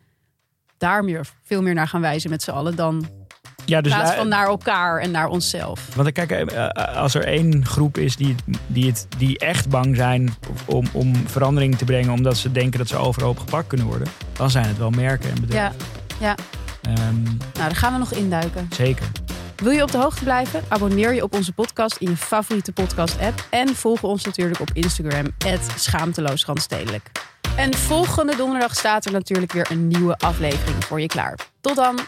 daar 0.78 1.04
meer, 1.04 1.26
veel 1.44 1.62
meer 1.62 1.74
naar 1.74 1.88
gaan 1.88 2.00
wijzen 2.00 2.30
met 2.30 2.42
z'n 2.42 2.50
allen 2.50 2.76
dan 2.76 3.06
Ja, 3.64 3.76
in 3.76 3.82
dus 3.82 3.92
plaats 3.92 4.08
wij- 4.08 4.18
van 4.18 4.28
naar 4.28 4.46
elkaar 4.46 5.00
en 5.00 5.10
naar 5.10 5.26
onszelf. 5.28 5.94
Want 5.94 6.12
kijk, 6.12 6.30
eh, 6.30 6.68
als 6.96 7.14
er 7.14 7.24
één 7.24 7.66
groep 7.66 7.98
is 7.98 8.16
die, 8.16 8.34
die, 8.66 8.86
het, 8.86 9.06
die 9.18 9.38
echt 9.38 9.68
bang 9.68 9.96
zijn 9.96 10.34
om, 10.64 10.84
om 10.92 11.16
verandering 11.26 11.76
te 11.78 11.84
brengen, 11.84 12.12
omdat 12.12 12.36
ze 12.36 12.52
denken 12.52 12.78
dat 12.78 12.88
ze 12.88 12.96
overhoop 12.96 13.38
gepakt 13.38 13.66
kunnen 13.66 13.86
worden, 13.86 14.08
dan 14.32 14.50
zijn 14.50 14.66
het 14.66 14.78
wel 14.78 14.90
merken 14.90 15.30
en 15.30 15.40
bedrijven. 15.40 15.80
ja. 16.20 16.34
Ehm, 16.82 17.22
Nou, 17.22 17.36
daar 17.52 17.76
gaan 17.76 17.92
we 17.92 17.98
nog 17.98 18.12
induiken. 18.12 18.68
zeker. 18.72 19.06
Wil 19.56 19.72
je 19.72 19.82
op 19.82 19.90
de 19.92 19.98
hoogte 19.98 20.24
blijven? 20.24 20.62
Abonneer 20.68 21.14
je 21.14 21.22
op 21.22 21.34
onze 21.34 21.52
podcast 21.52 21.96
in 21.96 22.10
je 22.10 22.16
favoriete 22.16 22.72
podcast-app. 22.72 23.46
En 23.50 23.68
volg 23.68 24.02
ons 24.02 24.24
natuurlijk 24.24 24.60
op 24.60 24.70
Instagram, 24.72 25.26
schaamteloos 25.76 26.44
Randstedelijk. 26.44 27.10
En 27.58 27.74
volgende 27.74 28.36
donderdag 28.36 28.74
staat 28.74 29.04
er 29.04 29.12
natuurlijk 29.12 29.52
weer 29.52 29.70
een 29.70 29.88
nieuwe 29.88 30.16
aflevering 30.18 30.84
voor 30.84 31.00
je 31.00 31.06
klaar. 31.06 31.38
Tot 31.60 31.76
dan! 31.76 31.98